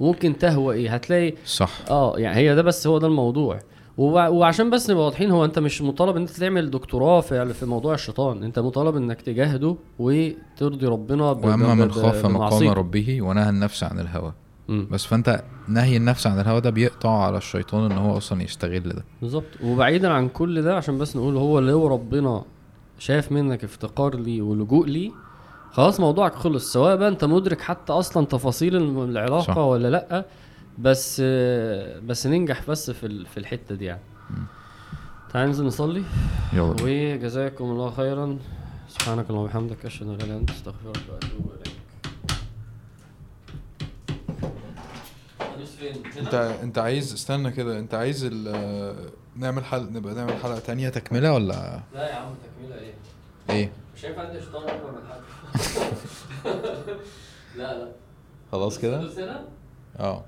[0.00, 0.94] وممكن تهوى إيه.
[0.94, 1.70] هتلاقي صح.
[1.90, 3.58] آه يعني هي ده بس هو ده الموضوع.
[4.04, 7.94] وعشان بس نبقى واضحين هو انت مش مطالب إن انت تعمل دكتوراه في في موضوع
[7.94, 12.68] الشيطان انت مطالب إنك تجاهده وترضي ربنا ب- وأما من خاف مقام.
[12.68, 14.32] ربه ونهى النفس عن الهوى.
[14.90, 19.04] بس فأنت نهي النفس عن الهوى ده بيقطع على الشيطان إن هو أصلا يستغل ده
[19.22, 22.42] بالظبط وبعيدا عن كل ده عشان بس نقول هو لو ربنا
[22.98, 25.12] شاف منك افتقار لي ولجوء لي
[25.72, 29.40] خلاص موضوعك خلص سواء بقى أنت مدرك حتى أصلا تفاصيل العلاقة.
[29.40, 29.56] صح.
[29.56, 30.24] ولا لأ
[30.78, 31.20] بس
[32.06, 34.00] بس ننجح بس في ال- في الحتة دي يعني.
[35.32, 36.02] تعال ننزل نصلي.
[36.52, 36.76] يلا.
[36.82, 38.38] وجزاكم الله خيرا.
[38.88, 39.86] سبحانك اللهم وبحمدك.
[39.86, 40.50] أشهد أن لا إله إلا أنت.
[40.50, 41.74] أستغفرك وأتوب إليك.
[46.18, 47.78] أنت أنت عايز استنى كده.
[47.78, 52.78] أنت عايز ال- نعمل حلقه نبقى نعمل حلقة تانية تكملة ولا؟ لا يا عم تكملة
[52.80, 52.94] إيه؟
[53.50, 55.20] إيه؟ مش هينفع عندي شيطان أكبر من حاجة
[57.58, 57.92] لا لا.
[58.52, 59.10] خلاص كده؟
[59.98, 60.24] آه.